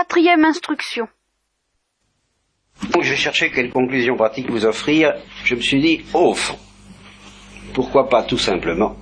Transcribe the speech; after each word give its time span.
Quatrième 0.00 0.46
instruction. 0.46 1.08
Donc 2.90 3.02
je 3.02 3.14
chercher 3.14 3.50
quelle 3.50 3.68
conclusion 3.68 4.16
pratique 4.16 4.48
vous 4.48 4.64
offrir. 4.64 5.12
Je 5.44 5.54
me 5.54 5.60
suis 5.60 5.78
dit, 5.78 6.00
au 6.14 6.32
fond, 6.32 6.56
pourquoi 7.74 8.08
pas 8.08 8.22
tout 8.22 8.38
simplement 8.38 8.96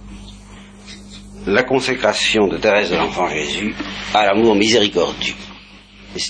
la 1.47 1.63
consécration 1.63 2.49
de 2.49 2.59
Thérèse 2.59 2.91
de 2.91 2.97
l'Enfant 2.97 3.29
Jésus 3.29 3.77
à 4.13 4.27
l'amour 4.27 4.57
miséricordieux. 4.57 5.37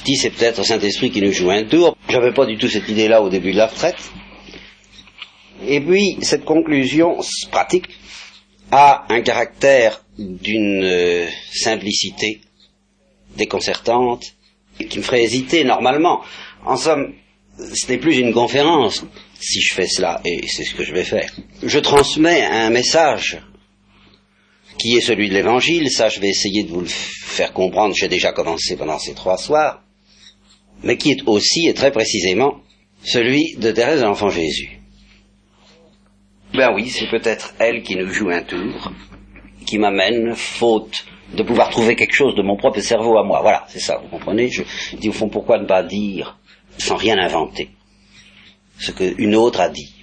dit, 0.05 0.17
c'est 0.17 0.29
peut-être 0.29 0.63
Saint-Esprit 0.63 1.11
qui 1.13 1.23
nous 1.23 1.33
joue 1.33 1.51
un 1.51 1.65
tour. 1.65 1.97
J'avais 2.11 2.35
pas 2.35 2.45
du 2.45 2.59
tout 2.59 2.69
cette 2.69 2.91
idée-là 2.91 3.23
au 3.23 3.31
début 3.31 3.53
de 3.53 3.57
la 3.57 3.69
retraite. 3.69 4.11
Et 5.67 5.81
puis, 5.81 6.19
cette 6.21 6.45
conclusion 6.45 7.17
pratique 7.51 7.87
a 8.71 9.07
un 9.09 9.23
caractère 9.23 10.05
d'une 10.19 10.85
euh, 10.85 11.27
simplicité 11.55 12.43
déconcertante 13.35 14.35
qui 14.85 14.99
me 14.99 15.03
ferait 15.03 15.23
hésiter 15.23 15.65
normalement. 15.65 16.23
En 16.65 16.77
somme, 16.77 17.15
ce 17.59 17.91
n'est 17.91 17.99
plus 17.99 18.19
une 18.19 18.33
conférence 18.33 19.05
si 19.41 19.61
je 19.61 19.75
fais 19.75 19.87
cela, 19.87 20.21
et 20.25 20.47
c'est 20.49 20.65
ce 20.65 20.75
que 20.75 20.85
je 20.85 20.93
vais 20.93 21.05
faire. 21.05 21.31
Je 21.63 21.79
transmets 21.79 22.45
un 22.45 22.71
message 22.71 23.41
qui 24.79 24.97
est 24.97 25.01
celui 25.01 25.29
de 25.29 25.35
l'Évangile, 25.35 25.91
ça 25.91 26.09
je 26.09 26.21
vais 26.21 26.29
essayer 26.29 26.63
de 26.63 26.69
vous 26.69 26.81
le 26.81 26.87
faire 26.89 27.53
comprendre, 27.53 27.95
j'ai 27.95 28.09
déjà 28.09 28.33
commencé 28.33 28.77
pendant 28.77 28.99
ces 28.99 29.15
trois 29.15 29.39
soirs, 29.39 29.83
mais 30.83 30.97
qui 30.97 31.13
est 31.13 31.23
aussi 31.27 31.67
et 31.69 31.75
très 31.75 31.91
précisément 31.91 32.61
celui 33.03 33.55
de 33.57 33.71
Thérèse 33.71 34.01
de 34.01 34.05
l'Enfant 34.05 34.31
Jésus. 34.31 34.81
Ben 36.55 36.73
oui, 36.75 36.89
c'est 36.89 37.09
peut-être 37.09 37.55
elle 37.59 37.83
qui 37.83 37.97
nous 37.97 38.13
joue 38.13 38.31
un 38.31 38.43
tour, 38.43 38.93
qui 39.67 39.79
m'amène, 39.79 40.35
faute 40.35 41.05
de 41.35 41.43
pouvoir 41.43 41.71
trouver 41.71 41.95
quelque 41.95 42.15
chose 42.15 42.35
de 42.35 42.43
mon 42.43 42.57
propre 42.57 42.81
cerveau 42.81 43.19
à 43.19 43.25
moi. 43.25 43.41
Voilà, 43.43 43.65
c'est 43.69 43.81
ça, 43.81 43.99
vous 43.99 44.09
comprenez? 44.09 44.49
Je 44.49 44.63
dis 44.97 45.09
au 45.09 45.13
fond, 45.13 45.29
pourquoi 45.29 45.59
ne 45.59 45.67
pas 45.67 45.83
dire, 45.83 46.39
sans 46.79 46.97
rien 46.97 47.19
inventer, 47.19 47.71
ce 48.79 48.93
qu'une 48.93 49.35
autre 49.35 49.61
a 49.61 49.69
dit? 49.69 49.95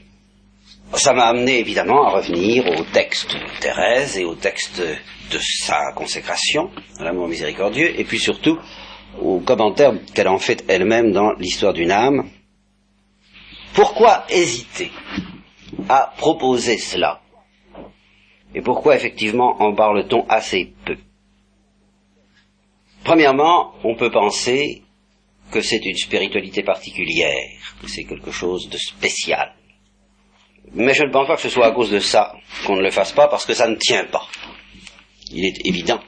Ça 0.93 1.13
m'a 1.13 1.25
amené 1.25 1.59
évidemment 1.59 2.05
à 2.05 2.11
revenir 2.11 2.67
au 2.67 2.83
texte 2.93 3.33
de 3.33 3.59
Thérèse 3.59 4.17
et 4.17 4.23
au 4.23 4.35
texte 4.35 4.79
de 4.79 5.39
sa 5.39 5.91
consécration 5.93 6.69
à 6.99 7.03
l'amour 7.03 7.27
miséricordieux, 7.27 7.99
et 7.99 8.03
puis 8.03 8.19
surtout 8.19 8.59
aux 9.19 9.39
commentaires 9.39 9.93
qu'elle 10.13 10.27
en 10.27 10.37
fait 10.37 10.63
elle-même 10.67 11.11
dans 11.11 11.33
l'histoire 11.33 11.73
d'une 11.73 11.91
âme. 11.91 12.29
Pourquoi 13.73 14.25
hésiter 14.29 14.91
à 15.89 16.13
proposer 16.17 16.77
cela? 16.77 17.21
Et 18.53 18.61
pourquoi 18.61 18.95
effectivement 18.95 19.61
en 19.61 19.73
parle-t-on 19.73 20.25
assez 20.29 20.73
peu? 20.85 20.95
Premièrement, 23.05 23.75
on 23.83 23.95
peut 23.95 24.09
penser 24.09 24.81
que 25.51 25.61
c'est 25.61 25.85
une 25.85 25.95
spiritualité 25.95 26.63
particulière, 26.63 27.75
que 27.79 27.87
c'est 27.87 28.03
quelque 28.03 28.31
chose 28.31 28.67
de 28.67 28.79
spécial. 28.79 29.53
Mais 30.73 30.95
je 30.95 31.03
ne 31.03 31.11
pense 31.11 31.27
pas 31.27 31.35
que 31.35 31.43
ce 31.43 31.49
soit 31.49 31.67
à 31.67 31.71
cause 31.71 31.91
de 31.91 31.99
ça 31.99 32.33
qu'on 32.65 32.75
ne 32.75 32.81
le 32.81 32.89
fasse 32.89 33.11
pas, 33.11 33.27
parce 33.27 33.45
que 33.45 33.53
ça 33.53 33.67
ne 33.67 33.75
tient 33.75 34.05
pas. 34.05 34.27
Il 35.31 35.45
est 35.45 35.67
évident 35.67 35.99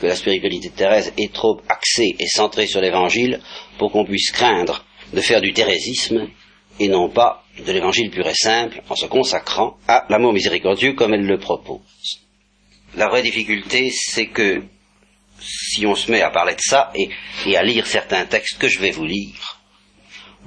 que 0.00 0.06
la 0.08 0.16
spiritualité 0.16 0.70
de 0.70 0.74
Thérèse 0.74 1.12
est 1.16 1.32
trop 1.32 1.60
axée 1.68 2.16
et 2.18 2.26
centrée 2.26 2.66
sur 2.66 2.80
l'évangile 2.80 3.40
pour 3.78 3.92
qu'on 3.92 4.04
puisse 4.04 4.32
craindre 4.32 4.84
de 5.12 5.20
faire 5.20 5.40
du 5.40 5.52
thérésisme 5.52 6.28
et 6.80 6.88
non 6.88 7.10
pas 7.10 7.44
de 7.64 7.70
l'évangile 7.70 8.10
pur 8.10 8.26
et 8.26 8.34
simple 8.34 8.82
en 8.88 8.96
se 8.96 9.06
consacrant 9.06 9.76
à 9.86 10.04
l'amour 10.08 10.32
miséricordieux 10.32 10.94
comme 10.94 11.14
elle 11.14 11.26
le 11.26 11.38
propose. 11.38 12.18
La 12.96 13.08
vraie 13.08 13.22
difficulté, 13.22 13.90
c'est 13.92 14.26
que 14.26 14.64
si 15.40 15.86
on 15.86 15.94
se 15.94 16.10
met 16.10 16.22
à 16.22 16.30
parler 16.30 16.54
de 16.54 16.60
ça 16.60 16.92
et, 16.94 17.10
à 17.56 17.62
lire 17.62 17.86
certains 17.86 18.24
textes 18.26 18.58
que 18.58 18.68
je 18.68 18.78
vais 18.78 18.90
vous 18.90 19.04
lire, 19.04 19.60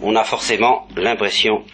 on 0.02 0.16
a 0.16 0.24
forcément 0.24 0.88
l'impression 0.96 1.66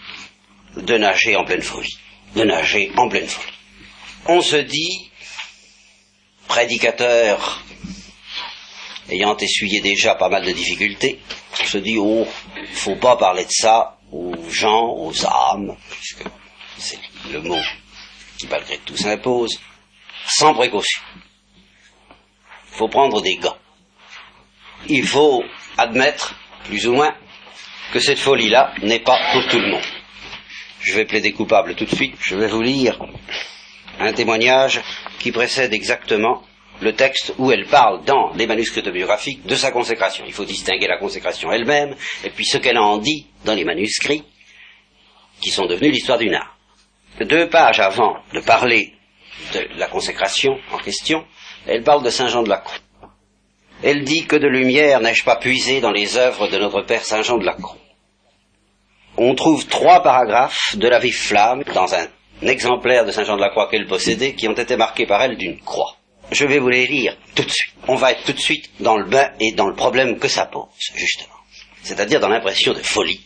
de 0.76 0.98
nager 0.98 1.36
en 1.36 1.46
pleine 1.46 1.62
folie, 1.62 1.98
de 2.36 2.44
nager 2.44 2.92
en 2.98 3.10
pleine 3.10 3.28
folie. 3.28 3.54
On 4.26 4.42
se 4.42 4.58
dit, 4.58 5.10
prédicateur 6.48 7.64
ayant 9.10 9.36
essuyé 9.38 9.82
déjà 9.82 10.16
pas 10.16 10.30
mal 10.30 10.46
de 10.46 10.52
difficultés, 10.52 11.20
on 11.62 11.66
se 11.66 11.78
dit, 11.78 11.98
oh, 11.98 12.28
faut 12.74 12.96
pas 12.96 13.16
parler 13.16 13.46
de 13.46 13.52
ça 13.52 13.98
aux 14.12 14.36
gens, 14.50 14.94
aux 14.96 15.14
âmes, 15.26 15.76
puisque 15.90 16.24
c'est 16.78 17.00
le 17.32 17.42
mot 17.42 17.60
qui 18.38 18.48
malgré 18.48 18.78
tout 18.80 18.96
s'impose, 18.96 19.60
sans 20.26 20.54
précaution. 20.54 21.02
Il 22.80 22.84
faut 22.84 22.88
prendre 22.88 23.22
des 23.22 23.36
gants. 23.36 23.58
Il 24.88 25.06
faut 25.06 25.44
admettre, 25.78 26.34
plus 26.64 26.88
ou 26.88 26.94
moins, 26.94 27.14
que 27.92 28.00
cette 28.00 28.20
folie-là 28.20 28.74
n'est 28.82 29.02
pas 29.02 29.20
pour 29.34 29.46
tout 29.50 29.60
le 29.60 29.68
monde. 29.68 29.84
Je 30.80 30.94
vais 30.94 31.04
plaider 31.04 31.34
coupable 31.34 31.76
tout 31.76 31.84
de 31.84 31.94
suite. 31.94 32.16
Je 32.22 32.38
vais 32.38 32.48
vous 32.48 32.62
lire 32.62 32.98
un 34.00 34.14
témoignage 34.14 34.80
qui 35.20 35.34
précède 35.34 35.74
exactement 35.74 36.42
le 36.80 36.96
texte 36.96 37.34
où 37.38 37.52
elle 37.52 37.66
parle 37.66 38.06
dans 38.06 38.32
les 38.36 38.48
manuscrits 38.48 38.80
autobiographiques 38.80 39.46
de 39.46 39.56
sa 39.56 39.72
consécration. 39.72 40.24
Il 40.26 40.32
faut 40.32 40.46
distinguer 40.46 40.88
la 40.88 41.00
consécration 41.00 41.52
elle-même 41.52 41.98
et 42.24 42.30
puis 42.30 42.46
ce 42.46 42.58
qu'elle 42.58 42.78
en 42.78 42.98
dit 42.98 43.28
dans 43.44 43.56
les 43.56 43.66
manuscrits 43.66 44.24
qui 45.42 45.50
sont 45.50 45.66
devenus 45.66 45.92
l'histoire 45.92 46.18
d'une 46.18 46.36
art. 46.36 46.58
Deux 47.20 47.50
pages 47.50 47.82
avant 47.82 48.24
de 48.34 48.40
parler 48.40 48.94
de 49.54 49.68
la 49.76 49.88
consécration 49.88 50.58
en 50.72 50.78
question, 50.78 51.26
elle 51.68 51.84
parle 51.84 52.04
de 52.04 52.10
Saint 52.10 52.28
Jean 52.28 52.44
de 52.44 52.50
la 52.50 52.58
Croix. 52.58 52.80
Elle 53.84 54.04
dit 54.04 54.26
que 54.26 54.36
de 54.36 54.48
lumière 54.48 55.00
n'ai-je 55.00 55.24
pas 55.24 55.38
puisé 55.38 55.82
dans 55.82 55.92
les 55.92 56.18
œuvres 56.18 56.48
de 56.48 56.58
notre 56.58 56.82
Père 56.82 57.06
Saint 57.06 57.22
Jean 57.22 57.38
de 57.38 57.46
la 57.46 57.54
Croix 57.54 57.78
on 59.20 59.36
trouve 59.36 59.68
trois 59.68 60.02
paragraphes 60.02 60.78
de 60.78 60.88
la 60.88 61.00
vive 61.00 61.18
flamme 61.18 61.64
dans 61.76 61.94
un 61.94 62.08
exemplaire 62.42 63.06
de 63.06 63.12
Saint 63.12 63.26
Jean 63.26 63.36
de 63.36 63.42
la 63.42 63.50
Croix 63.50 63.68
qu'elle 63.70 63.86
possédait 63.86 64.34
qui 64.34 64.48
ont 64.48 64.54
été 64.54 64.78
marqués 64.78 65.06
par 65.06 65.22
elle 65.22 65.38
d'une 65.38 65.60
croix. 65.60 65.98
Je 66.32 66.46
vais 66.46 66.60
vous 66.60 66.70
les 66.70 66.88
lire 66.88 67.18
tout 67.36 67.44
de 67.44 67.50
suite. 67.50 67.74
On 67.88 67.96
va 67.96 68.14
être 68.14 68.24
tout 68.24 68.32
de 68.32 68.40
suite 68.40 68.70
dans 68.80 68.98
le 68.98 69.06
bain 69.06 69.32
et 69.42 69.52
dans 69.52 69.68
le 69.68 69.76
problème 69.76 70.20
que 70.20 70.30
ça 70.30 70.46
pose, 70.46 70.70
justement. 70.96 71.36
C'est-à-dire 71.84 72.22
dans 72.22 72.30
l'impression 72.30 72.74
de 72.74 72.80
folie 72.80 73.22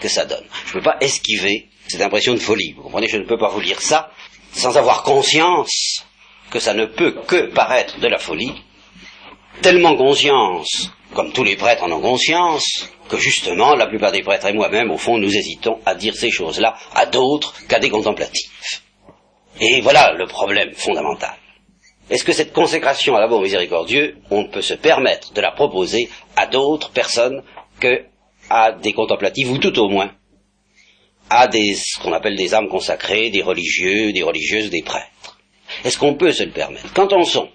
que 0.00 0.08
ça 0.08 0.26
donne. 0.26 0.44
Je 0.66 0.70
ne 0.70 0.80
peux 0.80 0.90
pas 0.90 0.98
esquiver 1.00 1.68
cette 1.88 2.02
impression 2.02 2.34
de 2.34 2.38
folie. 2.38 2.72
Vous 2.72 2.82
comprenez, 2.82 3.08
je 3.08 3.16
ne 3.16 3.24
peux 3.24 3.38
pas 3.38 3.48
vous 3.48 3.60
lire 3.60 3.80
ça 3.80 4.10
sans 4.52 4.76
avoir 4.76 5.02
conscience 5.02 6.04
que 6.52 6.60
ça 6.60 6.74
ne 6.74 6.84
peut 6.84 7.12
que 7.26 7.46
paraître 7.46 7.98
de 7.98 8.06
la 8.06 8.18
folie. 8.18 8.52
Tellement 9.62 9.96
conscience, 9.96 10.92
comme 11.14 11.32
tous 11.32 11.44
les 11.44 11.56
prêtres 11.56 11.82
en 11.82 11.90
ont 11.90 12.00
conscience, 12.00 12.90
que 13.08 13.16
justement, 13.16 13.74
la 13.74 13.86
plupart 13.86 14.12
des 14.12 14.22
prêtres 14.22 14.46
et 14.46 14.52
moi-même, 14.52 14.90
au 14.90 14.98
fond, 14.98 15.16
nous 15.16 15.34
hésitons 15.34 15.80
à 15.86 15.94
dire 15.94 16.14
ces 16.14 16.30
choses-là 16.30 16.76
à 16.94 17.06
d'autres 17.06 17.54
qu'à 17.68 17.78
des 17.78 17.88
contemplatifs. 17.88 18.82
Et 19.60 19.80
voilà 19.80 20.12
le 20.12 20.26
problème 20.26 20.72
fondamental. 20.74 21.34
Est-ce 22.10 22.24
que 22.24 22.32
cette 22.32 22.52
consécration 22.52 23.16
à 23.16 23.20
l'amour 23.20 23.40
miséricordieux, 23.40 24.16
on 24.30 24.44
peut 24.44 24.62
se 24.62 24.74
permettre 24.74 25.32
de 25.32 25.40
la 25.40 25.52
proposer 25.52 26.10
à 26.36 26.46
d'autres 26.46 26.90
personnes 26.90 27.42
que 27.80 28.04
à 28.50 28.72
des 28.72 28.92
contemplatifs, 28.92 29.48
ou 29.48 29.56
tout 29.56 29.78
au 29.78 29.88
moins 29.88 30.10
à 31.30 31.48
des, 31.48 31.74
ce 31.74 31.98
qu'on 32.02 32.12
appelle 32.12 32.36
des 32.36 32.52
âmes 32.52 32.68
consacrées, 32.68 33.30
des 33.30 33.40
religieux, 33.40 34.12
des 34.12 34.22
religieuses, 34.22 34.68
des 34.68 34.82
prêtres? 34.82 35.11
Est-ce 35.84 35.98
qu'on 35.98 36.14
peut 36.14 36.32
se 36.32 36.44
le 36.44 36.52
permettre 36.52 36.92
Quand 36.94 37.12
on 37.12 37.24
songe, 37.24 37.48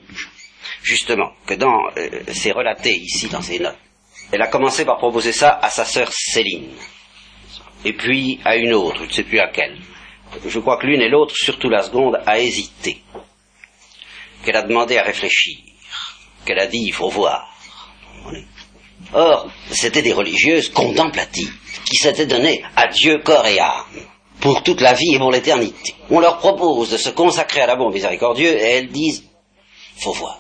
justement, 0.84 1.32
que 1.46 1.54
dans, 1.54 1.88
euh, 1.98 2.10
c'est 2.34 2.52
relaté 2.52 2.92
ici 2.92 3.28
dans 3.30 3.42
ces 3.42 3.60
notes, 3.60 3.78
elle 4.32 4.42
a 4.42 4.48
commencé 4.48 4.84
par 4.84 4.98
proposer 4.98 5.32
ça 5.32 5.58
à 5.62 5.70
sa 5.70 5.86
sœur 5.86 6.12
Céline, 6.12 6.70
et 7.86 7.94
puis 7.94 8.40
à 8.44 8.58
une 8.58 8.74
autre, 8.74 9.04
je 9.04 9.08
ne 9.08 9.12
sais 9.12 9.24
plus 9.24 9.40
à 9.40 9.48
quelle. 9.48 9.78
Je 10.46 10.60
crois 10.60 10.78
que 10.78 10.88
l'une 10.88 11.02
et 11.02 11.10
l'autre, 11.10 11.36
surtout 11.36 11.70
la 11.70 11.82
seconde, 11.84 12.20
a 12.26 12.40
hésité, 12.40 13.02
qu'elle 14.44 14.58
a 14.58 14.64
demandé 14.64 14.98
à 14.98 15.04
réfléchir, 15.04 15.58
qu'elle 16.46 16.60
a 16.60 16.68
dit 16.68 16.84
il 16.86 16.94
faut 16.94 17.10
voir. 17.10 17.54
Or, 19.14 19.50
c'était 19.72 20.02
des 20.02 20.12
religieuses 20.12 20.70
contemplatives 20.70 21.54
qui 21.86 21.96
s'étaient 21.96 22.26
données 22.26 22.62
à 22.76 22.88
Dieu 22.88 23.20
corps 23.20 23.48
et 23.48 23.60
âme 23.60 23.86
pour 24.40 24.64
toute 24.64 24.82
la 24.82 24.94
vie 24.94 25.16
et 25.16 25.18
pour 25.18 25.32
l'éternité. 25.32 25.96
On 26.10 26.20
leur 26.20 26.38
propose 26.38 26.92
de 26.92 26.98
se 26.98 27.10
consacrer 27.10 27.62
à 27.62 27.68
l'amour 27.68 27.92
miséricordieux 27.92 28.52
et 28.52 28.78
elles 28.78 28.90
disent 28.90 29.24
faut 29.98 30.14
voir. 30.14 30.40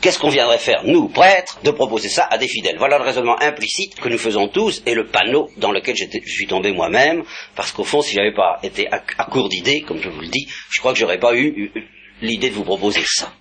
Qu'est-ce 0.00 0.18
qu'on 0.18 0.28
viendrait 0.28 0.58
faire, 0.58 0.82
nous, 0.84 1.08
prêtres, 1.08 1.58
de 1.64 1.70
proposer 1.70 2.08
ça 2.08 2.28
à 2.30 2.38
des 2.38 2.48
fidèles? 2.48 2.76
Voilà 2.78 2.98
le 2.98 3.04
raisonnement 3.04 3.40
implicite 3.40 3.96
que 3.96 4.08
nous 4.08 4.18
faisons 4.18 4.48
tous 4.48 4.82
et 4.86 4.94
le 4.94 5.06
panneau 5.06 5.50
dans 5.56 5.72
lequel 5.72 5.96
je 5.96 6.30
suis 6.30 6.46
tombé 6.46 6.70
moi-même, 6.70 7.24
parce 7.56 7.72
qu'au 7.72 7.82
fond, 7.82 8.02
si 8.02 8.14
j'avais 8.14 8.34
pas 8.34 8.60
été 8.62 8.86
à, 8.92 9.00
court 9.24 9.48
d'idées, 9.48 9.82
comme 9.82 10.00
je 10.00 10.10
vous 10.10 10.20
le 10.20 10.28
dis, 10.28 10.46
je 10.70 10.80
crois 10.80 10.92
que 10.92 10.98
j'aurais 10.98 11.18
pas 11.18 11.34
eu 11.34 11.72
l'idée 12.20 12.50
de 12.50 12.54
vous 12.54 12.64
proposer 12.64 13.02
ça. 13.04 13.32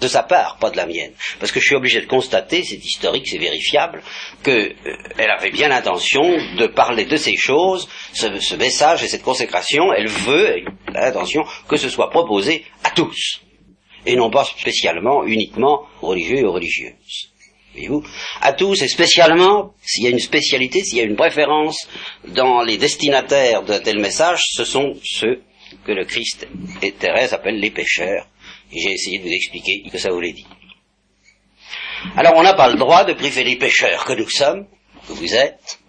De 0.00 0.08
sa 0.08 0.22
part, 0.22 0.58
pas 0.58 0.70
de 0.70 0.76
la 0.76 0.84
mienne. 0.84 1.12
Parce 1.40 1.52
que 1.52 1.60
je 1.60 1.66
suis 1.66 1.74
obligé 1.74 2.00
de 2.00 2.06
constater, 2.06 2.62
c'est 2.62 2.76
historique, 2.76 3.26
c'est 3.26 3.38
vérifiable, 3.38 4.02
qu'elle 4.42 4.76
euh, 4.86 5.32
avait 5.38 5.50
bien 5.50 5.68
l'intention 5.68 6.22
de 6.58 6.66
parler 6.66 7.06
de 7.06 7.16
ces 7.16 7.36
choses, 7.36 7.88
ce, 8.12 8.54
message 8.56 9.02
et 9.04 9.08
cette 9.08 9.22
consécration, 9.22 9.92
elle 9.94 10.08
veut, 10.08 10.58
elle 10.88 10.96
a 10.96 11.06
l'intention 11.06 11.44
que 11.66 11.76
ce 11.76 11.88
soit 11.88 12.10
proposé 12.10 12.64
à 12.84 12.90
tous 12.90 13.40
et 14.06 14.16
non 14.16 14.30
pas 14.30 14.44
spécialement, 14.44 15.24
uniquement 15.24 15.82
religieux 16.00 16.38
et 16.38 16.44
religieuses. 16.44 17.32
voyez-vous, 17.72 18.04
à 18.40 18.52
tous, 18.52 18.80
et 18.82 18.88
spécialement, 18.88 19.74
s'il 19.82 20.04
y 20.04 20.06
a 20.06 20.10
une 20.10 20.20
spécialité, 20.20 20.82
s'il 20.82 20.98
y 20.98 21.00
a 21.00 21.04
une 21.04 21.16
préférence 21.16 21.88
dans 22.28 22.62
les 22.62 22.78
destinataires 22.78 23.64
de 23.64 23.76
tel 23.78 23.98
message, 23.98 24.40
ce 24.52 24.64
sont 24.64 24.94
ceux 25.04 25.42
que 25.84 25.92
le 25.92 26.04
Christ 26.04 26.46
et 26.82 26.92
Thérèse 26.92 27.32
appellent 27.32 27.60
les 27.60 27.70
pécheurs. 27.70 28.28
Et 28.72 28.80
j'ai 28.80 28.92
essayé 28.92 29.18
de 29.18 29.24
vous 29.24 29.32
expliquer 29.32 29.82
ce 29.86 29.90
que 29.90 29.98
ça 29.98 30.10
voulait 30.10 30.32
dire. 30.32 30.48
Alors 32.16 32.34
on 32.36 32.42
n'a 32.42 32.54
pas 32.54 32.68
le 32.68 32.76
droit 32.76 33.04
de 33.04 33.14
priver 33.14 33.44
les 33.44 33.56
pécheurs 33.56 34.04
que 34.04 34.12
nous 34.12 34.28
sommes, 34.28 34.66
que 35.06 35.12
vous 35.12 35.34
êtes, 35.34 35.80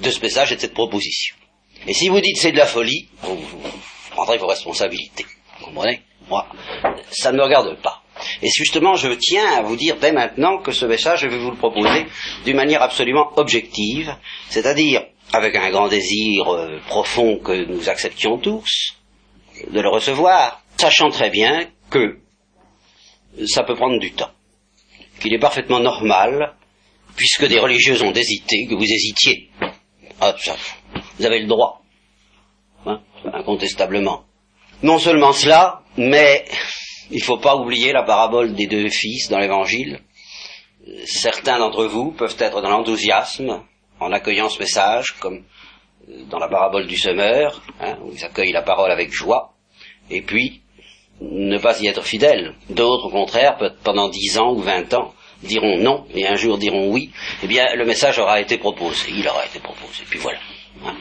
de 0.00 0.10
ce 0.10 0.20
message 0.20 0.52
et 0.52 0.56
de 0.56 0.60
cette 0.60 0.74
proposition. 0.74 1.36
Et 1.86 1.94
si 1.94 2.08
vous 2.08 2.20
dites 2.20 2.36
c'est 2.36 2.52
de 2.52 2.56
la 2.56 2.66
folie, 2.66 3.08
vous, 3.22 3.36
vous 3.36 3.62
prendrez 4.10 4.38
vos 4.38 4.46
responsabilités. 4.46 5.26
Vous 5.58 5.66
comprenez? 5.66 6.02
Moi, 6.28 6.46
ça 7.10 7.32
ne 7.32 7.38
me 7.38 7.44
regarde 7.44 7.80
pas. 7.80 8.02
Et 8.42 8.48
justement, 8.54 8.94
je 8.94 9.08
tiens 9.08 9.46
à 9.56 9.62
vous 9.62 9.76
dire 9.76 9.96
dès 9.96 10.12
maintenant 10.12 10.58
que 10.58 10.72
ce 10.72 10.84
message, 10.84 11.20
je 11.20 11.28
vais 11.28 11.38
vous 11.38 11.50
le 11.50 11.56
proposer 11.56 12.06
d'une 12.44 12.56
manière 12.56 12.82
absolument 12.82 13.30
objective, 13.36 14.14
c'est-à-dire 14.50 15.04
avec 15.32 15.54
un 15.56 15.70
grand 15.70 15.88
désir 15.88 16.52
euh, 16.52 16.80
profond 16.88 17.38
que 17.38 17.52
nous 17.52 17.88
acceptions 17.88 18.38
tous 18.38 18.96
de 19.70 19.80
le 19.80 19.88
recevoir, 19.88 20.62
sachant 20.76 21.10
très 21.10 21.30
bien 21.30 21.68
que 21.90 22.18
ça 23.46 23.62
peut 23.62 23.74
prendre 23.74 23.98
du 23.98 24.12
temps, 24.12 24.30
qu'il 25.20 25.34
est 25.34 25.38
parfaitement 25.38 25.80
normal, 25.80 26.54
puisque 27.16 27.46
des 27.46 27.58
religieuses 27.58 28.02
ont 28.02 28.12
hésité, 28.12 28.66
que 28.66 28.74
vous 28.74 28.84
hésitiez. 28.84 29.50
Ah, 30.20 30.34
ça, 30.38 30.56
vous 31.18 31.26
avez 31.26 31.40
le 31.40 31.46
droit, 31.46 31.82
hein, 32.86 33.00
incontestablement. 33.32 34.24
Non 34.82 34.98
seulement 34.98 35.32
cela, 35.32 35.82
mais 35.96 36.44
il 37.10 37.18
ne 37.18 37.24
faut 37.24 37.38
pas 37.38 37.56
oublier 37.56 37.92
la 37.92 38.02
parabole 38.02 38.54
des 38.54 38.66
deux 38.66 38.88
fils 38.88 39.28
dans 39.28 39.38
l'Évangile. 39.38 40.00
Certains 41.04 41.58
d'entre 41.58 41.84
vous 41.84 42.12
peuvent 42.12 42.36
être 42.38 42.60
dans 42.60 42.70
l'enthousiasme 42.70 43.62
en 44.00 44.12
accueillant 44.12 44.48
ce 44.48 44.58
message, 44.58 45.16
comme 45.18 45.44
dans 46.30 46.38
la 46.38 46.48
parabole 46.48 46.86
du 46.86 46.96
semeur, 46.96 47.60
hein, 47.80 47.98
où 48.02 48.12
ils 48.12 48.24
accueillent 48.24 48.52
la 48.52 48.62
parole 48.62 48.90
avec 48.90 49.12
joie, 49.12 49.54
et 50.10 50.22
puis 50.22 50.62
ne 51.20 51.58
pas 51.58 51.80
y 51.80 51.86
être 51.86 52.02
fidèles. 52.02 52.54
D'autres, 52.70 53.06
au 53.06 53.10
contraire, 53.10 53.56
pendant 53.82 54.08
dix 54.08 54.38
ans 54.38 54.52
ou 54.52 54.60
vingt 54.60 54.92
ans, 54.94 55.14
diront 55.42 55.76
non, 55.78 56.04
et 56.14 56.26
un 56.26 56.36
jour 56.36 56.58
diront 56.58 56.90
oui, 56.90 57.10
eh 57.42 57.46
bien 57.46 57.74
le 57.74 57.84
message 57.84 58.18
aura 58.18 58.40
été 58.40 58.58
proposé, 58.58 59.12
il 59.16 59.26
aura 59.28 59.44
été 59.46 59.60
proposé, 59.60 60.02
puis 60.08 60.18
voilà. 60.18 60.38
Hein. 60.84 60.94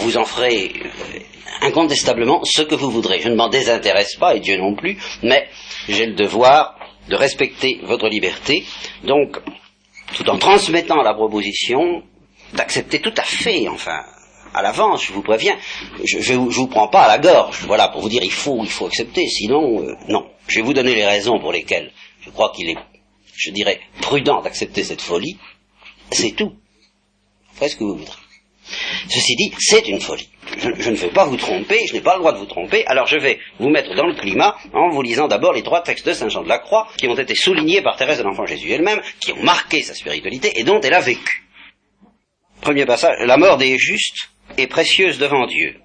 vous 0.00 0.16
en 0.16 0.24
ferez 0.24 0.72
euh, 0.82 1.18
incontestablement 1.62 2.42
ce 2.44 2.62
que 2.62 2.74
vous 2.74 2.90
voudrez. 2.90 3.20
Je 3.20 3.28
ne 3.28 3.34
m'en 3.34 3.48
désintéresse 3.48 4.16
pas, 4.16 4.34
et 4.34 4.40
Dieu 4.40 4.56
non 4.56 4.74
plus, 4.74 4.98
mais 5.22 5.48
j'ai 5.88 6.06
le 6.06 6.14
devoir 6.14 6.78
de 7.08 7.16
respecter 7.16 7.80
votre 7.82 8.08
liberté, 8.08 8.64
donc 9.04 9.38
tout 10.14 10.28
en 10.28 10.38
transmettant 10.38 11.02
la 11.02 11.14
proposition, 11.14 12.02
d'accepter 12.54 13.00
tout 13.00 13.14
à 13.16 13.22
fait, 13.22 13.68
enfin, 13.68 14.00
à 14.54 14.62
l'avance, 14.62 15.04
je 15.04 15.12
vous 15.12 15.22
préviens, 15.22 15.56
je 16.04 16.32
ne 16.32 16.38
vous 16.38 16.66
prends 16.66 16.88
pas 16.88 17.02
à 17.02 17.08
la 17.08 17.18
gorge, 17.18 17.64
voilà, 17.66 17.88
pour 17.88 18.00
vous 18.00 18.08
dire 18.08 18.22
il 18.22 18.32
faut, 18.32 18.62
il 18.62 18.70
faut 18.70 18.86
accepter, 18.86 19.26
sinon, 19.26 19.82
euh, 19.82 19.94
non. 20.08 20.26
Je 20.48 20.56
vais 20.56 20.62
vous 20.62 20.74
donner 20.74 20.94
les 20.94 21.06
raisons 21.06 21.38
pour 21.38 21.52
lesquelles 21.52 21.92
je 22.20 22.30
crois 22.30 22.52
qu'il 22.54 22.68
est, 22.68 22.76
je 23.36 23.50
dirais, 23.50 23.80
prudent 24.00 24.42
d'accepter 24.42 24.84
cette 24.84 25.00
folie, 25.00 25.38
c'est 26.10 26.32
tout. 26.32 26.52
Faites 27.54 27.70
ce 27.70 27.76
que 27.76 27.84
vous 27.84 27.96
voudrez. 27.96 28.16
Ceci 29.08 29.36
dit, 29.36 29.52
c'est 29.58 29.88
une 29.88 30.00
folie. 30.00 30.28
Je, 30.58 30.90
ne 30.90 30.96
vais 30.96 31.08
pas 31.08 31.24
vous 31.24 31.36
tromper, 31.36 31.86
je 31.86 31.94
n'ai 31.94 32.00
pas 32.00 32.14
le 32.14 32.20
droit 32.20 32.32
de 32.32 32.38
vous 32.38 32.46
tromper, 32.46 32.84
alors 32.86 33.06
je 33.06 33.16
vais 33.16 33.38
vous 33.58 33.68
mettre 33.68 33.94
dans 33.94 34.06
le 34.06 34.14
climat 34.14 34.56
en 34.72 34.88
vous 34.90 35.02
lisant 35.02 35.28
d'abord 35.28 35.52
les 35.52 35.62
trois 35.62 35.82
textes 35.82 36.06
de 36.06 36.12
Saint 36.12 36.28
Jean 36.28 36.42
de 36.42 36.48
la 36.48 36.58
Croix 36.58 36.88
qui 36.96 37.06
ont 37.06 37.16
été 37.16 37.34
soulignés 37.34 37.82
par 37.82 37.96
Thérèse 37.96 38.18
de 38.18 38.24
l'Enfant 38.24 38.46
Jésus 38.46 38.70
elle-même, 38.70 39.00
qui 39.20 39.32
ont 39.32 39.42
marqué 39.42 39.82
sa 39.82 39.94
spiritualité 39.94 40.58
et 40.58 40.64
dont 40.64 40.80
elle 40.80 40.94
a 40.94 41.00
vécu. 41.00 41.46
Premier 42.60 42.84
passage, 42.84 43.16
la 43.24 43.36
mort 43.36 43.56
des 43.56 43.78
justes 43.78 44.29
est 44.56 44.66
précieuse 44.66 45.18
devant 45.18 45.46
Dieu, 45.46 45.80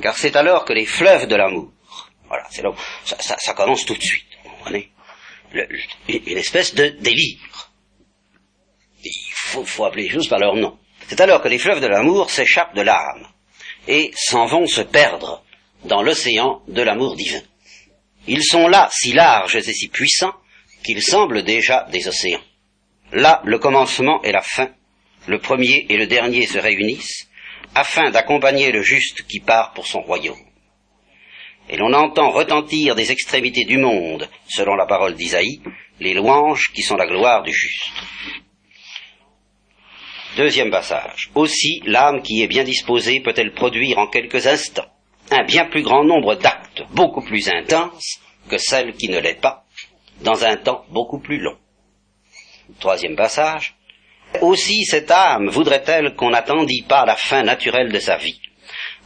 car 0.00 0.16
c'est 0.16 0.36
alors 0.36 0.64
que 0.64 0.72
les 0.72 0.86
fleuves 0.86 1.26
de 1.26 1.36
l'amour, 1.36 1.72
voilà, 2.28 2.46
c'est 2.50 2.62
là 2.62 2.70
ça, 3.04 3.54
commence 3.54 3.84
tout 3.84 3.94
de 3.94 4.02
suite, 4.02 4.26
vous 4.44 4.50
comprenez? 4.50 4.90
Une 6.08 6.38
espèce 6.38 6.74
de 6.74 6.88
délire. 6.88 7.70
Il 9.04 9.32
faut, 9.34 9.64
faut 9.64 9.84
appeler 9.84 10.04
les 10.04 10.08
choses 10.08 10.28
par 10.28 10.38
leur 10.38 10.54
nom. 10.54 10.78
C'est 11.08 11.20
alors 11.20 11.42
que 11.42 11.48
les 11.48 11.58
fleuves 11.58 11.80
de 11.80 11.88
l'amour 11.88 12.30
s'échappent 12.30 12.74
de 12.74 12.80
l'âme 12.80 13.26
et 13.86 14.12
s'en 14.14 14.46
vont 14.46 14.66
se 14.66 14.80
perdre 14.80 15.44
dans 15.84 16.02
l'océan 16.02 16.62
de 16.68 16.80
l'amour 16.80 17.16
divin. 17.16 17.42
Ils 18.26 18.44
sont 18.44 18.68
là 18.68 18.88
si 18.92 19.12
larges 19.12 19.56
et 19.56 19.62
si 19.62 19.88
puissants 19.88 20.34
qu'ils 20.84 21.02
semblent 21.02 21.42
déjà 21.42 21.86
des 21.90 22.08
océans. 22.08 22.40
Là, 23.12 23.42
le 23.44 23.58
commencement 23.58 24.22
et 24.22 24.32
la 24.32 24.40
fin, 24.40 24.70
le 25.26 25.38
premier 25.38 25.86
et 25.88 25.96
le 25.96 26.06
dernier 26.06 26.46
se 26.46 26.58
réunissent, 26.58 27.28
afin 27.74 28.10
d'accompagner 28.10 28.72
le 28.72 28.82
juste 28.82 29.26
qui 29.26 29.40
part 29.40 29.72
pour 29.72 29.86
son 29.86 30.00
royaume. 30.00 30.38
Et 31.68 31.76
l'on 31.76 31.92
entend 31.92 32.30
retentir 32.30 32.94
des 32.94 33.12
extrémités 33.12 33.64
du 33.64 33.78
monde, 33.78 34.28
selon 34.48 34.74
la 34.74 34.86
parole 34.86 35.14
d'Isaïe, 35.14 35.62
les 36.00 36.14
louanges 36.14 36.72
qui 36.74 36.82
sont 36.82 36.96
la 36.96 37.06
gloire 37.06 37.42
du 37.42 37.52
juste. 37.52 37.92
Deuxième 40.36 40.70
passage. 40.70 41.30
Aussi, 41.34 41.82
l'âme 41.84 42.22
qui 42.22 42.42
est 42.42 42.48
bien 42.48 42.64
disposée 42.64 43.20
peut-elle 43.20 43.52
produire 43.52 43.98
en 43.98 44.06
quelques 44.06 44.46
instants 44.46 44.88
un 45.30 45.44
bien 45.44 45.66
plus 45.66 45.82
grand 45.82 46.04
nombre 46.04 46.34
d'actes 46.34 46.82
beaucoup 46.90 47.22
plus 47.22 47.48
intenses 47.48 48.20
que 48.48 48.58
celle 48.58 48.94
qui 48.94 49.08
ne 49.08 49.18
l'est 49.18 49.40
pas, 49.40 49.64
dans 50.20 50.44
un 50.44 50.56
temps 50.56 50.84
beaucoup 50.90 51.20
plus 51.20 51.38
long. 51.38 51.56
Troisième 52.80 53.16
passage. 53.16 53.76
Aussi 54.40 54.84
cette 54.84 55.10
âme 55.10 55.48
voudrait-elle 55.48 56.14
qu'on 56.14 56.30
n'attendît 56.30 56.82
pas 56.82 57.04
la 57.04 57.16
fin 57.16 57.42
naturelle 57.42 57.92
de 57.92 57.98
sa 57.98 58.16
vie, 58.16 58.40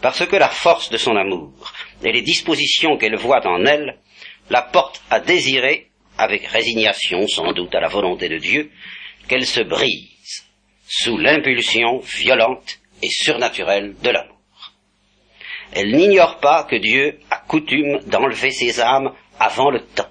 parce 0.01 0.25
que 0.25 0.37
la 0.37 0.49
force 0.49 0.91
de 0.91 0.97
son 0.97 1.17
amour 1.17 1.73
et 2.05 2.13
les 2.13 2.23
dispositions 2.23 2.97
qu'elle 2.97 3.17
voit 3.17 3.47
en 3.47 3.65
elle 3.65 3.99
la 4.51 4.63
portent 4.63 5.03
à 5.11 5.21
désirer, 5.21 5.91
avec 6.17 6.47
résignation 6.47 7.27
sans 7.27 7.53
doute 7.53 7.75
à 7.75 7.81
la 7.81 7.89
volonté 7.89 8.29
de 8.29 8.39
Dieu, 8.39 8.71
qu'elle 9.29 9.47
se 9.47 9.61
brise 9.61 10.45
sous 10.89 11.19
l'impulsion 11.19 11.99
violente 11.99 12.79
et 13.03 13.11
surnaturelle 13.11 13.97
de 14.01 14.11
l'amour. 14.11 14.37
Elle 15.73 15.97
n'ignore 15.97 16.39
pas 16.39 16.65
que 16.65 16.77
Dieu 16.77 17.19
a 17.31 17.39
coutume 17.39 17.99
d'enlever 18.07 18.53
ses 18.53 18.81
âmes 18.81 19.13
avant 19.41 19.71
le 19.71 19.81
temps, 19.81 20.09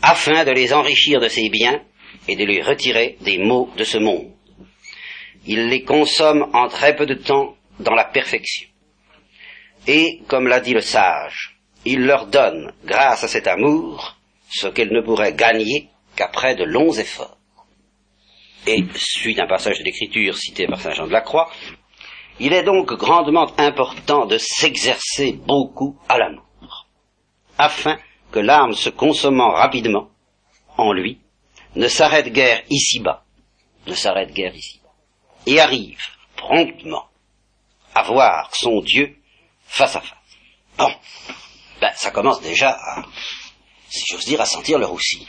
afin 0.00 0.44
de 0.44 0.52
les 0.52 0.72
enrichir 0.72 1.20
de 1.20 1.28
ses 1.28 1.48
biens 1.50 1.82
et 2.28 2.36
de 2.36 2.44
les 2.44 2.62
retirer 2.62 3.16
des 3.20 3.38
maux 3.38 3.70
de 3.76 3.84
ce 3.84 3.98
monde. 3.98 4.30
Il 5.46 5.68
les 5.68 5.84
consomme 5.84 6.50
en 6.52 6.68
très 6.68 6.94
peu 6.96 7.06
de 7.06 7.14
temps 7.14 7.56
dans 7.78 7.94
la 7.94 8.04
perfection. 8.04 8.68
Et, 9.86 10.20
comme 10.28 10.46
l'a 10.46 10.60
dit 10.60 10.74
le 10.74 10.82
sage, 10.82 11.56
il 11.84 12.04
leur 12.04 12.26
donne, 12.26 12.72
grâce 12.84 13.24
à 13.24 13.28
cet 13.28 13.46
amour, 13.46 14.16
ce 14.50 14.68
qu'elles 14.68 14.92
ne 14.92 15.00
pourraient 15.00 15.32
gagner 15.32 15.88
qu'après 16.14 16.54
de 16.54 16.64
longs 16.64 16.92
efforts 16.92 17.38
et 18.66 18.84
suite 18.94 19.38
un 19.38 19.46
passage 19.46 19.78
de 19.78 19.84
l'Écriture 19.84 20.36
cité 20.36 20.66
par 20.66 20.80
Saint 20.80 20.92
Jean 20.92 21.06
de 21.06 21.12
la 21.12 21.20
Croix, 21.20 21.50
il 22.38 22.52
est 22.52 22.62
donc 22.62 22.92
grandement 22.94 23.50
important 23.58 24.26
de 24.26 24.38
s'exercer 24.38 25.32
beaucoup 25.32 25.98
à 26.08 26.18
l'amour, 26.18 26.88
afin 27.58 27.98
que 28.32 28.38
l'âme 28.38 28.74
se 28.74 28.90
consommant 28.90 29.50
rapidement 29.50 30.10
en 30.76 30.92
lui 30.92 31.20
ne 31.76 31.88
s'arrête 31.88 32.32
guère 32.32 32.62
ici-bas, 32.70 33.24
ne 33.86 33.94
s'arrête 33.94 34.32
guère 34.32 34.54
ici-bas, 34.54 34.92
et 35.46 35.60
arrive 35.60 36.02
promptement 36.36 37.08
à 37.94 38.02
voir 38.02 38.54
son 38.54 38.80
Dieu 38.80 39.16
face 39.64 39.96
à 39.96 40.00
face. 40.00 40.18
Bon, 40.78 40.92
ben 41.80 41.92
ça 41.94 42.10
commence 42.10 42.40
déjà 42.40 42.70
à, 42.70 43.04
si 43.88 44.04
j'ose 44.10 44.24
dire, 44.24 44.40
à 44.40 44.46
sentir 44.46 44.78
le 44.78 44.86
roussi, 44.86 45.26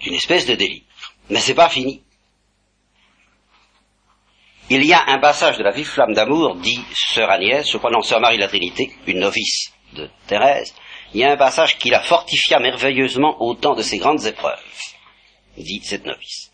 d'une 0.00 0.14
espèce 0.14 0.46
de 0.46 0.54
délire. 0.54 0.82
Mais 1.30 1.40
c'est 1.40 1.54
pas 1.54 1.68
fini 1.68 2.02
il 4.70 4.84
y 4.84 4.94
a 4.94 5.04
un 5.08 5.18
passage 5.18 5.58
de 5.58 5.62
la 5.62 5.72
vive 5.72 5.86
flamme 5.86 6.14
d'amour, 6.14 6.56
dit 6.56 6.80
Sœur 6.94 7.30
Agnès, 7.30 7.70
je 7.70 7.76
crois 7.76 7.90
Sœur 8.02 8.20
Marie 8.20 8.38
la 8.38 8.48
Trinité, 8.48 8.90
une 9.06 9.20
novice 9.20 9.72
de 9.92 10.08
Thérèse, 10.26 10.74
il 11.12 11.20
y 11.20 11.24
a 11.24 11.30
un 11.30 11.36
passage 11.36 11.76
qui 11.76 11.90
la 11.90 12.00
fortifia 12.00 12.58
merveilleusement 12.60 13.42
au 13.42 13.54
temps 13.54 13.74
de 13.74 13.82
ses 13.82 13.98
grandes 13.98 14.24
épreuves, 14.24 14.58
dit 15.62 15.80
cette 15.84 16.06
novice. 16.06 16.50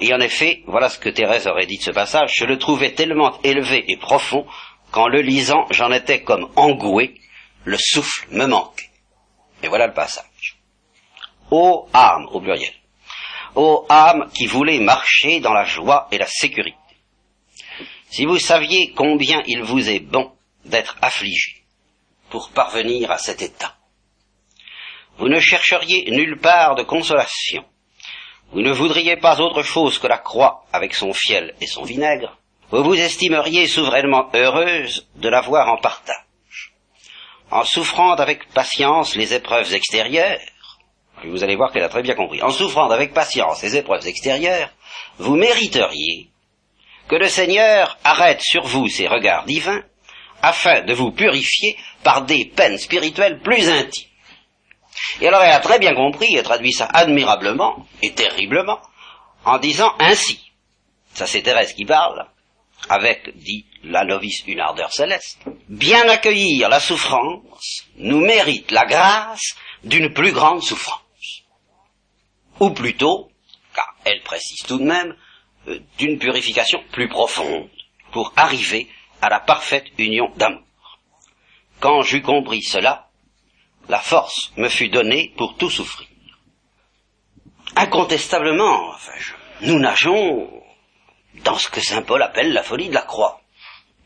Et 0.00 0.12
en 0.12 0.20
effet, 0.20 0.62
voilà 0.66 0.88
ce 0.88 0.98
que 0.98 1.08
Thérèse 1.08 1.46
aurait 1.46 1.66
dit 1.66 1.78
de 1.78 1.82
ce 1.82 1.90
passage, 1.90 2.32
je 2.36 2.44
le 2.44 2.58
trouvais 2.58 2.92
tellement 2.92 3.40
élevé 3.42 3.84
et 3.88 3.96
profond 3.96 4.46
qu'en 4.90 5.08
le 5.08 5.20
lisant, 5.20 5.66
j'en 5.70 5.92
étais 5.92 6.22
comme 6.22 6.50
engoué, 6.56 7.14
le 7.64 7.76
souffle 7.78 8.26
me 8.30 8.46
manquait. 8.46 8.90
Et 9.62 9.68
voilà 9.68 9.86
le 9.86 9.94
passage. 9.94 10.58
Ô 11.50 11.88
âme, 11.92 12.26
au 12.32 12.40
pluriel, 12.40 12.72
ô 13.54 13.86
âme 13.88 14.30
qui 14.34 14.46
voulait 14.46 14.80
marcher 14.80 15.40
dans 15.40 15.52
la 15.52 15.64
joie 15.64 16.08
et 16.10 16.18
la 16.18 16.26
sécurité, 16.26 16.76
si 18.10 18.24
vous 18.24 18.38
saviez 18.38 18.92
combien 18.92 19.42
il 19.46 19.62
vous 19.62 19.88
est 19.88 20.00
bon 20.00 20.32
d'être 20.64 20.96
affligé 21.02 21.64
pour 22.30 22.50
parvenir 22.50 23.10
à 23.10 23.18
cet 23.18 23.42
état, 23.42 23.76
vous 25.18 25.28
ne 25.28 25.38
chercheriez 25.38 26.10
nulle 26.10 26.38
part 26.38 26.74
de 26.74 26.82
consolation, 26.82 27.64
vous 28.54 28.62
ne 28.62 28.70
voudriez 28.70 29.16
pas 29.16 29.40
autre 29.40 29.64
chose 29.64 29.98
que 29.98 30.06
la 30.06 30.16
croix 30.16 30.64
avec 30.72 30.94
son 30.94 31.12
fiel 31.12 31.54
et 31.60 31.66
son 31.66 31.82
vinaigre, 31.82 32.38
vous 32.70 32.84
vous 32.84 32.94
estimeriez 32.94 33.66
souverainement 33.66 34.30
heureuse 34.32 35.08
de 35.16 35.28
l'avoir 35.28 35.68
en 35.68 35.76
partage. 35.76 36.72
En 37.50 37.64
souffrant 37.64 38.12
avec 38.12 38.48
patience 38.50 39.16
les 39.16 39.34
épreuves 39.34 39.74
extérieures, 39.74 40.38
vous 41.24 41.42
allez 41.42 41.56
voir 41.56 41.72
qu'elle 41.72 41.82
a 41.82 41.88
très 41.88 42.02
bien 42.02 42.14
compris, 42.14 42.42
en 42.42 42.50
souffrant 42.50 42.88
avec 42.90 43.12
patience 43.12 43.60
les 43.62 43.76
épreuves 43.76 44.06
extérieures, 44.06 44.70
vous 45.18 45.34
mériteriez 45.34 46.30
que 47.08 47.16
le 47.16 47.28
Seigneur 47.28 47.98
arrête 48.04 48.40
sur 48.40 48.62
vous 48.62 48.86
ses 48.88 49.08
regards 49.08 49.46
divins 49.46 49.82
afin 50.42 50.82
de 50.82 50.94
vous 50.94 51.10
purifier 51.10 51.76
par 52.04 52.22
des 52.22 52.44
peines 52.44 52.78
spirituelles 52.78 53.40
plus 53.40 53.68
intimes. 53.68 54.08
Et 55.20 55.28
alors 55.28 55.42
elle 55.42 55.52
a 55.52 55.60
très 55.60 55.78
bien 55.78 55.94
compris 55.94 56.36
et 56.36 56.42
traduit 56.42 56.72
ça 56.72 56.86
admirablement 56.86 57.86
et 58.02 58.12
terriblement 58.12 58.80
en 59.44 59.58
disant 59.58 59.92
ainsi. 59.98 60.40
Ça 61.14 61.26
c'est 61.26 61.42
Thérèse 61.42 61.74
qui 61.74 61.84
parle, 61.84 62.26
avec, 62.88 63.36
dit 63.36 63.66
la 63.84 64.04
novice, 64.04 64.42
une 64.46 64.60
ardeur 64.60 64.92
céleste. 64.92 65.38
Bien 65.68 66.08
accueillir 66.08 66.68
la 66.68 66.80
souffrance 66.80 67.84
nous 67.96 68.20
mérite 68.20 68.70
la 68.70 68.84
grâce 68.84 69.54
d'une 69.84 70.12
plus 70.12 70.32
grande 70.32 70.62
souffrance. 70.62 71.00
Ou 72.60 72.70
plutôt, 72.70 73.30
car 73.74 73.94
elle 74.04 74.22
précise 74.22 74.62
tout 74.66 74.78
de 74.78 74.84
même, 74.84 75.16
euh, 75.68 75.80
d'une 75.98 76.18
purification 76.18 76.82
plus 76.92 77.08
profonde 77.08 77.68
pour 78.12 78.32
arriver 78.36 78.88
à 79.20 79.28
la 79.28 79.40
parfaite 79.40 79.86
union 79.98 80.30
d'amour. 80.36 80.62
Quand 81.80 82.02
j'eus 82.02 82.22
compris 82.22 82.62
cela, 82.62 83.03
la 83.88 83.98
force 83.98 84.52
me 84.56 84.68
fut 84.68 84.88
donnée 84.88 85.32
pour 85.36 85.56
tout 85.56 85.70
souffrir. 85.70 86.08
Incontestablement, 87.76 88.94
nous 89.62 89.78
nageons 89.78 90.48
dans 91.44 91.56
ce 91.56 91.68
que 91.68 91.80
Saint 91.80 92.02
Paul 92.02 92.22
appelle 92.22 92.52
la 92.52 92.62
folie 92.62 92.88
de 92.88 92.94
la 92.94 93.02
croix. 93.02 93.40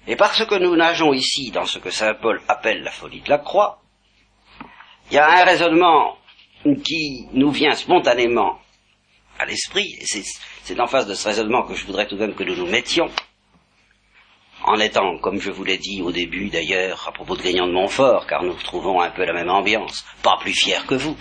Et 0.07 0.17
parce 0.17 0.45
que 0.47 0.55
nous 0.55 0.75
nageons 0.75 1.13
ici 1.13 1.51
dans 1.51 1.67
ce 1.67 1.79
que 1.79 1.91
Saint 1.91 2.15
Paul 2.15 2.41
appelle 2.49 2.83
la 2.83 2.91
folie 2.91 3.21
de 3.21 3.29
la 3.29 3.39
croix, 3.39 3.83
il 5.11 5.15
y 5.15 5.19
a 5.19 5.29
un 5.29 5.45
raisonnement 5.45 6.17
qui 6.85 7.27
nous 7.33 7.51
vient 7.51 7.75
spontanément 7.75 8.59
à 9.39 9.45
l'esprit, 9.45 9.97
et 10.01 10.23
c'est 10.65 10.81
en 10.81 10.87
face 10.87 11.07
de 11.07 11.15
ce 11.15 11.29
raisonnement 11.29 11.63
que 11.63 11.75
je 11.75 11.87
voudrais 11.87 12.07
tout 12.07 12.17
de 12.17 12.21
même 12.21 12.35
que 12.35 12.43
nous 12.43 12.57
nous 12.57 12.67
mettions, 12.67 13.09
en 14.65 14.79
étant, 14.81 15.19
comme 15.19 15.41
je 15.41 15.51
vous 15.51 15.65
l'ai 15.65 15.79
dit 15.79 16.03
au 16.03 16.13
début 16.13 16.49
d'ailleurs, 16.51 17.07
à 17.09 17.13
propos 17.13 17.37
de 17.37 17.43
Grignon 17.43 17.67
de 17.67 17.73
Montfort, 17.73 18.27
car 18.27 18.43
nous 18.43 18.53
retrouvons 18.53 19.01
un 19.01 19.11
peu 19.11 19.25
la 19.25 19.33
même 19.33 19.51
ambiance, 19.51 20.05
pas 20.23 20.37
plus 20.41 20.53
fiers 20.53 20.85
que 20.87 20.95
vous. 20.95 21.17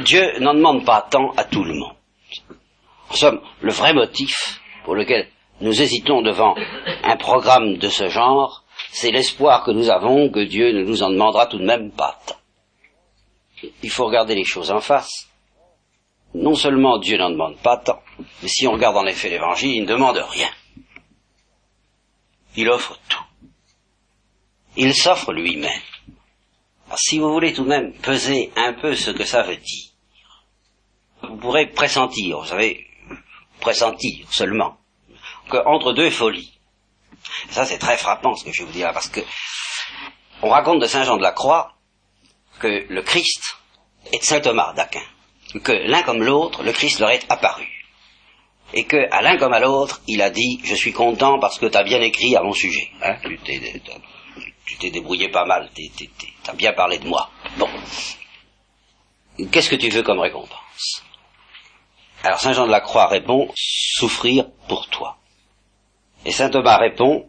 Dieu 0.00 0.38
n'en 0.40 0.54
demande 0.54 0.84
pas 0.84 1.06
tant 1.10 1.32
à 1.36 1.44
tout 1.44 1.64
le 1.64 1.74
monde. 1.74 1.96
En 3.10 3.14
somme, 3.14 3.40
le 3.60 3.72
vrai 3.72 3.92
motif 3.92 4.60
pour 4.84 4.94
lequel 4.94 5.28
nous 5.60 5.82
hésitons 5.82 6.22
devant 6.22 6.54
un 7.04 7.16
programme 7.16 7.76
de 7.76 7.88
ce 7.88 8.08
genre, 8.08 8.64
c'est 8.92 9.10
l'espoir 9.10 9.64
que 9.64 9.72
nous 9.72 9.90
avons 9.90 10.30
que 10.30 10.40
Dieu 10.40 10.72
ne 10.72 10.84
nous 10.84 11.02
en 11.02 11.10
demandera 11.10 11.46
tout 11.46 11.58
de 11.58 11.64
même 11.64 11.90
pas 11.90 12.18
tant. 12.26 12.36
Il 13.82 13.90
faut 13.90 14.06
regarder 14.06 14.34
les 14.34 14.44
choses 14.44 14.70
en 14.70 14.80
face. 14.80 15.28
Non 16.32 16.54
seulement 16.54 16.98
Dieu 16.98 17.18
n'en 17.18 17.30
demande 17.30 17.58
pas 17.58 17.76
tant, 17.76 18.00
mais 18.42 18.48
si 18.48 18.66
on 18.66 18.72
regarde 18.72 18.96
en 18.96 19.06
effet 19.06 19.28
l'évangile, 19.28 19.74
il 19.74 19.82
ne 19.82 19.88
demande 19.88 20.16
rien. 20.16 20.48
Il 22.56 22.68
offre 22.68 22.98
tout. 23.08 23.24
Il 24.76 24.94
s'offre 24.94 25.32
lui-même. 25.32 25.82
si 26.96 27.18
vous 27.18 27.32
voulez 27.32 27.52
tout 27.52 27.64
de 27.64 27.68
même 27.68 27.92
peser 27.92 28.52
un 28.56 28.72
peu 28.72 28.94
ce 28.94 29.10
que 29.10 29.24
ça 29.24 29.42
veut 29.42 29.56
dire, 29.56 29.90
vous 31.22 31.36
pourrez 31.36 31.66
pressentir, 31.66 32.40
vous 32.40 32.46
savez, 32.46 32.86
pressentir 33.60 34.26
seulement, 34.32 34.78
qu'entre 35.48 35.92
deux 35.92 36.10
folies, 36.10 36.58
ça 37.50 37.64
c'est 37.64 37.78
très 37.78 37.96
frappant 37.96 38.34
ce 38.34 38.44
que 38.44 38.52
je 38.52 38.62
vais 38.62 38.66
vous 38.66 38.72
dire, 38.72 38.92
parce 38.92 39.08
que 39.08 39.20
on 40.42 40.48
raconte 40.48 40.80
de 40.80 40.86
Saint 40.86 41.04
Jean 41.04 41.16
de 41.16 41.22
la 41.22 41.32
Croix 41.32 41.74
que 42.58 42.86
le 42.88 43.02
Christ 43.02 43.56
est 44.12 44.22
Saint 44.24 44.40
Thomas 44.40 44.72
d'Aquin, 44.72 45.04
que 45.62 45.72
l'un 45.72 46.02
comme 46.02 46.22
l'autre, 46.22 46.62
le 46.62 46.72
Christ 46.72 47.00
leur 47.00 47.10
est 47.10 47.26
apparu 47.30 47.79
et 48.72 48.84
que, 48.84 49.08
à 49.10 49.22
l'un 49.22 49.36
comme 49.36 49.52
à 49.52 49.60
l'autre, 49.60 50.00
il 50.06 50.22
a 50.22 50.30
dit 50.30 50.60
Je 50.64 50.74
suis 50.74 50.92
content 50.92 51.38
parce 51.38 51.58
que 51.58 51.66
tu 51.66 51.76
as 51.76 51.82
bien 51.82 52.00
écrit 52.00 52.36
à 52.36 52.42
mon 52.42 52.52
sujet. 52.52 52.88
Hein, 53.02 53.16
tu 54.64 54.76
t'es 54.78 54.90
débrouillé 54.90 55.28
pas 55.28 55.44
mal, 55.44 55.70
tu 55.74 55.90
as 56.48 56.52
bien 56.54 56.72
parlé 56.72 56.98
de 56.98 57.06
moi. 57.06 57.30
Bon. 57.58 57.68
Qu'est-ce 59.50 59.70
que 59.70 59.76
tu 59.76 59.88
veux 59.88 60.02
comme 60.02 60.20
récompense? 60.20 61.02
Alors 62.22 62.38
Saint 62.38 62.52
Jean 62.52 62.66
de 62.66 62.70
la 62.70 62.80
Croix 62.80 63.06
répond 63.06 63.50
Souffrir 63.56 64.46
pour 64.68 64.88
toi. 64.88 65.16
Et 66.24 66.32
Saint 66.32 66.50
Thomas 66.50 66.76
répond 66.76 67.26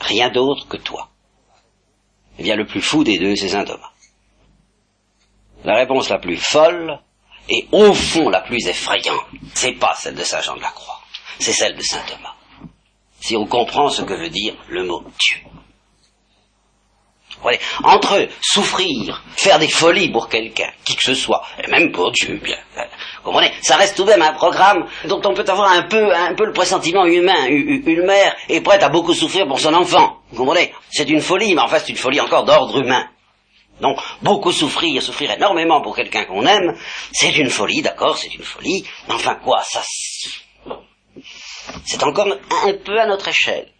Rien 0.00 0.30
d'autre 0.30 0.66
que 0.66 0.76
toi. 0.76 1.10
Eh 2.38 2.42
bien, 2.42 2.56
le 2.56 2.66
plus 2.66 2.82
fou 2.82 3.04
des 3.04 3.18
deux, 3.18 3.36
c'est 3.36 3.50
Saint 3.50 3.64
Thomas. 3.64 3.92
La 5.64 5.76
réponse 5.76 6.08
la 6.08 6.18
plus 6.18 6.36
folle, 6.36 6.98
et 7.48 7.66
au 7.72 7.92
fond 7.92 8.28
la 8.28 8.40
plus 8.40 8.66
effrayante, 8.66 9.26
c'est 9.54 9.72
pas 9.72 9.94
celle 9.96 10.14
de 10.14 10.24
Saint 10.24 10.40
Jean 10.40 10.56
de 10.56 10.62
la 10.62 10.70
Croix, 10.70 11.00
c'est 11.38 11.52
celle 11.52 11.76
de 11.76 11.82
Saint 11.82 12.02
Thomas. 12.06 12.34
Si 13.20 13.36
on 13.36 13.46
comprend 13.46 13.88
ce 13.88 14.02
que 14.02 14.14
veut 14.14 14.30
dire 14.30 14.54
le 14.68 14.84
mot 14.84 15.02
Dieu. 15.18 15.38
Voyez, 17.42 17.58
entre 17.82 18.28
souffrir, 18.40 19.20
faire 19.36 19.58
des 19.58 19.68
folies 19.68 20.10
pour 20.10 20.28
quelqu'un, 20.28 20.70
qui 20.84 20.94
que 20.94 21.02
ce 21.02 21.14
soit, 21.14 21.42
et 21.62 21.68
même 21.68 21.90
pour 21.90 22.12
Dieu, 22.12 22.38
bien, 22.42 22.56
euh, 22.78 22.82
comprenez, 23.24 23.50
ça 23.62 23.76
reste 23.76 23.96
tout 23.96 24.04
de 24.04 24.10
même 24.10 24.22
un 24.22 24.32
programme 24.32 24.86
dont 25.06 25.20
on 25.24 25.34
peut 25.34 25.44
avoir 25.48 25.72
un 25.72 25.82
peu, 25.82 26.14
un 26.14 26.34
peu 26.34 26.44
le 26.44 26.52
pressentiment 26.52 27.04
humain. 27.04 27.46
Une 27.48 28.06
mère 28.06 28.36
est 28.48 28.60
prête 28.60 28.82
à 28.84 28.90
beaucoup 28.90 29.12
souffrir 29.12 29.48
pour 29.48 29.58
son 29.58 29.74
enfant, 29.74 30.18
vous 30.30 30.44
comprenez 30.44 30.72
C'est 30.90 31.08
une 31.08 31.20
folie, 31.20 31.54
mais 31.54 31.62
en 31.62 31.68
fait 31.68 31.80
c'est 31.80 31.90
une 31.90 31.96
folie 31.96 32.20
encore 32.20 32.44
d'ordre 32.44 32.78
humain. 32.78 33.08
Donc, 33.82 33.98
beaucoup 34.22 34.52
souffrir, 34.52 35.02
souffrir 35.02 35.32
énormément 35.32 35.82
pour 35.82 35.96
quelqu'un 35.96 36.24
qu'on 36.24 36.46
aime, 36.46 36.78
c'est 37.12 37.36
une 37.36 37.50
folie, 37.50 37.82
d'accord, 37.82 38.16
c'est 38.16 38.32
une 38.32 38.44
folie, 38.44 38.84
mais 39.08 39.14
enfin 39.14 39.34
quoi, 39.34 39.60
ça... 39.64 39.82
C'est 41.84 42.02
encore 42.04 42.28
un 42.28 42.74
peu 42.74 43.00
à 43.00 43.06
notre 43.06 43.26
échelle. 43.26 43.72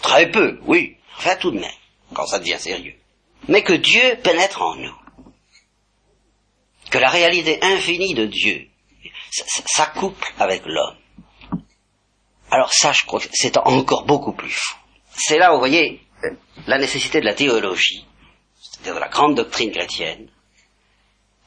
Très 0.00 0.30
peu, 0.30 0.58
oui, 0.62 0.96
enfin 1.18 1.36
tout 1.36 1.50
de 1.50 1.60
même, 1.60 1.70
quand 2.14 2.26
ça 2.26 2.38
devient 2.38 2.58
sérieux. 2.58 2.94
Mais 3.46 3.62
que 3.62 3.74
Dieu 3.74 4.18
pénètre 4.22 4.62
en 4.62 4.76
nous. 4.76 4.96
Que 6.90 6.96
la 6.96 7.10
réalité 7.10 7.58
infinie 7.62 8.14
de 8.14 8.24
Dieu 8.24 8.68
s'accouple 9.66 10.32
avec 10.38 10.62
l'homme. 10.64 10.96
Alors 12.50 12.72
ça, 12.72 12.92
je 12.92 13.04
crois 13.04 13.20
que 13.20 13.28
c'est 13.32 13.58
encore 13.58 14.04
beaucoup 14.04 14.32
plus 14.32 14.50
fou. 14.50 14.76
C'est 15.14 15.36
là, 15.36 15.52
vous 15.52 15.58
voyez, 15.58 16.00
la 16.66 16.78
nécessité 16.78 17.20
de 17.20 17.26
la 17.26 17.34
théologie 17.34 18.06
c'est-à-dire 18.82 18.94
de 18.94 19.04
la 19.04 19.08
grande 19.08 19.36
doctrine 19.36 19.70
chrétienne, 19.70 20.28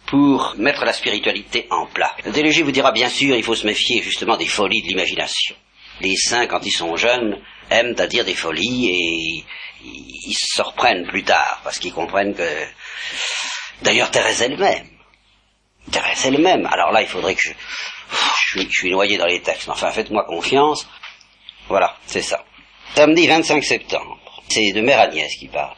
pour 0.05 0.55
mettre 0.57 0.85
la 0.85 0.93
spiritualité 0.93 1.67
en 1.71 1.87
place. 1.87 2.11
Le 2.25 2.63
vous 2.63 2.71
dira 2.71 2.91
bien 2.91 3.09
sûr, 3.09 3.35
il 3.35 3.43
faut 3.43 3.55
se 3.55 3.65
méfier 3.65 4.01
justement 4.01 4.37
des 4.37 4.47
folies 4.47 4.81
de 4.81 4.87
l'imagination. 4.87 5.55
Les 6.01 6.15
saints, 6.15 6.47
quand 6.47 6.65
ils 6.65 6.71
sont 6.71 6.95
jeunes, 6.95 7.39
aiment 7.69 7.95
à 7.97 8.07
dire 8.07 8.25
des 8.25 8.35
folies 8.35 8.89
et 8.89 9.43
ils 9.83 10.37
se 10.37 10.61
reprennent 10.61 11.07
plus 11.07 11.23
tard 11.23 11.61
parce 11.63 11.79
qu'ils 11.79 11.93
comprennent 11.93 12.35
que. 12.35 12.65
D'ailleurs, 13.81 14.11
Thérèse 14.11 14.41
elle-même. 14.41 14.87
Thérèse 15.91 16.25
elle-même. 16.25 16.65
Alors 16.67 16.91
là, 16.91 17.01
il 17.01 17.07
faudrait 17.07 17.35
que 17.35 17.41
je. 17.41 17.51
Je 18.55 18.67
suis, 18.69 18.91
noyé 18.91 19.17
dans 19.17 19.25
les 19.25 19.41
textes. 19.41 19.67
Enfin, 19.69 19.89
faites-moi 19.91 20.25
confiance. 20.25 20.87
Voilà, 21.67 21.97
c'est 22.05 22.21
ça. 22.21 22.43
Samedi 22.93 23.25
25 23.25 23.63
septembre. 23.63 24.19
C'est 24.47 24.73
de 24.73 24.81
Mère 24.81 24.99
Agnès 24.99 25.35
qui 25.35 25.47
parle. 25.47 25.75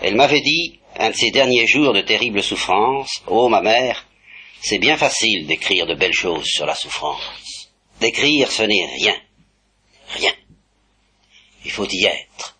Elle 0.00 0.16
m'avait 0.16 0.40
dit, 0.40 0.80
un 0.98 1.10
de 1.10 1.14
ces 1.14 1.30
derniers 1.30 1.66
jours 1.66 1.92
de 1.92 2.00
terrible 2.00 2.42
souffrance, 2.42 3.22
oh 3.26 3.48
ma 3.48 3.60
mère, 3.60 4.06
c'est 4.60 4.78
bien 4.78 4.96
facile 4.96 5.46
d'écrire 5.46 5.86
de 5.86 5.94
belles 5.94 6.12
choses 6.12 6.46
sur 6.46 6.66
la 6.66 6.74
souffrance. 6.74 7.70
D'écrire, 8.00 8.50
ce 8.50 8.62
n'est 8.62 8.86
rien. 8.98 9.14
Rien. 10.14 10.32
Il 11.64 11.70
faut 11.70 11.86
y 11.88 12.06
être 12.06 12.56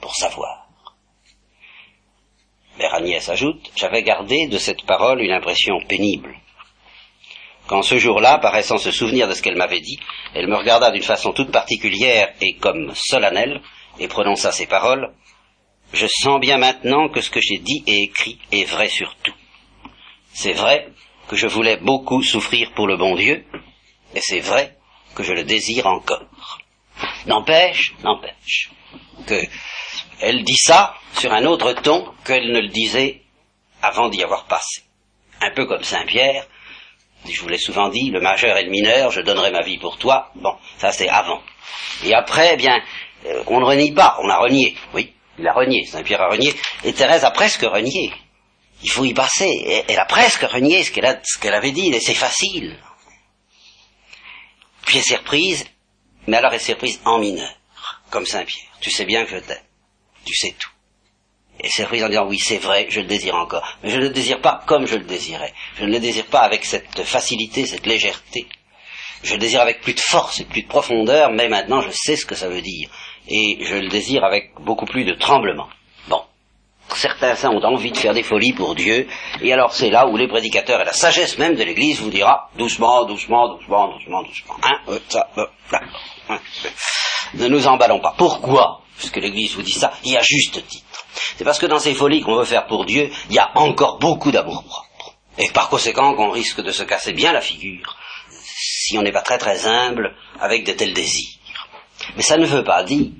pour 0.00 0.14
savoir. 0.14 0.68
Mère 2.78 2.94
Agnès 2.94 3.28
ajoute, 3.28 3.72
j'avais 3.76 4.02
gardé 4.02 4.46
de 4.46 4.58
cette 4.58 4.84
parole 4.84 5.20
une 5.20 5.32
impression 5.32 5.80
pénible. 5.88 6.36
Quand 7.66 7.82
ce 7.82 7.98
jour-là, 7.98 8.38
paraissant 8.38 8.78
se 8.78 8.92
souvenir 8.92 9.28
de 9.28 9.34
ce 9.34 9.42
qu'elle 9.42 9.56
m'avait 9.56 9.80
dit, 9.80 9.98
elle 10.34 10.46
me 10.46 10.56
regarda 10.56 10.90
d'une 10.90 11.02
façon 11.02 11.32
toute 11.32 11.50
particulière 11.50 12.32
et 12.40 12.54
comme 12.54 12.92
solennelle, 12.94 13.60
et 13.98 14.08
prononça 14.08 14.52
ces 14.52 14.66
paroles, 14.66 15.12
je 15.92 16.06
sens 16.06 16.40
bien 16.40 16.58
maintenant 16.58 17.08
que 17.08 17.20
ce 17.20 17.30
que 17.30 17.40
j'ai 17.40 17.58
dit 17.58 17.82
et 17.86 18.02
écrit 18.04 18.38
est 18.52 18.64
vrai 18.64 18.88
surtout. 18.88 19.34
C'est 20.32 20.52
vrai 20.52 20.88
que 21.28 21.36
je 21.36 21.46
voulais 21.46 21.76
beaucoup 21.76 22.22
souffrir 22.22 22.72
pour 22.74 22.86
le 22.86 22.96
bon 22.96 23.16
Dieu, 23.16 23.44
et 24.14 24.20
c'est 24.20 24.40
vrai 24.40 24.76
que 25.14 25.22
je 25.22 25.32
le 25.32 25.44
désire 25.44 25.86
encore. 25.86 26.24
N'empêche, 27.26 27.94
n'empêche, 28.02 28.70
que 29.26 29.42
elle 30.20 30.42
dit 30.42 30.56
ça 30.56 30.94
sur 31.14 31.32
un 31.32 31.44
autre 31.44 31.72
ton 31.72 32.12
qu'elle 32.24 32.52
ne 32.52 32.60
le 32.60 32.68
disait 32.68 33.22
avant 33.82 34.08
d'y 34.08 34.22
avoir 34.22 34.46
passé. 34.46 34.82
Un 35.40 35.50
peu 35.52 35.66
comme 35.66 35.84
Saint 35.84 36.06
Pierre, 36.06 36.46
Je 37.28 37.40
vous 37.40 37.48
l'ai 37.48 37.58
souvent 37.58 37.88
dit, 37.88 38.10
le 38.10 38.20
majeur 38.20 38.56
et 38.56 38.64
le 38.64 38.70
mineur, 38.70 39.10
je 39.10 39.20
donnerai 39.20 39.50
ma 39.50 39.62
vie 39.62 39.78
pour 39.78 39.98
toi. 39.98 40.30
Bon, 40.36 40.56
ça 40.78 40.92
c'est 40.92 41.08
avant. 41.08 41.42
Et 42.04 42.14
après, 42.14 42.50
eh 42.54 42.56
bien, 42.56 42.80
euh, 43.26 43.42
on 43.48 43.60
ne 43.60 43.64
renie 43.64 43.92
pas, 43.92 44.16
on 44.20 44.28
a 44.28 44.38
renié. 44.38 44.74
Oui, 44.94 45.12
il 45.38 45.46
a 45.46 45.52
renié, 45.52 45.84
Saint-Pierre 45.86 46.22
a 46.22 46.28
renié. 46.28 46.54
Et 46.84 46.92
Thérèse 46.92 47.24
a 47.24 47.30
presque 47.30 47.62
renié. 47.62 48.12
Il 48.82 48.90
faut 48.90 49.04
y 49.04 49.14
passer. 49.14 49.84
Elle 49.88 49.98
a 49.98 50.04
presque 50.04 50.42
renié 50.42 50.82
ce 50.84 50.90
qu'elle 50.90 51.54
avait 51.54 51.72
dit, 51.72 51.88
et 51.88 52.00
c'est 52.00 52.14
facile. 52.14 52.76
Puis 54.86 54.98
elle 54.98 55.04
s'est 55.04 55.16
reprise, 55.16 55.66
mais 56.26 56.38
alors 56.38 56.52
elle 56.52 56.60
s'est 56.60 56.72
reprise 56.72 57.00
en 57.04 57.18
mineur, 57.18 57.52
comme 58.10 58.26
Saint-Pierre. 58.26 58.72
Tu 58.80 58.90
sais 58.90 59.04
bien 59.04 59.24
que 59.24 59.30
je 59.30 59.38
t'aime. 59.38 59.62
Tu 60.24 60.34
sais 60.34 60.54
tout. 60.58 60.70
Et 61.60 61.68
s'est 61.68 61.84
reprise 61.84 62.04
en 62.04 62.08
disant 62.08 62.26
oui, 62.26 62.38
c'est 62.38 62.58
vrai, 62.58 62.86
je 62.88 63.00
le 63.00 63.06
désire 63.06 63.34
encore. 63.34 63.66
Mais 63.82 63.90
je 63.90 63.96
ne 63.96 64.02
le 64.02 64.10
désire 64.10 64.40
pas 64.40 64.62
comme 64.66 64.86
je 64.86 64.94
le 64.94 65.04
désirais. 65.04 65.52
Je 65.76 65.84
ne 65.84 65.90
le 65.90 66.00
désire 66.00 66.26
pas 66.26 66.40
avec 66.40 66.64
cette 66.64 67.02
facilité, 67.02 67.66
cette 67.66 67.86
légèreté. 67.86 68.46
Je 69.24 69.32
le 69.32 69.40
désire 69.40 69.60
avec 69.60 69.80
plus 69.80 69.94
de 69.94 70.00
force 70.00 70.40
et 70.40 70.44
plus 70.44 70.62
de 70.62 70.68
profondeur, 70.68 71.32
mais 71.32 71.48
maintenant 71.48 71.80
je 71.80 71.90
sais 71.90 72.16
ce 72.16 72.24
que 72.24 72.36
ça 72.36 72.48
veut 72.48 72.62
dire. 72.62 72.88
Et 73.28 73.58
je 73.60 73.76
le 73.76 73.88
désire 73.88 74.24
avec 74.24 74.52
beaucoup 74.60 74.86
plus 74.86 75.04
de 75.04 75.14
tremblement. 75.14 75.68
Bon. 76.08 76.22
Certains 76.94 77.34
saints 77.34 77.50
ont 77.50 77.62
envie 77.62 77.92
de 77.92 77.96
faire 77.96 78.14
des 78.14 78.22
folies 78.22 78.54
pour 78.54 78.74
Dieu, 78.74 79.06
et 79.42 79.52
alors 79.52 79.72
c'est 79.74 79.90
là 79.90 80.06
où 80.06 80.16
les 80.16 80.28
prédicateurs 80.28 80.80
et 80.80 80.84
la 80.84 80.92
sagesse 80.92 81.38
même 81.38 81.54
de 81.54 81.62
l'Église 81.62 82.00
vous 82.00 82.10
dira 82.10 82.50
doucement, 82.56 83.04
doucement, 83.04 83.54
doucement, 83.54 83.92
doucement, 83.92 84.22
doucement. 84.22 84.54
Hein, 84.62 84.78
euh, 84.88 84.98
ça, 85.08 85.28
euh, 85.36 85.46
hein. 86.30 86.38
Ne 87.34 87.48
nous 87.48 87.66
emballons 87.66 88.00
pas. 88.00 88.14
Pourquoi? 88.16 88.80
Puisque 88.96 89.16
l'Église 89.16 89.54
vous 89.54 89.62
dit 89.62 89.72
ça, 89.72 89.92
il 90.04 90.12
y 90.12 90.16
a 90.16 90.22
juste 90.22 90.66
titre. 90.66 91.04
C'est 91.36 91.44
parce 91.44 91.58
que 91.58 91.66
dans 91.66 91.78
ces 91.78 91.94
folies 91.94 92.22
qu'on 92.22 92.36
veut 92.36 92.44
faire 92.44 92.66
pour 92.66 92.84
Dieu, 92.84 93.10
il 93.28 93.36
y 93.36 93.38
a 93.38 93.50
encore 93.54 93.98
beaucoup 93.98 94.30
d'amour 94.30 94.64
propre. 94.64 95.14
Et 95.38 95.50
par 95.50 95.68
conséquent 95.68 96.14
qu'on 96.14 96.30
risque 96.30 96.62
de 96.62 96.72
se 96.72 96.82
casser 96.82 97.12
bien 97.12 97.32
la 97.32 97.40
figure 97.40 97.96
si 98.30 98.98
on 98.98 99.02
n'est 99.02 99.12
pas 99.12 99.22
très 99.22 99.38
très 99.38 99.66
humble 99.66 100.16
avec 100.40 100.64
de 100.64 100.72
tels 100.72 100.94
désirs. 100.94 101.37
Mais 102.18 102.24
ça 102.24 102.36
ne 102.36 102.44
veut 102.44 102.64
pas 102.64 102.82
dire 102.82 103.12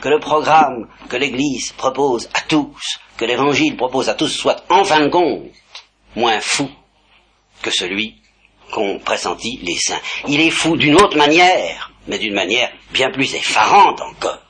que 0.00 0.08
le 0.08 0.18
programme 0.18 0.88
que 1.08 1.16
l'Église 1.16 1.72
propose 1.72 2.28
à 2.34 2.40
tous, 2.40 2.98
que 3.16 3.24
l'Évangile 3.24 3.76
propose 3.76 4.08
à 4.08 4.14
tous, 4.14 4.28
soit 4.28 4.64
en 4.70 4.82
fin 4.82 5.04
de 5.04 5.10
compte 5.10 5.44
moins 6.16 6.40
fou 6.40 6.68
que 7.62 7.70
celui 7.70 8.16
qu'ont 8.72 8.98
pressenti 8.98 9.60
les 9.62 9.76
saints. 9.76 10.00
Il 10.26 10.40
est 10.40 10.50
fou 10.50 10.76
d'une 10.76 10.96
autre 10.96 11.16
manière, 11.16 11.92
mais 12.06 12.18
d'une 12.18 12.34
manière 12.34 12.72
bien 12.92 13.10
plus 13.10 13.34
effarante 13.34 14.00
encore. 14.00 14.40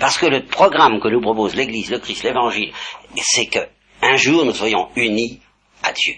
Parce 0.00 0.18
que 0.18 0.26
le 0.26 0.44
programme 0.44 1.00
que 1.00 1.08
nous 1.08 1.20
propose 1.20 1.54
l'Église, 1.54 1.90
le 1.90 2.00
Christ, 2.00 2.24
l'Évangile, 2.24 2.72
c'est 3.16 3.46
que 3.46 3.60
un 4.02 4.16
jour 4.16 4.44
nous 4.44 4.54
soyons 4.54 4.88
unis 4.96 5.40
à 5.84 5.92
Dieu. 5.92 6.14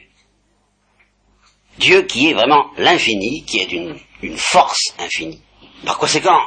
Dieu 1.79 2.03
qui 2.03 2.31
est 2.31 2.35
vraiment 2.35 2.71
l'infini, 2.79 3.45
qui 3.45 3.61
est 3.61 3.71
une, 3.71 3.99
force 4.37 4.95
infinie. 4.99 5.43
Par 5.85 5.99
conséquent, 5.99 6.41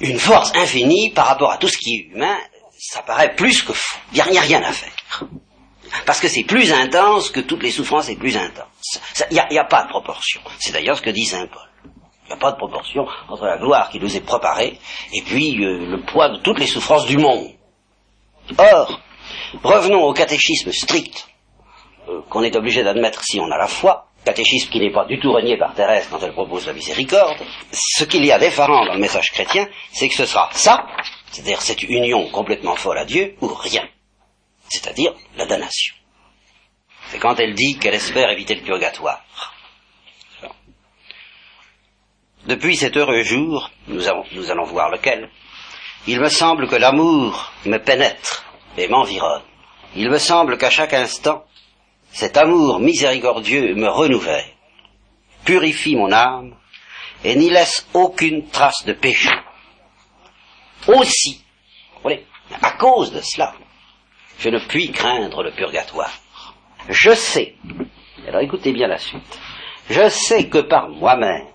une 0.00 0.18
force 0.18 0.52
infinie 0.56 1.10
par 1.10 1.26
rapport 1.26 1.52
à 1.52 1.56
tout 1.58 1.68
ce 1.68 1.78
qui 1.78 1.94
est 1.94 2.14
humain, 2.14 2.36
ça 2.78 3.02
paraît 3.02 3.34
plus 3.34 3.62
que 3.62 3.72
fou. 3.72 3.98
Il 4.12 4.22
n'y 4.30 4.38
a, 4.38 4.40
rien 4.40 4.62
à 4.62 4.72
faire. 4.72 4.92
Parce 6.06 6.20
que 6.20 6.28
c'est 6.28 6.44
plus 6.44 6.72
intense 6.72 7.30
que 7.30 7.40
toutes 7.40 7.62
les 7.62 7.70
souffrances 7.70 8.08
et 8.08 8.16
plus 8.16 8.36
intense. 8.36 9.00
Il 9.30 9.40
n'y 9.50 9.58
a, 9.58 9.64
pas 9.64 9.84
de 9.84 9.88
proportion. 9.88 10.40
C'est 10.58 10.72
d'ailleurs 10.72 10.96
ce 10.96 11.02
que 11.02 11.10
dit 11.10 11.24
Saint 11.24 11.46
Paul. 11.46 11.68
Il 12.24 12.28
n'y 12.28 12.32
a 12.32 12.36
pas 12.38 12.52
de 12.52 12.56
proportion 12.56 13.06
entre 13.28 13.44
la 13.44 13.58
gloire 13.58 13.90
qui 13.90 14.00
nous 14.00 14.16
est 14.16 14.20
préparée 14.20 14.78
et 15.12 15.22
puis 15.22 15.62
euh, 15.64 15.86
le 15.86 16.02
poids 16.02 16.30
de 16.30 16.38
toutes 16.38 16.58
les 16.58 16.66
souffrances 16.66 17.06
du 17.06 17.18
monde. 17.18 17.50
Or, 18.58 19.00
revenons 19.62 20.02
au 20.02 20.12
catéchisme 20.12 20.72
strict 20.72 21.28
euh, 22.08 22.22
qu'on 22.30 22.42
est 22.42 22.56
obligé 22.56 22.82
d'admettre 22.82 23.22
si 23.22 23.38
on 23.38 23.50
a 23.50 23.58
la 23.58 23.68
foi 23.68 24.11
catéchisme 24.24 24.70
qui 24.70 24.80
n'est 24.80 24.92
pas 24.92 25.04
du 25.04 25.18
tout 25.18 25.32
renié 25.32 25.56
par 25.56 25.74
Thérèse 25.74 26.08
quand 26.10 26.20
elle 26.20 26.32
propose 26.32 26.66
la 26.66 26.72
miséricorde, 26.72 27.38
ce 27.72 28.04
qu'il 28.04 28.24
y 28.24 28.32
a 28.32 28.38
d'effarant 28.38 28.84
dans 28.86 28.94
le 28.94 29.00
message 29.00 29.30
chrétien, 29.32 29.68
c'est 29.92 30.08
que 30.08 30.14
ce 30.14 30.26
sera 30.26 30.48
ça, 30.52 30.86
c'est-à-dire 31.30 31.60
cette 31.60 31.82
union 31.82 32.28
complètement 32.30 32.76
folle 32.76 32.98
à 32.98 33.04
Dieu, 33.04 33.36
ou 33.40 33.48
rien, 33.48 33.88
c'est-à-dire 34.68 35.12
la 35.36 35.46
damnation. 35.46 35.94
C'est 37.08 37.18
quand 37.18 37.38
elle 37.40 37.54
dit 37.54 37.78
qu'elle 37.78 37.94
espère 37.94 38.30
éviter 38.30 38.54
le 38.54 38.62
purgatoire. 38.62 39.22
Depuis 42.46 42.76
cet 42.76 42.96
heureux 42.96 43.22
jour, 43.22 43.70
nous, 43.86 44.02
nous 44.32 44.50
allons 44.50 44.64
voir 44.64 44.90
lequel, 44.90 45.30
il 46.08 46.20
me 46.20 46.28
semble 46.28 46.68
que 46.68 46.74
l'amour 46.74 47.52
me 47.66 47.78
pénètre 47.78 48.44
et 48.76 48.88
m'environne. 48.88 49.42
Il 49.94 50.10
me 50.10 50.18
semble 50.18 50.58
qu'à 50.58 50.70
chaque 50.70 50.94
instant, 50.94 51.44
cet 52.12 52.36
amour 52.36 52.80
miséricordieux 52.80 53.74
me 53.74 53.88
renouvelle, 53.88 54.44
purifie 55.44 55.96
mon 55.96 56.12
âme 56.12 56.54
et 57.24 57.34
n'y 57.36 57.50
laisse 57.50 57.86
aucune 57.94 58.48
trace 58.48 58.84
de 58.84 58.92
péché. 58.92 59.30
Aussi, 60.88 61.42
à 62.60 62.72
cause 62.72 63.12
de 63.12 63.20
cela, 63.20 63.54
je 64.38 64.50
ne 64.50 64.58
puis 64.58 64.90
craindre 64.90 65.42
le 65.42 65.52
purgatoire. 65.52 66.12
Je 66.88 67.14
sais, 67.14 67.54
alors 68.26 68.42
écoutez 68.42 68.72
bien 68.72 68.88
la 68.88 68.98
suite, 68.98 69.40
je 69.88 70.08
sais 70.08 70.48
que 70.48 70.58
par 70.58 70.88
moi-même, 70.88 71.46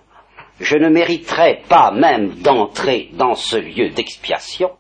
je 0.60 0.78
ne 0.78 0.90
mériterais 0.90 1.62
pas 1.70 1.92
même 1.92 2.36
d'entrer 2.36 3.10
dans 3.14 3.36
ce 3.36 3.58
lieu 3.58 3.90
d'expiation, 3.90 4.72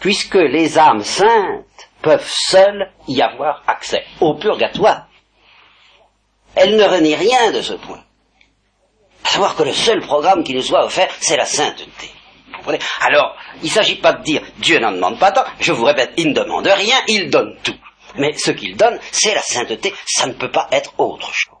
puisque 0.00 0.34
les 0.34 0.78
âmes 0.78 1.04
saintes 1.04 1.87
peuvent 2.02 2.28
seules 2.28 2.90
y 3.06 3.22
avoir 3.22 3.62
accès, 3.66 4.04
au 4.20 4.34
purgatoire. 4.34 5.06
Elle 6.54 6.76
ne 6.76 6.84
renie 6.84 7.14
rien 7.14 7.50
de 7.52 7.62
ce 7.62 7.74
point. 7.74 8.02
À 9.24 9.28
savoir 9.28 9.56
que 9.56 9.62
le 9.62 9.72
seul 9.72 10.00
programme 10.00 10.42
qui 10.42 10.54
nous 10.54 10.62
soit 10.62 10.84
offert, 10.84 11.10
c'est 11.20 11.36
la 11.36 11.44
sainteté. 11.44 12.10
Alors, 13.00 13.36
il 13.62 13.66
ne 13.66 13.70
s'agit 13.70 13.96
pas 13.96 14.12
de 14.12 14.22
dire 14.22 14.42
Dieu 14.58 14.78
n'en 14.78 14.92
demande 14.92 15.18
pas 15.18 15.32
tant, 15.32 15.44
je 15.60 15.72
vous 15.72 15.84
répète, 15.84 16.12
il 16.16 16.28
ne 16.28 16.34
demande 16.34 16.66
rien, 16.66 16.96
il 17.08 17.30
donne 17.30 17.56
tout. 17.62 17.76
Mais 18.16 18.32
ce 18.34 18.50
qu'il 18.50 18.76
donne, 18.76 18.98
c'est 19.12 19.34
la 19.34 19.42
sainteté, 19.42 19.94
ça 20.06 20.26
ne 20.26 20.32
peut 20.32 20.50
pas 20.50 20.68
être 20.72 20.92
autre 20.98 21.30
chose. 21.32 21.56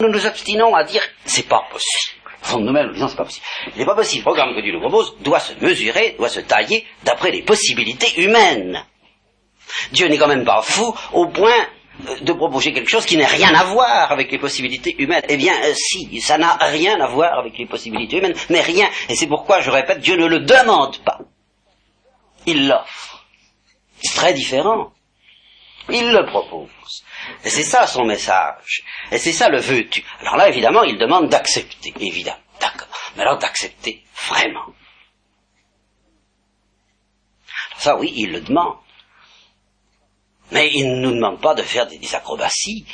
Nous 0.00 0.08
nous 0.08 0.26
obstinons 0.26 0.74
à 0.74 0.84
dire 0.84 1.02
c'est 1.24 1.48
pas 1.48 1.64
possible 1.70 2.17
de 2.56 2.62
nous-mêmes, 2.62 2.92
c'est 2.96 3.16
pas 3.16 3.24
possible. 3.24 3.46
Pas 3.84 3.94
possible. 3.94 4.20
Le 4.20 4.24
programme 4.24 4.54
que 4.54 4.60
Dieu 4.60 4.72
nous 4.72 4.80
propose 4.80 5.16
doit 5.20 5.40
se 5.40 5.52
mesurer, 5.64 6.14
doit 6.18 6.28
se 6.28 6.40
tailler 6.40 6.84
d'après 7.04 7.30
les 7.30 7.42
possibilités 7.42 8.22
humaines. 8.22 8.84
Dieu 9.92 10.08
n'est 10.08 10.18
quand 10.18 10.28
même 10.28 10.44
pas 10.44 10.62
fou 10.62 10.94
au 11.12 11.26
point 11.26 11.66
euh, 12.08 12.20
de 12.20 12.32
proposer 12.32 12.72
quelque 12.72 12.88
chose 12.88 13.04
qui 13.04 13.16
n'a 13.16 13.26
rien 13.26 13.54
à 13.54 13.64
voir 13.64 14.10
avec 14.12 14.30
les 14.32 14.38
possibilités 14.38 14.94
humaines. 14.98 15.24
Eh 15.28 15.36
bien, 15.36 15.54
euh, 15.64 15.74
si, 15.74 16.20
ça 16.20 16.38
n'a 16.38 16.54
rien 16.54 17.00
à 17.00 17.06
voir 17.06 17.38
avec 17.38 17.58
les 17.58 17.66
possibilités 17.66 18.18
humaines, 18.18 18.34
mais 18.50 18.60
rien. 18.60 18.88
Et 19.08 19.14
c'est 19.14 19.26
pourquoi, 19.26 19.60
je 19.60 19.70
répète, 19.70 20.00
Dieu 20.00 20.16
ne 20.16 20.26
le 20.26 20.40
demande 20.40 20.98
pas. 20.98 21.18
Il 22.46 22.68
l'offre. 22.68 23.26
C'est 24.02 24.14
très 24.14 24.32
différent. 24.32 24.92
Il 25.90 26.12
le 26.12 26.24
propose. 26.26 26.68
Et 27.44 27.50
c'est 27.50 27.62
ça 27.62 27.86
son 27.86 28.04
message. 28.04 28.82
Et 29.10 29.18
c'est 29.18 29.32
ça 29.32 29.48
le 29.48 29.60
veux-tu. 29.60 30.04
Alors 30.20 30.36
là, 30.36 30.48
évidemment, 30.48 30.82
il 30.82 30.98
demande 30.98 31.28
d'accepter, 31.28 31.92
évidemment. 32.00 32.38
D'accord. 32.60 32.88
Mais 33.16 33.22
alors 33.22 33.38
d'accepter 33.38 34.02
vraiment. 34.28 34.66
Alors 37.70 37.80
ça, 37.80 37.96
oui, 37.96 38.12
il 38.16 38.32
le 38.32 38.40
demande. 38.40 38.76
Mais 40.50 40.70
il 40.72 40.88
ne 40.88 41.00
nous 41.00 41.14
demande 41.14 41.40
pas 41.40 41.54
de 41.54 41.62
faire 41.62 41.86
des, 41.86 42.14
acrobaties. 42.14 42.86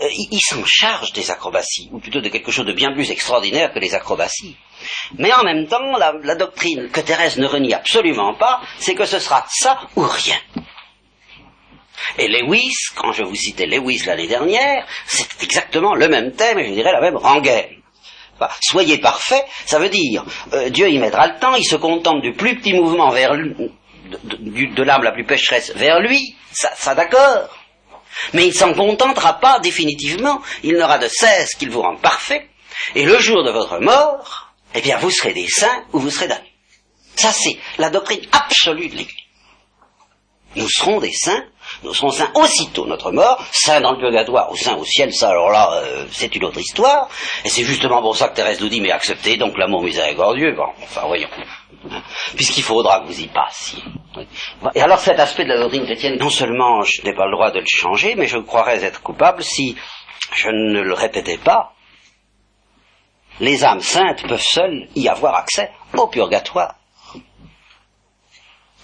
Euh, 0.00 0.08
il, 0.10 0.40
s'en 0.40 0.64
charge 0.64 1.12
des 1.12 1.30
acrobaties, 1.30 1.88
ou 1.92 1.98
plutôt 1.98 2.20
de 2.20 2.28
quelque 2.28 2.50
chose 2.50 2.66
de 2.66 2.72
bien 2.72 2.92
plus 2.92 3.10
extraordinaire 3.10 3.72
que 3.72 3.78
les 3.78 3.94
acrobaties. 3.94 4.56
Mais 5.16 5.32
en 5.32 5.42
même 5.44 5.66
temps, 5.66 5.96
la 5.96 6.34
doctrine 6.34 6.88
que 6.90 7.00
Thérèse 7.00 7.38
ne 7.38 7.46
renie 7.46 7.74
absolument 7.74 8.34
pas, 8.34 8.60
c'est 8.78 8.94
que 8.94 9.06
ce 9.06 9.18
sera 9.18 9.44
ça 9.48 9.80
ou 9.96 10.02
rien. 10.02 10.36
Et 12.18 12.28
Lewis, 12.28 12.74
quand 12.94 13.12
je 13.12 13.22
vous 13.22 13.34
citais 13.34 13.66
Lewis 13.66 14.02
l'année 14.06 14.26
dernière, 14.26 14.86
c'est 15.06 15.42
exactement 15.42 15.94
le 15.94 16.08
même 16.08 16.32
thème 16.32 16.58
et 16.58 16.68
je 16.68 16.72
dirais 16.72 16.92
la 16.92 17.00
même 17.00 17.16
rengaine. 17.16 17.82
soyez 18.60 18.98
parfait, 18.98 19.44
ça 19.66 19.78
veut 19.78 19.88
dire 19.88 20.24
euh, 20.52 20.70
Dieu 20.70 20.88
y 20.88 20.98
mettra 20.98 21.26
le 21.28 21.38
temps, 21.38 21.54
il 21.54 21.64
se 21.64 21.76
contente 21.76 22.22
du 22.22 22.32
plus 22.32 22.56
petit 22.56 22.74
mouvement 22.74 23.10
vers 23.10 23.36
de, 23.36 24.82
l'âme 24.82 25.02
la 25.02 25.12
plus 25.12 25.24
pécheresse 25.24 25.72
vers 25.74 26.00
lui, 26.00 26.34
ça, 26.52 26.94
d'accord. 26.94 27.56
Mais 28.32 28.46
il 28.46 28.48
ne 28.48 28.54
s'en 28.54 28.72
contentera 28.72 29.34
pas 29.34 29.60
définitivement, 29.60 30.40
il 30.62 30.76
n'aura 30.76 30.98
de 30.98 31.08
cesse 31.08 31.54
qu'il 31.54 31.70
vous 31.70 31.82
rende 31.82 32.00
parfait, 32.00 32.48
et 32.94 33.04
le 33.04 33.18
jour 33.18 33.44
de 33.44 33.50
votre 33.50 33.78
mort, 33.78 34.54
eh 34.74 34.80
bien 34.80 34.96
vous 34.98 35.10
serez 35.10 35.34
des 35.34 35.48
saints 35.48 35.84
ou 35.92 36.00
vous 36.00 36.10
serez 36.10 36.28
damnés. 36.28 36.54
Ça 37.16 37.32
c'est 37.32 37.58
la 37.78 37.90
doctrine 37.90 38.20
absolue 38.32 38.88
de 38.88 38.96
l'Église. 38.96 39.28
Nous 40.56 40.68
serons 40.68 40.98
des 40.98 41.12
saints 41.12 41.44
nous 41.82 41.94
serons 41.94 42.10
saints 42.10 42.30
aussitôt 42.34 42.86
notre 42.86 43.12
mort, 43.12 43.44
saints 43.52 43.80
dans 43.80 43.92
le 43.92 43.98
purgatoire 43.98 44.50
ou 44.50 44.56
saints 44.56 44.76
au 44.76 44.84
ciel, 44.84 45.12
ça 45.12 45.30
alors 45.30 45.50
là, 45.50 45.70
euh, 45.74 46.06
c'est 46.10 46.34
une 46.34 46.44
autre 46.44 46.58
histoire. 46.58 47.08
Et 47.44 47.48
c'est 47.48 47.64
justement 47.64 48.00
pour 48.00 48.16
ça 48.16 48.28
que 48.28 48.34
Thérèse 48.34 48.60
nous 48.60 48.68
dit, 48.68 48.80
mais 48.80 48.90
acceptez 48.90 49.36
donc 49.36 49.56
l'amour 49.56 49.82
miséricordieux. 49.82 50.54
Bon, 50.56 50.66
enfin 50.82 51.02
voyons. 51.06 51.28
Puisqu'il 52.34 52.62
faudra 52.62 53.00
que 53.00 53.06
vous 53.06 53.20
y 53.20 53.28
passiez. 53.28 53.82
Et 54.74 54.80
alors 54.80 54.98
cet 54.98 55.20
aspect 55.20 55.44
de 55.44 55.50
la 55.50 55.58
doctrine 55.58 55.84
chrétienne, 55.84 56.18
non 56.18 56.30
seulement 56.30 56.82
je 56.82 57.02
n'ai 57.02 57.14
pas 57.14 57.26
le 57.26 57.32
droit 57.32 57.50
de 57.50 57.60
le 57.60 57.66
changer, 57.66 58.14
mais 58.16 58.26
je 58.26 58.38
croirais 58.38 58.82
être 58.84 59.02
coupable 59.02 59.42
si 59.44 59.76
je 60.34 60.48
ne 60.48 60.80
le 60.80 60.94
répétais 60.94 61.38
pas. 61.38 61.74
Les 63.40 63.64
âmes 63.64 63.80
saintes 63.80 64.26
peuvent 64.26 64.42
seules 64.42 64.88
y 64.96 65.08
avoir 65.08 65.36
accès 65.36 65.70
au 65.96 66.08
purgatoire. 66.08 66.74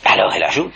Alors 0.05 0.33
elle 0.35 0.45
ajoute, 0.45 0.73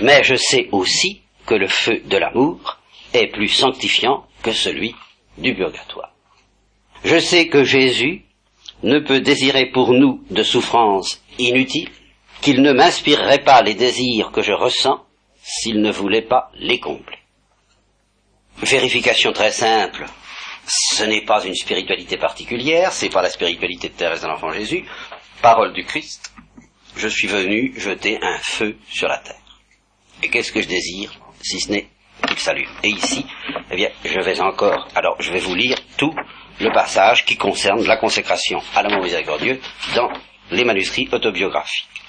mais 0.00 0.22
je 0.24 0.34
sais 0.34 0.68
aussi 0.72 1.22
que 1.46 1.54
le 1.54 1.68
feu 1.68 2.00
de 2.04 2.16
l'amour 2.16 2.78
est 3.12 3.28
plus 3.28 3.48
sanctifiant 3.48 4.26
que 4.42 4.52
celui 4.52 4.94
du 5.38 5.54
purgatoire. 5.54 6.12
Je 7.04 7.18
sais 7.18 7.48
que 7.48 7.64
Jésus 7.64 8.24
ne 8.82 8.98
peut 8.98 9.20
désirer 9.20 9.66
pour 9.66 9.92
nous 9.92 10.22
de 10.30 10.42
souffrances 10.42 11.22
inutiles, 11.38 11.90
qu'il 12.40 12.62
ne 12.62 12.72
m'inspirerait 12.72 13.42
pas 13.44 13.62
les 13.62 13.74
désirs 13.74 14.30
que 14.32 14.42
je 14.42 14.52
ressens 14.52 15.04
s'il 15.42 15.80
ne 15.80 15.90
voulait 15.90 16.22
pas 16.22 16.50
les 16.54 16.80
combler. 16.80 17.18
Vérification 18.58 19.32
très 19.32 19.50
simple. 19.50 20.06
Ce 20.66 21.04
n'est 21.04 21.24
pas 21.24 21.44
une 21.44 21.54
spiritualité 21.54 22.16
particulière, 22.16 22.92
c'est 22.92 23.10
pas 23.10 23.22
la 23.22 23.30
spiritualité 23.30 23.88
de 23.88 23.94
Thérèse 23.94 24.22
de 24.22 24.28
l'Enfant 24.28 24.52
Jésus. 24.52 24.84
Parole 25.42 25.74
du 25.74 25.84
Christ. 25.84 26.32
Je 26.96 27.08
suis 27.08 27.28
venu 27.28 27.74
jeter 27.76 28.18
un 28.22 28.38
feu 28.38 28.76
sur 28.88 29.08
la 29.08 29.18
terre. 29.18 29.43
Et 30.24 30.30
qu'est-ce 30.30 30.52
que 30.52 30.62
je 30.62 30.68
désire, 30.68 31.12
si 31.42 31.60
ce 31.60 31.70
n'est 31.70 31.86
qu'il 32.26 32.38
s'allume 32.38 32.70
Et 32.82 32.88
ici, 32.88 33.26
eh 33.70 33.76
bien, 33.76 33.90
je 34.02 34.18
vais 34.20 34.40
encore, 34.40 34.88
alors 34.94 35.20
je 35.20 35.30
vais 35.30 35.38
vous 35.38 35.54
lire 35.54 35.76
tout 35.98 36.14
le 36.60 36.72
passage 36.72 37.26
qui 37.26 37.36
concerne 37.36 37.84
la 37.84 37.98
consécration 37.98 38.62
à 38.74 38.82
l'amour 38.82 39.02
miséricordieux 39.02 39.60
dans 39.94 40.10
les 40.50 40.64
manuscrits 40.64 41.10
autobiographiques. 41.12 42.00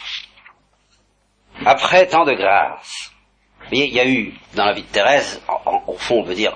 Après 1.66 2.08
tant 2.08 2.24
de 2.24 2.32
grâce, 2.32 3.12
il 3.74 3.94
y 3.94 4.00
a 4.00 4.08
eu 4.08 4.34
dans 4.54 4.64
la 4.64 4.72
vie 4.72 4.84
de 4.84 4.88
Thérèse, 4.88 5.42
au 5.86 5.98
fond, 5.98 6.22
on 6.22 6.24
peut 6.24 6.36
dire, 6.36 6.56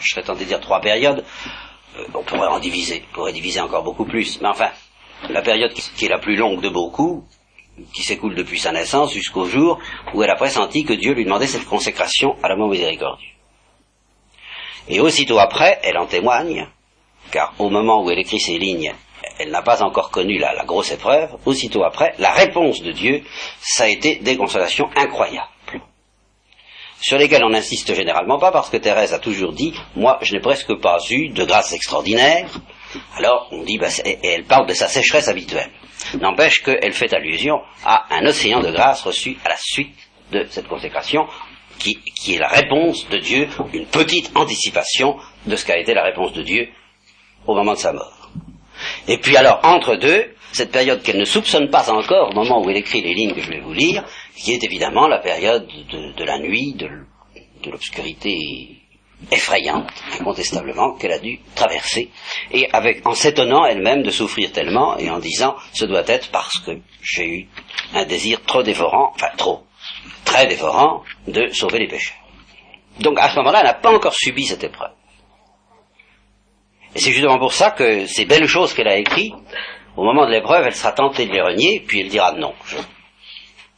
je 0.00 0.08
serais 0.08 0.22
tenté 0.22 0.44
de 0.44 0.48
dire 0.48 0.60
trois 0.60 0.80
périodes, 0.80 1.22
euh, 1.98 2.04
on 2.14 2.22
pourrait 2.22 2.48
en 2.48 2.60
diviser, 2.60 3.04
on 3.10 3.14
pourrait 3.14 3.32
diviser 3.34 3.60
encore 3.60 3.82
beaucoup 3.82 4.06
plus, 4.06 4.40
mais 4.40 4.48
enfin, 4.48 4.70
la 5.28 5.42
période 5.42 5.74
qui 5.74 6.06
est 6.06 6.08
la 6.08 6.18
plus 6.18 6.36
longue 6.36 6.62
de 6.62 6.70
beaucoup, 6.70 7.26
qui 7.94 8.02
s'écoule 8.02 8.34
depuis 8.34 8.58
sa 8.58 8.72
naissance 8.72 9.12
jusqu'au 9.12 9.46
jour 9.46 9.78
où 10.14 10.22
elle 10.22 10.30
a 10.30 10.36
pressenti 10.36 10.84
que 10.84 10.92
Dieu 10.92 11.12
lui 11.12 11.24
demandait 11.24 11.46
cette 11.46 11.66
consécration 11.66 12.36
à 12.42 12.48
l'amour 12.48 12.68
miséricordieux. 12.68 13.28
Et 14.88 15.00
aussitôt 15.00 15.38
après, 15.38 15.78
elle 15.82 15.98
en 15.98 16.06
témoigne, 16.06 16.66
car 17.30 17.54
au 17.58 17.68
moment 17.68 18.02
où 18.02 18.10
elle 18.10 18.18
écrit 18.18 18.40
ces 18.40 18.58
lignes, 18.58 18.94
elle 19.38 19.50
n'a 19.50 19.62
pas 19.62 19.82
encore 19.82 20.10
connu 20.10 20.38
la, 20.38 20.64
grosse 20.64 20.90
épreuve, 20.92 21.36
aussitôt 21.44 21.84
après, 21.84 22.14
la 22.18 22.32
réponse 22.32 22.82
de 22.82 22.92
Dieu, 22.92 23.22
ça 23.60 23.84
a 23.84 23.88
été 23.88 24.16
des 24.16 24.36
consolations 24.36 24.88
incroyables, 24.96 25.48
sur 27.00 27.18
lesquelles 27.18 27.44
on 27.44 27.50
n'insiste 27.50 27.94
généralement 27.94 28.38
pas, 28.38 28.50
parce 28.50 28.70
que 28.70 28.76
Thérèse 28.76 29.12
a 29.12 29.18
toujours 29.18 29.52
dit, 29.52 29.74
moi, 29.94 30.18
je 30.22 30.34
n'ai 30.34 30.40
presque 30.40 30.74
pas 30.80 30.98
eu 31.10 31.28
de 31.28 31.44
grâce 31.44 31.72
extraordinaire, 31.72 32.48
alors 33.16 33.48
on 33.52 33.62
dit, 33.62 33.78
bah, 33.78 33.88
et 34.04 34.18
elle 34.22 34.44
parle 34.44 34.66
de 34.66 34.74
sa 34.74 34.88
sécheresse 34.88 35.28
habituelle. 35.28 35.70
N'empêche 36.20 36.62
qu'elle 36.62 36.92
fait 36.92 37.12
allusion 37.12 37.60
à 37.84 38.06
un 38.14 38.26
océan 38.26 38.60
de 38.60 38.70
grâce 38.70 39.02
reçu 39.02 39.36
à 39.44 39.50
la 39.50 39.56
suite 39.56 39.94
de 40.32 40.46
cette 40.50 40.68
consécration, 40.68 41.26
qui, 41.78 41.96
qui 41.96 42.34
est 42.34 42.38
la 42.38 42.48
réponse 42.48 43.08
de 43.08 43.18
Dieu, 43.18 43.48
une 43.72 43.86
petite 43.86 44.36
anticipation 44.36 45.16
de 45.46 45.56
ce 45.56 45.64
qu'a 45.64 45.78
été 45.78 45.94
la 45.94 46.02
réponse 46.02 46.32
de 46.32 46.42
Dieu 46.42 46.68
au 47.46 47.54
moment 47.54 47.72
de 47.72 47.78
sa 47.78 47.92
mort. 47.92 48.30
Et 49.06 49.18
puis 49.18 49.36
alors, 49.36 49.60
entre 49.62 49.96
deux, 49.96 50.34
cette 50.52 50.72
période 50.72 51.02
qu'elle 51.02 51.18
ne 51.18 51.24
soupçonne 51.24 51.70
pas 51.70 51.90
encore 51.90 52.30
au 52.30 52.34
moment 52.34 52.62
où 52.62 52.70
elle 52.70 52.76
écrit 52.76 53.02
les 53.02 53.14
lignes 53.14 53.34
que 53.34 53.40
je 53.40 53.50
vais 53.50 53.60
vous 53.60 53.72
lire, 53.72 54.04
qui 54.36 54.52
est 54.52 54.64
évidemment 54.64 55.08
la 55.08 55.18
période 55.18 55.66
de, 55.66 56.24
la 56.24 56.38
nuit, 56.38 56.74
de, 56.74 56.88
l'obscurité 57.70 58.77
effrayante, 59.30 59.90
incontestablement, 60.18 60.92
qu'elle 60.94 61.12
a 61.12 61.18
dû 61.18 61.40
traverser, 61.54 62.10
et 62.52 62.68
avec, 62.72 63.06
en 63.06 63.14
s'étonnant 63.14 63.64
elle-même 63.64 64.02
de 64.02 64.10
souffrir 64.10 64.52
tellement, 64.52 64.96
et 64.96 65.10
en 65.10 65.18
disant, 65.18 65.56
ce 65.72 65.84
doit 65.84 66.04
être 66.06 66.30
parce 66.30 66.58
que 66.60 66.72
j'ai 67.02 67.26
eu 67.26 67.48
un 67.94 68.04
désir 68.04 68.42
trop 68.42 68.62
dévorant, 68.62 69.12
enfin 69.14 69.30
trop, 69.36 69.64
très 70.24 70.46
dévorant, 70.46 71.02
de 71.26 71.48
sauver 71.48 71.80
les 71.80 71.88
pécheurs. 71.88 72.16
Donc 73.00 73.18
à 73.18 73.28
ce 73.28 73.36
moment-là, 73.36 73.60
elle 73.60 73.66
n'a 73.66 73.74
pas 73.74 73.92
encore 73.92 74.14
subi 74.14 74.46
cette 74.46 74.64
épreuve. 74.64 74.92
Et 76.94 77.00
c'est 77.00 77.12
justement 77.12 77.38
pour 77.38 77.52
ça 77.52 77.70
que 77.70 78.06
ces 78.06 78.24
belles 78.24 78.46
choses 78.46 78.72
qu'elle 78.72 78.88
a 78.88 78.96
écrites, 78.96 79.34
au 79.96 80.04
moment 80.04 80.26
de 80.26 80.30
l'épreuve, 80.30 80.64
elle 80.66 80.74
sera 80.74 80.92
tentée 80.92 81.26
de 81.26 81.32
les 81.32 81.42
renier, 81.42 81.84
puis 81.86 82.00
elle 82.00 82.08
dira 82.08 82.32
non, 82.32 82.54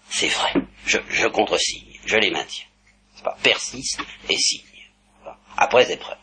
c'est 0.09 0.29
vrai, 0.29 0.53
je, 0.85 0.99
je 1.09 1.27
contresigne, 1.29 1.99
je 2.05 2.17
les 2.17 2.31
maintiens. 2.31 2.67
Pas, 3.23 3.37
persiste 3.43 4.01
et 4.29 4.37
signe. 4.37 4.70
Après 5.61 5.93
épreuve. 5.93 6.17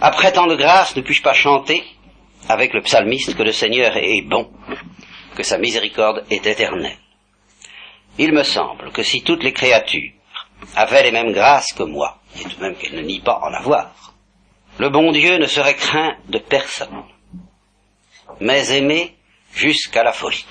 Après 0.00 0.32
tant 0.32 0.46
de 0.46 0.56
grâce, 0.56 0.96
ne 0.96 1.02
puis-je 1.02 1.22
pas 1.22 1.34
chanter 1.34 1.84
avec 2.48 2.72
le 2.72 2.80
psalmiste 2.80 3.36
que 3.36 3.42
le 3.42 3.52
Seigneur 3.52 3.96
est 3.96 4.22
bon, 4.22 4.50
que 5.36 5.42
sa 5.42 5.58
miséricorde 5.58 6.24
est 6.30 6.46
éternelle. 6.46 6.98
Il 8.18 8.32
me 8.32 8.42
semble 8.42 8.90
que 8.90 9.02
si 9.02 9.22
toutes 9.22 9.44
les 9.44 9.52
créatures 9.52 10.12
avaient 10.76 11.02
les 11.02 11.12
mêmes 11.12 11.32
grâces 11.32 11.72
que 11.72 11.82
moi, 11.82 12.18
et 12.40 12.42
tout 12.44 12.56
de 12.56 12.62
même 12.62 12.74
qu'elles 12.74 12.96
ne 12.96 13.02
nient 13.02 13.20
pas 13.20 13.38
en 13.42 13.52
avoir, 13.52 13.92
le 14.78 14.88
bon 14.88 15.12
Dieu 15.12 15.36
ne 15.36 15.46
serait 15.46 15.76
craint 15.76 16.16
de 16.28 16.38
personne, 16.38 17.04
mais 18.40 18.74
aimé 18.74 19.14
jusqu'à 19.52 20.02
la 20.02 20.12
folie. 20.12 20.46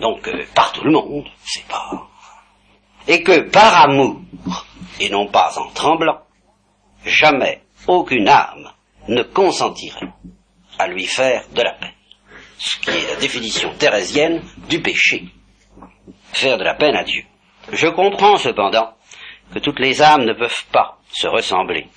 Donc 0.00 0.28
euh, 0.28 0.44
par 0.54 0.72
tout 0.72 0.84
le 0.84 0.92
monde, 0.92 1.26
c'est 1.44 1.66
pas. 1.66 2.08
Et 3.08 3.22
que 3.22 3.40
par 3.50 3.82
amour, 3.82 4.20
et 5.00 5.10
non 5.10 5.26
pas 5.26 5.58
en 5.58 5.70
tremblant, 5.70 6.20
jamais 7.04 7.62
aucune 7.86 8.28
âme 8.28 8.70
ne 9.08 9.22
consentirait 9.22 10.12
à 10.78 10.86
lui 10.88 11.06
faire 11.06 11.44
de 11.54 11.62
la 11.62 11.72
peine. 11.72 11.92
Ce 12.58 12.78
qui 12.78 12.90
est 12.90 13.14
la 13.14 13.20
définition 13.20 13.72
thérésienne 13.78 14.42
du 14.68 14.80
péché. 14.80 15.24
Faire 16.32 16.58
de 16.58 16.64
la 16.64 16.74
peine 16.74 16.96
à 16.96 17.04
Dieu. 17.04 17.24
Je 17.72 17.88
comprends 17.88 18.38
cependant 18.38 18.94
que 19.52 19.58
toutes 19.58 19.80
les 19.80 20.02
âmes 20.02 20.24
ne 20.24 20.32
peuvent 20.32 20.66
pas 20.72 20.98
se 21.12 21.26
ressembler 21.26 21.88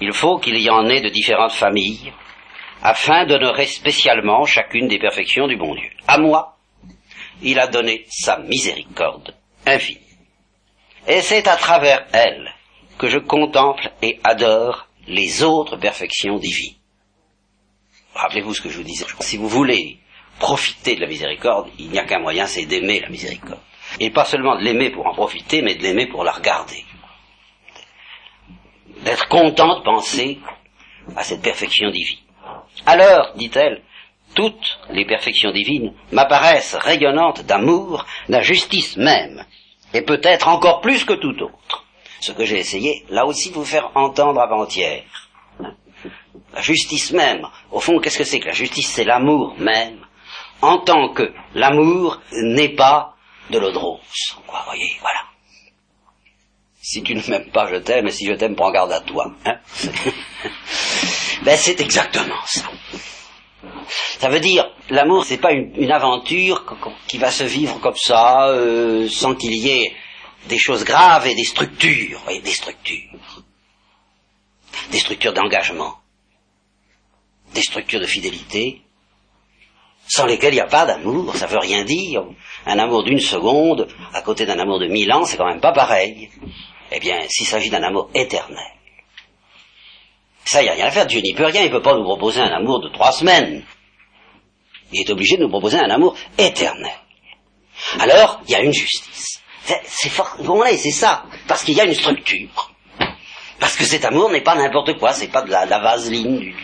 il 0.00 0.12
faut 0.12 0.38
qu'il 0.38 0.58
y 0.58 0.70
en 0.70 0.88
ait 0.88 1.00
de 1.00 1.08
différentes 1.08 1.52
familles, 1.52 2.12
afin 2.82 3.26
d'honorer 3.26 3.66
spécialement 3.66 4.44
chacune 4.44 4.88
des 4.88 4.98
perfections 4.98 5.46
du 5.46 5.56
bon 5.56 5.74
Dieu. 5.74 5.90
À 6.06 6.18
moi, 6.18 6.56
il 7.42 7.58
a 7.58 7.66
donné 7.66 8.04
sa 8.08 8.38
miséricorde 8.38 9.34
infinie. 9.66 10.00
Et 11.06 11.20
c'est 11.20 11.46
à 11.48 11.56
travers 11.56 12.06
elle 12.12 12.50
que 12.98 13.08
je 13.08 13.18
contemple 13.18 13.90
et 14.02 14.20
adore 14.24 14.88
les 15.06 15.42
autres 15.42 15.76
perfections 15.76 16.38
divines. 16.38 16.76
Rappelez-vous 18.14 18.54
ce 18.54 18.60
que 18.60 18.70
je 18.70 18.78
vous 18.78 18.84
disais. 18.84 19.04
Si 19.20 19.36
vous 19.36 19.48
voulez 19.48 19.98
profiter 20.38 20.94
de 20.94 21.00
la 21.00 21.08
miséricorde, 21.08 21.70
il 21.78 21.90
n'y 21.90 21.98
a 21.98 22.04
qu'un 22.04 22.20
moyen, 22.20 22.46
c'est 22.46 22.66
d'aimer 22.66 23.00
la 23.00 23.08
miséricorde. 23.08 23.60
Et 24.00 24.10
pas 24.10 24.24
seulement 24.24 24.56
de 24.56 24.62
l'aimer 24.62 24.90
pour 24.90 25.06
en 25.06 25.14
profiter, 25.14 25.62
mais 25.62 25.74
de 25.74 25.82
l'aimer 25.82 26.06
pour 26.06 26.24
la 26.24 26.32
regarder 26.32 26.84
d'être 29.04 29.28
content 29.28 29.78
de 29.78 29.84
penser 29.84 30.38
à 31.16 31.22
cette 31.22 31.42
perfection 31.42 31.90
divine. 31.90 32.18
Alors, 32.86 33.32
dit-elle, 33.36 33.82
toutes 34.34 34.78
les 34.90 35.04
perfections 35.04 35.52
divines 35.52 35.92
m'apparaissent 36.10 36.74
rayonnantes 36.74 37.44
d'amour, 37.44 38.06
de 38.28 38.40
justice 38.40 38.96
même, 38.96 39.44
et 39.94 40.02
peut-être 40.02 40.48
encore 40.48 40.80
plus 40.80 41.04
que 41.04 41.14
tout 41.14 41.40
autre. 41.40 41.86
Ce 42.20 42.32
que 42.32 42.44
j'ai 42.44 42.58
essayé, 42.58 43.04
là 43.08 43.26
aussi, 43.26 43.50
vous 43.50 43.64
faire 43.64 43.90
entendre 43.94 44.40
avant-hier. 44.40 45.04
La 46.52 46.60
justice 46.60 47.12
même, 47.12 47.46
au 47.70 47.80
fond, 47.80 47.98
qu'est-ce 47.98 48.18
que 48.18 48.24
c'est 48.24 48.40
que 48.40 48.46
la 48.46 48.52
justice? 48.52 48.88
C'est 48.88 49.04
l'amour 49.04 49.54
même, 49.58 50.04
en 50.60 50.78
tant 50.78 51.12
que 51.12 51.32
l'amour 51.54 52.20
n'est 52.32 52.74
pas 52.74 53.14
de 53.50 53.58
l'eau 53.58 53.72
de 53.72 53.78
rose. 53.78 54.00
Vous 54.36 54.52
voyez, 54.66 54.96
voilà. 55.00 55.20
Si 56.80 57.02
tu 57.02 57.14
ne 57.14 57.22
m'aimes 57.28 57.50
pas, 57.50 57.66
je 57.70 57.76
t'aime, 57.76 58.08
et 58.08 58.10
si 58.10 58.26
je 58.26 58.32
t'aime, 58.34 58.56
prends 58.56 58.70
garde 58.70 58.92
à 58.92 59.00
toi. 59.00 59.32
Hein 59.46 59.58
ben, 61.42 61.56
c'est 61.56 61.80
exactement 61.80 62.44
ça. 62.46 62.62
Ça 64.18 64.28
veut 64.28 64.40
dire, 64.40 64.70
l'amour, 64.90 65.24
c'est 65.24 65.38
pas 65.38 65.52
une, 65.52 65.90
aventure 65.90 66.64
qui 67.06 67.18
va 67.18 67.30
se 67.30 67.44
vivre 67.44 67.80
comme 67.80 67.96
ça, 67.96 68.48
euh, 68.48 69.08
sans 69.08 69.34
qu'il 69.34 69.54
y 69.54 69.68
ait 69.70 69.92
des 70.48 70.58
choses 70.58 70.84
graves 70.84 71.26
et 71.26 71.34
des 71.34 71.44
structures, 71.44 72.20
voyez, 72.24 72.40
des 72.40 72.52
structures. 72.52 73.18
Des 74.90 74.98
structures 74.98 75.32
d'engagement, 75.32 75.94
des 77.54 77.62
structures 77.62 78.00
de 78.00 78.06
fidélité, 78.06 78.82
sans 80.06 80.26
lesquelles 80.26 80.52
il 80.52 80.56
n'y 80.56 80.60
a 80.60 80.66
pas 80.66 80.84
d'amour, 80.84 81.34
ça 81.36 81.46
veut 81.46 81.58
rien 81.58 81.84
dire. 81.84 82.24
Un 82.66 82.78
amour 82.78 83.04
d'une 83.04 83.20
seconde, 83.20 83.88
à 84.12 84.20
côté 84.20 84.44
d'un 84.44 84.58
amour 84.58 84.80
de 84.80 84.86
mille 84.86 85.10
ans, 85.12 85.24
c'est 85.24 85.36
quand 85.36 85.48
même 85.48 85.60
pas 85.60 85.72
pareil. 85.72 86.28
Eh 86.90 87.00
bien, 87.00 87.20
s'il 87.28 87.46
s'agit 87.46 87.70
d'un 87.70 87.82
amour 87.82 88.10
éternel, 88.14 88.74
ça, 90.44 90.60
il 90.60 90.66
n'y 90.66 90.70
a 90.70 90.74
rien 90.74 90.86
à 90.86 90.90
faire. 90.90 91.06
Dieu 91.06 91.20
n'y 91.20 91.32
peut 91.32 91.46
rien. 91.46 91.62
Il 91.62 91.70
ne 91.70 91.76
peut 91.76 91.82
pas 91.82 91.96
nous 91.96 92.04
proposer 92.04 92.40
un 92.40 92.52
amour 92.52 92.80
de 92.80 92.88
trois 92.90 93.12
semaines. 93.12 93.64
Il 94.94 95.00
est 95.00 95.10
obligé 95.10 95.36
de 95.36 95.42
nous 95.42 95.48
proposer 95.48 95.78
un 95.78 95.90
amour 95.90 96.16
éternel. 96.38 96.92
alors 97.98 98.40
il 98.46 98.52
y 98.52 98.54
a 98.54 98.60
une 98.60 98.72
justice. 98.72 99.40
C'est 99.86 100.10
fort, 100.10 100.36
c'est 100.76 100.90
ça, 100.90 101.24
parce 101.48 101.64
qu'il 101.64 101.74
y 101.74 101.80
a 101.80 101.84
une 101.84 101.94
structure. 101.94 102.70
Parce 103.58 103.76
que 103.76 103.84
cet 103.84 104.04
amour 104.04 104.30
n'est 104.30 104.42
pas 104.42 104.54
n'importe 104.54 104.98
quoi, 104.98 105.12
c'est 105.12 105.28
pas 105.28 105.42
de 105.42 105.50
la, 105.50 105.66
vaseline, 105.66 106.38
du, 106.38 106.54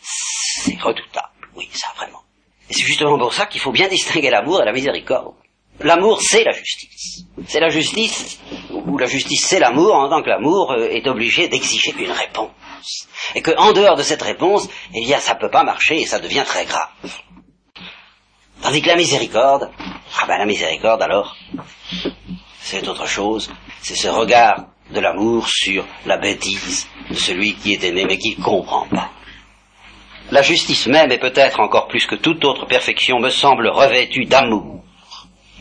c'est 0.00 0.80
redoutable, 0.80 1.48
oui, 1.56 1.68
ça 1.72 1.88
vraiment. 1.96 2.22
Et 2.70 2.74
c'est 2.74 2.84
justement 2.84 3.18
pour 3.18 3.34
ça 3.34 3.46
qu'il 3.46 3.60
faut 3.60 3.72
bien 3.72 3.88
distinguer 3.88 4.30
l'amour 4.30 4.62
et 4.62 4.64
la 4.64 4.72
miséricorde. 4.72 5.34
L'amour, 5.80 6.22
c'est 6.22 6.44
la 6.44 6.52
justice. 6.52 7.24
C'est 7.48 7.60
la 7.60 7.68
justice, 7.68 8.38
ou 8.70 8.96
la 8.96 9.06
justice, 9.06 9.44
c'est 9.44 9.58
l'amour, 9.58 9.94
en 9.94 10.08
tant 10.08 10.22
que 10.22 10.28
l'amour 10.28 10.72
euh, 10.72 10.88
est 10.88 11.06
obligé 11.08 11.48
d'exiger 11.48 11.92
une 11.98 12.12
réponse. 12.12 12.50
Et 13.34 13.42
qu'en 13.42 13.72
dehors 13.72 13.96
de 13.96 14.02
cette 14.02 14.22
réponse, 14.22 14.68
eh 14.94 15.00
bien, 15.00 15.20
ça 15.20 15.34
peut 15.34 15.50
pas 15.50 15.64
marcher 15.64 16.00
et 16.00 16.06
ça 16.06 16.18
devient 16.18 16.44
très 16.46 16.64
grave. 16.64 16.88
Tandis 18.62 18.82
que 18.82 18.88
la 18.88 18.96
miséricorde, 18.96 19.70
ah 20.20 20.26
ben 20.26 20.38
la 20.38 20.46
miséricorde 20.46 21.02
alors, 21.02 21.36
c'est 22.60 22.86
autre 22.88 23.06
chose, 23.06 23.50
c'est 23.82 23.96
ce 23.96 24.08
regard 24.08 24.66
de 24.90 25.00
l'amour 25.00 25.48
sur 25.48 25.84
la 26.06 26.16
bêtise 26.16 26.88
de 27.10 27.14
celui 27.14 27.54
qui 27.54 27.74
est 27.74 27.84
aimé 27.84 28.04
mais 28.06 28.18
qui 28.18 28.36
ne 28.38 28.42
comprend 28.42 28.86
pas. 28.86 29.10
La 30.30 30.42
justice 30.42 30.86
même, 30.86 31.12
et 31.12 31.18
peut-être 31.18 31.60
encore 31.60 31.88
plus 31.88 32.06
que 32.06 32.14
toute 32.14 32.44
autre 32.44 32.66
perfection, 32.66 33.20
me 33.20 33.28
semble 33.28 33.68
revêtue 33.68 34.24
d'amour. 34.24 34.83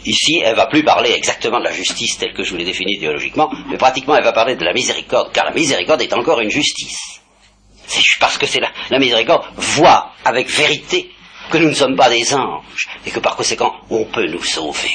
Ici, 0.06 0.42
elle 0.44 0.56
va 0.56 0.66
plus 0.66 0.84
parler 0.84 1.12
exactement 1.12 1.60
de 1.60 1.66
la 1.66 1.72
justice 1.72 2.18
telle 2.18 2.34
que 2.34 2.44
je 2.44 2.52
vous 2.52 2.58
l'ai 2.58 2.66
définie 2.66 3.00
théologiquement, 3.00 3.50
mais 3.70 3.78
pratiquement 3.78 4.16
elle 4.16 4.24
va 4.24 4.34
parler 4.34 4.56
de 4.56 4.64
la 4.66 4.74
miséricorde, 4.74 5.32
car 5.32 5.46
la 5.46 5.52
miséricorde 5.52 6.02
est 6.02 6.14
encore 6.14 6.40
une 6.42 6.52
justice. 6.52 7.22
C'est 7.86 8.02
parce 8.20 8.38
que 8.38 8.46
c'est 8.46 8.60
la, 8.60 8.72
la 8.90 9.00
miséricorde 9.00 9.46
voit 9.56 10.12
avec 10.26 10.48
vérité 10.50 11.10
que 11.52 11.58
nous 11.58 11.70
ne 11.70 11.74
sommes 11.74 11.96
pas 11.96 12.10
des 12.10 12.34
anges, 12.34 12.88
et 13.06 13.12
que 13.12 13.20
par 13.20 13.36
conséquent, 13.36 13.74
on 13.90 14.06
peut 14.06 14.28
nous 14.28 14.44
sauver. 14.44 14.92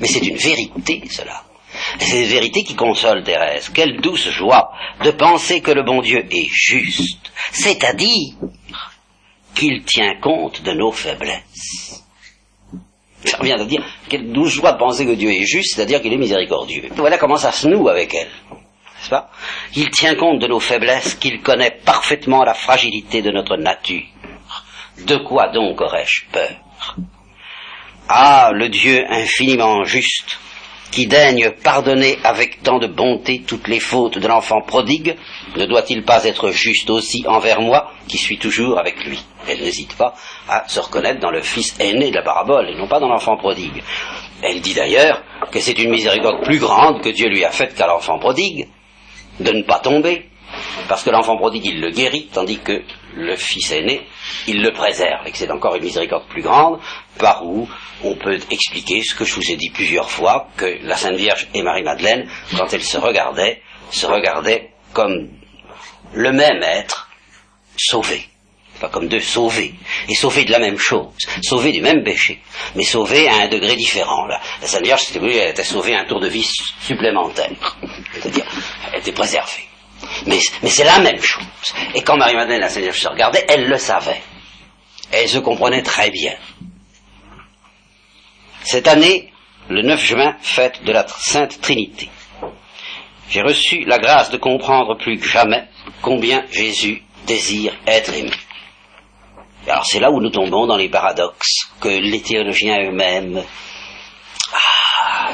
Mais 0.00 0.06
c'est 0.06 0.26
une 0.26 0.36
vérité, 0.36 1.02
cela. 1.10 1.44
C'est 2.00 2.22
une 2.22 2.28
vérité 2.28 2.62
qui 2.64 2.74
console 2.74 3.22
Thérèse. 3.22 3.70
Quelle 3.72 4.00
douce 4.00 4.28
joie 4.30 4.72
de 5.04 5.10
penser 5.12 5.60
que 5.60 5.70
le 5.70 5.82
bon 5.82 6.00
Dieu 6.02 6.26
est 6.30 6.48
juste, 6.50 7.32
c'est-à-dire 7.52 8.34
qu'il 9.54 9.82
tient 9.84 10.14
compte 10.20 10.62
de 10.62 10.72
nos 10.72 10.92
faiblesses. 10.92 12.04
Ça 13.24 13.38
revient 13.38 13.52
à 13.52 13.64
dire, 13.64 13.82
quelle 14.08 14.32
douce 14.32 14.52
joie 14.52 14.72
de 14.72 14.78
penser 14.78 15.04
que 15.04 15.12
Dieu 15.12 15.30
est 15.30 15.44
juste, 15.44 15.74
c'est-à-dire 15.74 16.00
qu'il 16.00 16.12
est 16.12 16.18
miséricordieux. 16.18 16.88
Voilà 16.96 17.18
comment 17.18 17.36
ça 17.36 17.52
se 17.52 17.66
noue 17.66 17.88
avec 17.88 18.14
elle. 18.14 18.28
N'est-ce 18.50 19.10
pas? 19.10 19.30
Il 19.74 19.90
tient 19.90 20.14
compte 20.14 20.38
de 20.40 20.46
nos 20.46 20.60
faiblesses, 20.60 21.14
qu'il 21.14 21.40
connaît 21.40 21.70
parfaitement 21.70 22.44
la 22.44 22.54
fragilité 22.54 23.22
de 23.22 23.30
notre 23.30 23.56
nature. 23.56 24.02
De 25.06 25.16
quoi 25.16 25.48
donc 25.48 25.80
aurais-je 25.80 26.24
peur? 26.32 26.50
Ah, 28.08 28.50
le 28.54 28.68
Dieu 28.68 29.04
infiniment 29.08 29.84
juste, 29.84 30.38
qui 30.90 31.06
daigne 31.06 31.50
pardonner 31.62 32.18
avec 32.24 32.62
tant 32.62 32.78
de 32.78 32.86
bonté 32.86 33.42
toutes 33.46 33.68
les 33.68 33.80
fautes 33.80 34.18
de 34.18 34.26
l'enfant 34.26 34.62
prodigue, 34.62 35.16
ne 35.56 35.66
doit-il 35.66 36.04
pas 36.04 36.24
être 36.24 36.50
juste 36.50 36.90
aussi 36.90 37.24
envers 37.26 37.60
moi, 37.60 37.92
qui 38.08 38.18
suis 38.18 38.38
toujours 38.38 38.78
avec 38.78 39.04
lui? 39.04 39.22
Elle 39.46 39.60
n'hésite 39.60 39.96
pas 39.96 40.14
à 40.48 40.66
se 40.68 40.80
reconnaître 40.80 41.20
dans 41.20 41.30
le 41.30 41.42
fils 41.42 41.74
aîné 41.78 42.10
de 42.10 42.16
la 42.16 42.22
parabole, 42.22 42.70
et 42.70 42.74
non 42.74 42.88
pas 42.88 43.00
dans 43.00 43.08
l'enfant 43.08 43.36
prodigue. 43.36 43.82
Elle 44.42 44.60
dit 44.60 44.74
d'ailleurs 44.74 45.22
que 45.50 45.60
c'est 45.60 45.78
une 45.78 45.90
miséricorde 45.90 46.44
plus 46.44 46.58
grande 46.58 47.02
que 47.02 47.10
Dieu 47.10 47.28
lui 47.28 47.44
a 47.44 47.50
faite 47.50 47.74
qu'à 47.74 47.86
l'enfant 47.86 48.18
prodigue, 48.18 48.68
de 49.40 49.52
ne 49.52 49.62
pas 49.62 49.78
tomber, 49.78 50.26
parce 50.88 51.02
que 51.02 51.10
l'enfant 51.10 51.36
prodigue, 51.36 51.66
il 51.66 51.80
le 51.80 51.90
guérit, 51.90 52.28
tandis 52.32 52.58
que 52.58 52.82
le 53.14 53.36
fils 53.36 53.72
aîné, 53.72 54.06
il 54.46 54.62
le 54.62 54.72
préserve, 54.72 55.26
et 55.26 55.30
que 55.30 55.38
c'est 55.38 55.50
encore 55.50 55.74
une 55.76 55.84
miséricorde 55.84 56.26
plus 56.28 56.42
grande, 56.42 56.80
par 57.18 57.44
où 57.44 57.68
on 58.04 58.14
peut 58.14 58.38
expliquer 58.50 59.02
ce 59.02 59.14
que 59.14 59.24
je 59.24 59.34
vous 59.34 59.50
ai 59.50 59.56
dit 59.56 59.70
plusieurs 59.70 60.10
fois, 60.10 60.48
que 60.56 60.78
la 60.82 60.96
Sainte 60.96 61.16
Vierge 61.16 61.48
et 61.54 61.62
Marie-Madeleine, 61.62 62.28
quand 62.56 62.72
elles 62.72 62.82
se 62.82 62.98
regardaient, 62.98 63.62
se 63.90 64.06
regardaient 64.06 64.70
comme 64.92 65.28
le 66.12 66.32
même 66.32 66.62
être 66.62 67.08
sauvé. 67.76 68.28
Pas 68.80 68.88
comme 68.88 69.08
deux 69.08 69.20
sauvés. 69.20 69.74
Et 70.08 70.14
sauvés 70.14 70.44
de 70.44 70.52
la 70.52 70.60
même 70.60 70.78
chose. 70.78 71.08
Sauvés 71.42 71.72
du 71.72 71.80
même 71.80 72.04
péché. 72.04 72.40
Mais 72.76 72.84
sauvés 72.84 73.28
à 73.28 73.42
un 73.42 73.48
degré 73.48 73.74
différent. 73.74 74.26
La 74.26 74.40
Sainte 74.62 74.84
Vierge, 74.84 75.02
c'était, 75.02 75.18
elle 75.18 75.50
était 75.50 75.64
sauvée 75.64 75.96
un 75.96 76.04
tour 76.04 76.20
de 76.20 76.28
vie 76.28 76.48
supplémentaire. 76.80 77.50
C'est-à-dire, 78.12 78.46
elle 78.92 79.00
était 79.00 79.12
préservée. 79.12 79.67
Mais, 80.26 80.38
c'est 80.68 80.84
la 80.84 80.98
même 80.98 81.20
chose. 81.20 81.44
Et 81.94 82.02
quand 82.02 82.16
Marie-Madeleine, 82.16 82.60
la 82.60 82.68
Vierge 82.68 83.00
se 83.00 83.08
regardait, 83.08 83.44
elle 83.48 83.68
le 83.68 83.78
savait. 83.78 84.22
Elle 85.10 85.28
se 85.28 85.38
comprenait 85.38 85.82
très 85.82 86.10
bien. 86.10 86.34
Cette 88.62 88.88
année, 88.88 89.32
le 89.68 89.82
9 89.82 90.00
juin, 90.00 90.36
fête 90.40 90.84
de 90.84 90.92
la 90.92 91.06
Sainte 91.08 91.60
Trinité. 91.60 92.10
J'ai 93.30 93.42
reçu 93.42 93.84
la 93.84 93.98
grâce 93.98 94.30
de 94.30 94.38
comprendre 94.38 94.96
plus 94.96 95.18
que 95.18 95.28
jamais 95.28 95.68
combien 96.02 96.44
Jésus 96.50 97.02
désire 97.26 97.74
être 97.86 98.12
aimé. 98.14 98.32
Alors 99.66 99.84
c'est 99.84 100.00
là 100.00 100.10
où 100.10 100.20
nous 100.20 100.30
tombons 100.30 100.66
dans 100.66 100.78
les 100.78 100.88
paradoxes 100.88 101.68
que 101.80 101.88
les 101.88 102.22
théologiens 102.22 102.78
eux-mêmes... 102.86 103.44
Ah, 104.52 104.77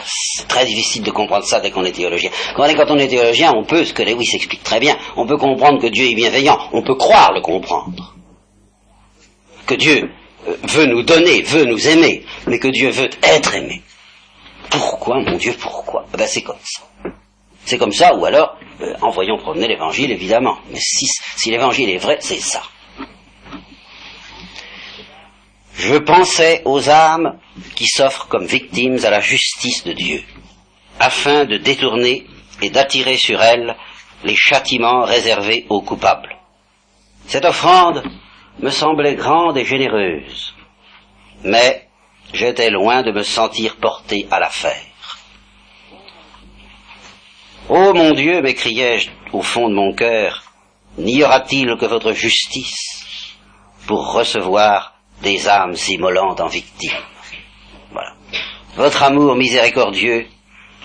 c'est 0.07 0.49
très 0.49 0.65
difficile 0.65 1.03
de 1.03 1.11
comprendre 1.11 1.45
ça 1.45 1.61
dès 1.61 1.71
qu'on 1.71 1.85
est 1.85 1.93
théologien. 1.93 2.31
Quand 2.57 2.65
on 2.65 2.99
est, 2.99 3.09
théologien, 3.09 3.53
on 3.55 3.65
peut, 3.65 3.85
ce 3.85 3.93
que 3.93 4.03
Lewis 4.03 4.31
explique 4.35 4.63
très 4.63 4.81
bien, 4.81 4.97
on 5.17 5.27
peut 5.27 5.37
comprendre 5.37 5.81
que 5.81 5.87
Dieu 5.87 6.07
est 6.07 6.15
bienveillant, 6.15 6.59
on 6.73 6.83
peut 6.83 6.95
croire 6.95 7.33
le 7.33 7.41
comprendre. 7.41 8.15
Que 9.67 9.75
Dieu 9.75 10.11
veut 10.63 10.87
nous 10.87 11.03
donner, 11.03 11.43
veut 11.43 11.65
nous 11.65 11.89
aimer, 11.89 12.25
mais 12.47 12.59
que 12.59 12.69
Dieu 12.69 12.91
veut 12.91 13.11
être 13.23 13.55
aimé. 13.55 13.83
Pourquoi, 14.71 15.21
mon 15.21 15.37
Dieu, 15.37 15.55
pourquoi? 15.59 16.07
Eh 16.13 16.17
ben, 16.17 16.27
C'est 16.27 16.43
comme 16.43 16.57
ça. 16.63 16.83
C'est 17.65 17.79
comme 17.79 17.93
ça, 17.93 18.15
ou 18.15 18.25
alors, 18.27 18.59
euh, 18.83 18.93
en 19.01 19.11
voyant 19.11 19.39
promener 19.39 19.69
l'évangile, 19.69 20.11
évidemment. 20.11 20.59
Mais 20.71 20.81
si, 20.81 21.07
si 21.37 21.51
l'évangile 21.51 21.89
est 21.89 21.99
vrai, 21.99 22.19
c'est 22.21 22.41
ça. 22.41 22.63
Je 25.77 25.97
pensais 25.97 26.63
aux 26.65 26.89
âmes 26.89 27.39
qui 27.75 27.87
s'offrent 27.87 28.29
comme 28.29 28.47
victimes 28.47 28.99
à 29.05 29.11
la 29.11 29.21
justice 29.21 29.85
de 29.85 29.93
Dieu, 29.93 30.23
afin 31.01 31.45
de 31.45 31.57
détourner 31.57 32.27
et 32.63 32.71
d'attirer 32.71 33.17
sur 33.17 33.43
elles 33.43 33.77
les 34.23 34.37
châtiments 34.37 35.05
réservés 35.05 35.67
aux 35.69 35.83
coupables. 35.83 36.37
Cette 37.27 37.45
offrande 37.45 38.03
me 38.61 38.71
semblait 38.71 39.17
grande 39.17 39.59
et 39.59 39.65
généreuse, 39.65 40.55
mais 41.43 41.89
j'étais 42.33 42.71
loin 42.71 43.03
de 43.03 43.11
me 43.11 43.23
sentir 43.23 43.77
porté 43.77 44.29
à 44.31 44.39
la 44.39 44.51
faire. 44.51 45.19
Ô 47.69 47.93
mon 47.93 48.13
Dieu, 48.13 48.43
m'écriai-je 48.43 49.11
au 49.33 49.43
fond 49.43 49.69
de 49.69 49.75
mon 49.75 49.93
cœur, 49.93 50.45
n'y 50.99 51.25
aura-t-il 51.25 51.77
que 51.79 51.87
votre 51.87 52.13
justice 52.13 53.27
pour 53.87 54.13
recevoir 54.13 54.94
des 55.23 55.49
âmes 55.49 55.77
immolantes 55.89 56.41
en 56.41 56.49
victimes 56.49 56.93
Voilà. 57.93 58.15
Votre 58.77 59.03
amour 59.03 59.37
miséricordieux 59.37 60.27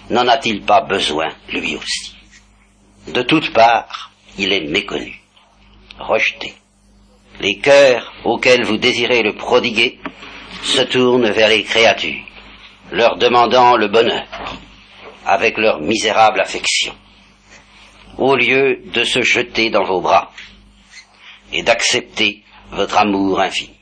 n'en 0.10 0.28
a-t-il 0.28 0.62
pas 0.62 0.82
besoin, 0.82 1.30
lui 1.50 1.76
aussi? 1.76 2.16
De 3.08 3.22
toutes 3.22 3.54
parts, 3.54 4.12
il 4.38 4.54
est 4.54 4.68
méconnu, 4.68 5.20
rejeté, 5.98 6.54
les 7.40 7.58
cœurs 7.58 8.14
auxquels 8.24 8.64
vous 8.64 8.78
désirez 8.78 9.24
le 9.24 9.34
prodiguer 9.34 10.00
se 10.64 10.82
tournent 10.82 11.30
vers 11.30 11.50
les 11.50 11.64
créatures, 11.64 12.24
leur 12.92 13.18
demandant 13.18 13.78
le 13.78 13.88
bonheur, 13.88 14.28
avec 15.26 15.58
leur 15.58 15.80
misérable 15.80 16.42
affection, 16.42 16.94
au 18.18 18.36
lieu 18.36 18.82
de 18.86 19.04
se 19.04 19.22
jeter 19.22 19.70
dans 19.70 19.84
vos 19.84 20.02
bras 20.02 20.32
et 21.54 21.64
d'accepter 21.64 22.44
votre 22.72 22.98
amour 22.98 23.40
infini. 23.40 23.79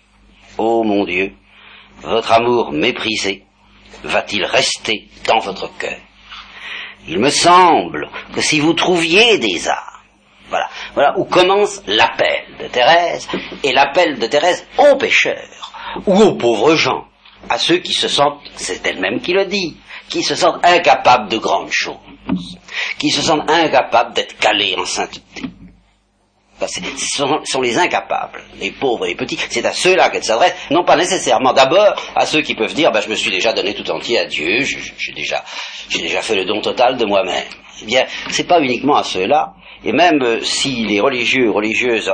Ô 0.57 0.83
mon 0.83 1.05
Dieu, 1.05 1.33
votre 2.01 2.31
amour 2.31 2.71
méprisé 2.71 3.43
va-t-il 4.03 4.43
rester 4.45 5.07
dans 5.27 5.39
votre 5.39 5.75
cœur? 5.77 5.99
Il 7.07 7.19
me 7.19 7.29
semble 7.29 8.09
que 8.33 8.41
si 8.41 8.59
vous 8.59 8.73
trouviez 8.73 9.37
des 9.37 9.69
âmes 9.69 9.97
voilà. 10.49 10.69
Voilà 10.93 11.17
où 11.17 11.25
commence 11.25 11.81
l'appel 11.87 12.45
de 12.59 12.67
Thérèse, 12.67 13.27
et 13.63 13.73
l'appel 13.73 14.17
de 14.17 14.27
Thérèse 14.27 14.65
aux 14.77 14.95
pécheurs, 14.95 15.73
ou 16.05 16.21
aux 16.21 16.35
pauvres 16.35 16.75
gens, 16.75 17.05
à 17.49 17.57
ceux 17.57 17.77
qui 17.77 17.93
se 17.93 18.07
sentent, 18.07 18.39
c'est 18.55 18.85
elle-même 18.85 19.19
qui 19.21 19.33
le 19.33 19.45
dit, 19.45 19.77
qui 20.09 20.23
se 20.23 20.35
sentent 20.35 20.65
incapables 20.65 21.29
de 21.29 21.37
grandes 21.37 21.71
choses, 21.71 21.97
qui 22.97 23.09
se 23.09 23.21
sentent 23.21 23.49
incapables 23.49 24.13
d'être 24.13 24.37
calés 24.37 24.75
en 24.77 24.85
sainteté. 24.85 25.43
Ce 26.65 27.23
sont, 27.45 27.61
les 27.61 27.77
incapables, 27.77 28.41
les 28.59 28.71
pauvres 28.71 29.05
et 29.05 29.09
les 29.09 29.15
petits. 29.15 29.37
C'est 29.49 29.65
à 29.65 29.73
ceux-là 29.73 30.09
qu'elle 30.09 30.23
s'adresse, 30.23 30.55
non 30.71 30.83
pas 30.83 30.95
nécessairement 30.95 31.53
d'abord 31.53 31.93
à 32.15 32.25
ceux 32.25 32.41
qui 32.41 32.55
peuvent 32.55 32.73
dire, 32.73 32.91
ben, 32.91 33.01
je 33.01 33.09
me 33.09 33.15
suis 33.15 33.29
déjà 33.29 33.53
donné 33.53 33.75
tout 33.75 33.89
entier 33.91 34.19
à 34.19 34.25
Dieu, 34.25 34.61
j'ai 34.63 35.13
déjà, 35.13 35.43
fait 36.21 36.35
le 36.35 36.45
don 36.45 36.61
total 36.61 36.97
de 36.97 37.05
moi-même. 37.05 37.45
Eh 37.83 37.85
bien, 37.85 38.05
c'est 38.29 38.47
pas 38.47 38.59
uniquement 38.59 38.95
à 38.95 39.03
ceux-là, 39.03 39.53
et 39.83 39.91
même 39.91 40.19
euh, 40.23 40.41
si 40.41 40.83
les 40.85 40.99
religieux 40.99 41.51
religieuses 41.51 42.11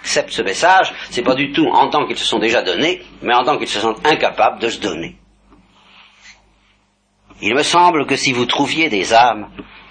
acceptent 0.00 0.32
ce 0.32 0.42
message, 0.42 0.92
c'est 1.10 1.22
pas 1.22 1.36
du 1.36 1.52
tout 1.52 1.66
en 1.66 1.88
tant 1.88 2.06
qu'ils 2.06 2.18
se 2.18 2.24
sont 2.24 2.40
déjà 2.40 2.62
donnés, 2.62 3.02
mais 3.22 3.34
en 3.34 3.44
tant 3.44 3.56
qu'ils 3.56 3.68
se 3.68 3.78
sentent 3.78 4.04
incapables 4.04 4.60
de 4.60 4.68
se 4.68 4.80
donner. 4.80 5.16
Il 7.40 7.54
me 7.54 7.62
semble 7.62 8.06
que 8.06 8.16
si 8.16 8.32
vous 8.32 8.46
trouviez 8.46 8.88
des 8.88 9.14
âmes 9.14 9.50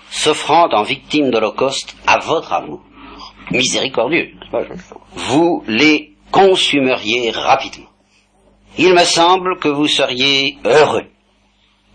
s'offrant 0.10 0.67
en 0.71 0.84
victimes 0.84 1.29
d'Holocauste 1.29 1.95
à 2.08 2.17
votre 2.17 2.51
amour, 2.51 2.81
miséricordieux, 3.51 4.31
vous 5.13 5.63
les 5.67 6.13
consumeriez 6.31 7.31
rapidement. 7.31 7.89
Il 8.77 8.93
me 8.93 9.03
semble 9.03 9.58
que 9.60 9.69
vous 9.69 9.88
seriez 9.88 10.58
heureux 10.65 11.05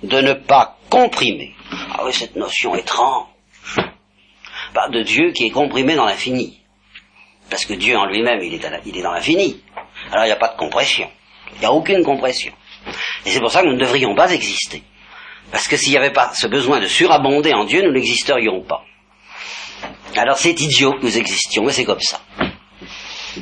de 0.02 0.20
ne 0.20 0.32
pas 0.32 0.78
comprimer. 0.88 1.54
Ah 1.92 2.02
oui, 2.04 2.12
cette 2.12 2.36
notion 2.36 2.74
étrange. 2.74 3.26
Pas 4.72 4.88
de 4.88 5.02
Dieu 5.02 5.32
qui 5.32 5.46
est 5.46 5.50
comprimé 5.50 5.94
dans 5.94 6.06
l'infini. 6.06 6.60
Parce 7.50 7.66
que 7.66 7.74
Dieu 7.74 7.96
en 7.96 8.06
lui-même, 8.06 8.40
il, 8.42 8.54
il 8.86 8.96
est 8.96 9.02
dans 9.02 9.12
l'infini. 9.12 9.60
Alors 10.10 10.24
il 10.24 10.28
n'y 10.28 10.32
a 10.32 10.36
pas 10.36 10.48
de 10.48 10.56
compression. 10.56 11.10
Il 11.54 11.60
n'y 11.60 11.66
a 11.66 11.72
aucune 11.72 12.04
compression. 12.04 12.52
Et 13.26 13.30
c'est 13.30 13.40
pour 13.40 13.50
ça 13.50 13.62
que 13.62 13.66
nous 13.66 13.74
ne 13.74 13.80
devrions 13.80 14.14
pas 14.14 14.32
exister. 14.32 14.82
Parce 15.50 15.66
que 15.66 15.76
s'il 15.76 15.90
n'y 15.90 15.98
avait 15.98 16.12
pas 16.12 16.32
ce 16.32 16.46
besoin 16.46 16.80
de 16.80 16.86
surabonder 16.86 17.52
en 17.52 17.64
Dieu, 17.64 17.82
nous 17.82 17.92
n'existerions 17.92 18.62
pas. 18.62 18.84
Alors 20.16 20.36
c'est 20.36 20.60
idiot 20.60 20.92
que 20.94 21.04
nous 21.04 21.18
existions, 21.18 21.68
et 21.68 21.72
c'est 21.72 21.84
comme 21.84 22.00
ça. 22.00 22.20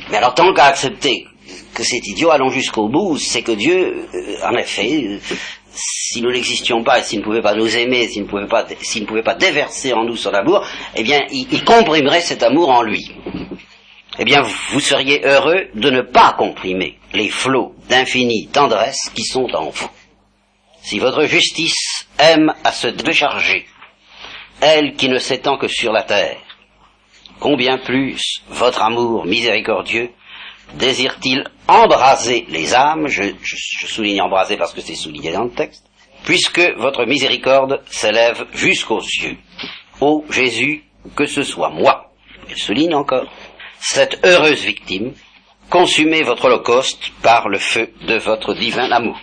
Mais 0.09 0.17
alors 0.17 0.35
tant 0.35 0.53
qu'à 0.53 0.65
accepter 0.65 1.25
que 1.73 1.83
c'est 1.83 2.05
idiot, 2.05 2.31
allons 2.31 2.49
jusqu'au 2.49 2.89
bout, 2.89 3.17
c'est 3.17 3.41
que 3.41 3.51
Dieu, 3.53 4.07
euh, 4.13 4.47
en 4.47 4.55
effet, 4.55 5.03
euh, 5.05 5.19
si 5.71 6.21
nous 6.21 6.31
n'existions 6.31 6.83
pas 6.83 6.99
et 6.99 7.03
s'il 7.03 7.19
ne 7.19 7.23
pouvait 7.23 7.41
pas 7.41 7.55
nous 7.55 7.77
aimer, 7.77 8.07
s'il 8.07 8.23
ne 8.23 8.27
pouvait 8.27 8.47
pas, 8.47 8.65
ne 8.65 9.05
pouvait 9.05 9.23
pas 9.23 9.35
déverser 9.35 9.93
en 9.93 10.03
nous 10.03 10.15
son 10.15 10.33
amour, 10.33 10.65
eh 10.95 11.03
bien, 11.03 11.21
il, 11.31 11.47
il 11.51 11.63
comprimerait 11.63 12.21
cet 12.21 12.43
amour 12.43 12.69
en 12.69 12.81
lui. 12.81 13.11
Eh 14.17 14.25
bien, 14.25 14.41
vous 14.41 14.79
seriez 14.79 15.25
heureux 15.25 15.67
de 15.75 15.89
ne 15.89 16.01
pas 16.01 16.33
comprimer 16.33 16.99
les 17.13 17.29
flots 17.29 17.73
d'infinie 17.87 18.47
tendresse 18.47 19.09
qui 19.15 19.23
sont 19.23 19.47
en 19.55 19.69
vous. 19.69 19.89
Si 20.81 20.99
votre 20.99 21.25
justice 21.25 22.07
aime 22.17 22.53
à 22.63 22.71
se 22.71 22.87
décharger, 22.87 23.65
elle 24.61 24.95
qui 24.95 25.07
ne 25.07 25.19
s'étend 25.19 25.57
que 25.57 25.67
sur 25.67 25.93
la 25.93 26.03
terre, 26.03 26.37
combien 27.39 27.77
plus 27.77 28.41
votre 28.49 28.83
amour 28.83 29.25
miséricordieux 29.25 30.11
désire-t-il 30.75 31.45
embraser 31.67 32.45
les 32.49 32.73
âmes 32.75 33.07
je, 33.07 33.23
souligne 33.87 34.21
embraser 34.21 34.57
parce 34.57 34.73
que 34.73 34.81
c'est 34.81 34.95
souligné 34.95 35.31
dans 35.31 35.45
le 35.45 35.51
texte, 35.51 35.85
puisque 36.23 36.61
votre 36.77 37.05
miséricorde 37.05 37.81
s'élève 37.89 38.45
jusqu'aux 38.53 39.01
cieux. 39.01 39.37
Ô 40.01 40.25
Jésus, 40.29 40.83
que 41.15 41.25
ce 41.25 41.43
soit 41.43 41.69
moi, 41.69 42.11
il 42.49 42.57
souligne 42.57 42.95
encore, 42.95 43.27
cette 43.79 44.25
heureuse 44.25 44.63
victime, 44.63 45.13
consumez 45.69 46.23
votre 46.23 46.45
holocauste 46.45 47.11
par 47.21 47.49
le 47.49 47.57
feu 47.57 47.91
de 48.07 48.17
votre 48.17 48.53
divin 48.53 48.91
amour. 48.91 49.19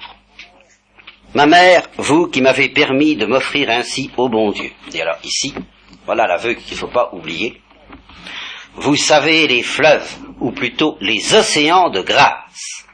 Ma 1.34 1.46
mère, 1.46 1.82
vous 1.98 2.28
qui 2.28 2.40
m'avez 2.40 2.68
permis 2.68 3.16
de 3.16 3.26
m'offrir 3.26 3.68
ainsi 3.68 4.10
au 4.16 4.28
bon 4.28 4.52
Dieu. 4.52 4.70
Et 4.94 5.02
alors 5.02 5.18
ici, 5.22 5.54
voilà 6.06 6.26
l'aveu 6.26 6.54
qu'il 6.54 6.74
ne 6.74 6.78
faut 6.78 6.86
pas 6.86 7.10
oublier. 7.12 7.60
Vous 8.76 8.96
savez 8.96 9.46
les 9.46 9.62
fleuves, 9.62 10.18
ou 10.40 10.52
plutôt 10.52 10.98
les 11.00 11.34
océans 11.34 11.88
de 11.88 12.02
grâce, 12.02 12.86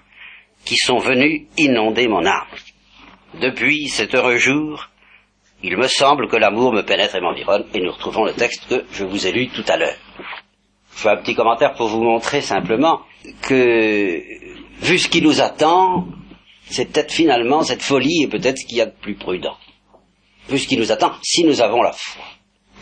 qui 0.64 0.77
sont 0.77 0.99
venus 0.99 1.49
inonder 1.59 2.07
mon 2.07 2.25
âme. 2.25 2.47
Depuis 3.40 3.88
cet 3.88 4.14
heureux 4.14 4.37
jour, 4.37 4.88
il 5.62 5.77
me 5.77 5.88
semble 5.88 6.29
que 6.29 6.37
l'amour 6.37 6.73
me 6.73 6.83
pénètre 6.83 7.16
et 7.16 7.21
m'environne, 7.21 7.66
et 7.75 7.81
nous 7.81 7.90
retrouvons 7.90 8.25
le 8.25 8.33
texte 8.33 8.68
que 8.68 8.85
je 8.92 9.05
vous 9.05 9.27
ai 9.27 9.33
lu 9.33 9.49
tout 9.49 9.64
à 9.68 9.77
l'heure. 9.77 9.97
Je 10.95 11.01
fais 11.01 11.09
un 11.09 11.16
petit 11.16 11.35
commentaire 11.35 11.75
pour 11.75 11.88
vous 11.88 12.03
montrer 12.03 12.42
simplement 12.42 13.01
que, 13.42 14.23
vu 14.81 14.99
ce 14.99 15.09
qui 15.09 15.21
nous 15.21 15.40
attend, 15.40 16.07
c'est 16.66 16.92
peut-être 16.92 17.12
finalement 17.12 17.62
cette 17.62 17.83
folie 17.83 18.23
et 18.23 18.29
peut-être 18.29 18.59
ce 18.59 18.66
qu'il 18.66 18.79
y 18.79 18.83
a 18.83 18.87
de 18.87 18.95
plus 19.01 19.16
prudent. 19.16 19.57
Vu 20.49 20.59
ce 20.59 20.68
qui 20.68 20.77
nous 20.77 20.92
attend, 20.92 21.12
si 21.23 21.45
nous 21.45 21.61
avons 21.61 21.83
la 21.83 21.92
foi. 21.92 22.25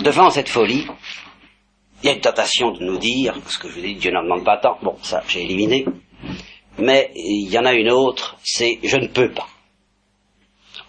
Devant 0.00 0.30
cette 0.30 0.48
folie, 0.48 0.86
il 2.02 2.06
y 2.06 2.08
a 2.08 2.12
une 2.12 2.20
tentation 2.20 2.70
de 2.72 2.82
nous 2.82 2.98
dire, 2.98 3.34
parce 3.42 3.58
que 3.58 3.68
je 3.68 3.80
dis, 3.80 3.94
Dieu 3.94 4.10
n'en 4.10 4.22
demande 4.22 4.44
pas 4.44 4.56
tant, 4.56 4.78
bon, 4.82 4.96
ça 5.02 5.22
j'ai 5.28 5.42
éliminé, 5.42 5.84
mais 6.78 7.10
il 7.14 7.48
y 7.50 7.58
en 7.58 7.64
a 7.64 7.72
une 7.72 7.90
autre, 7.90 8.36
c'est 8.42 8.78
je 8.82 8.96
ne 8.96 9.06
peux 9.06 9.30
pas. 9.30 9.46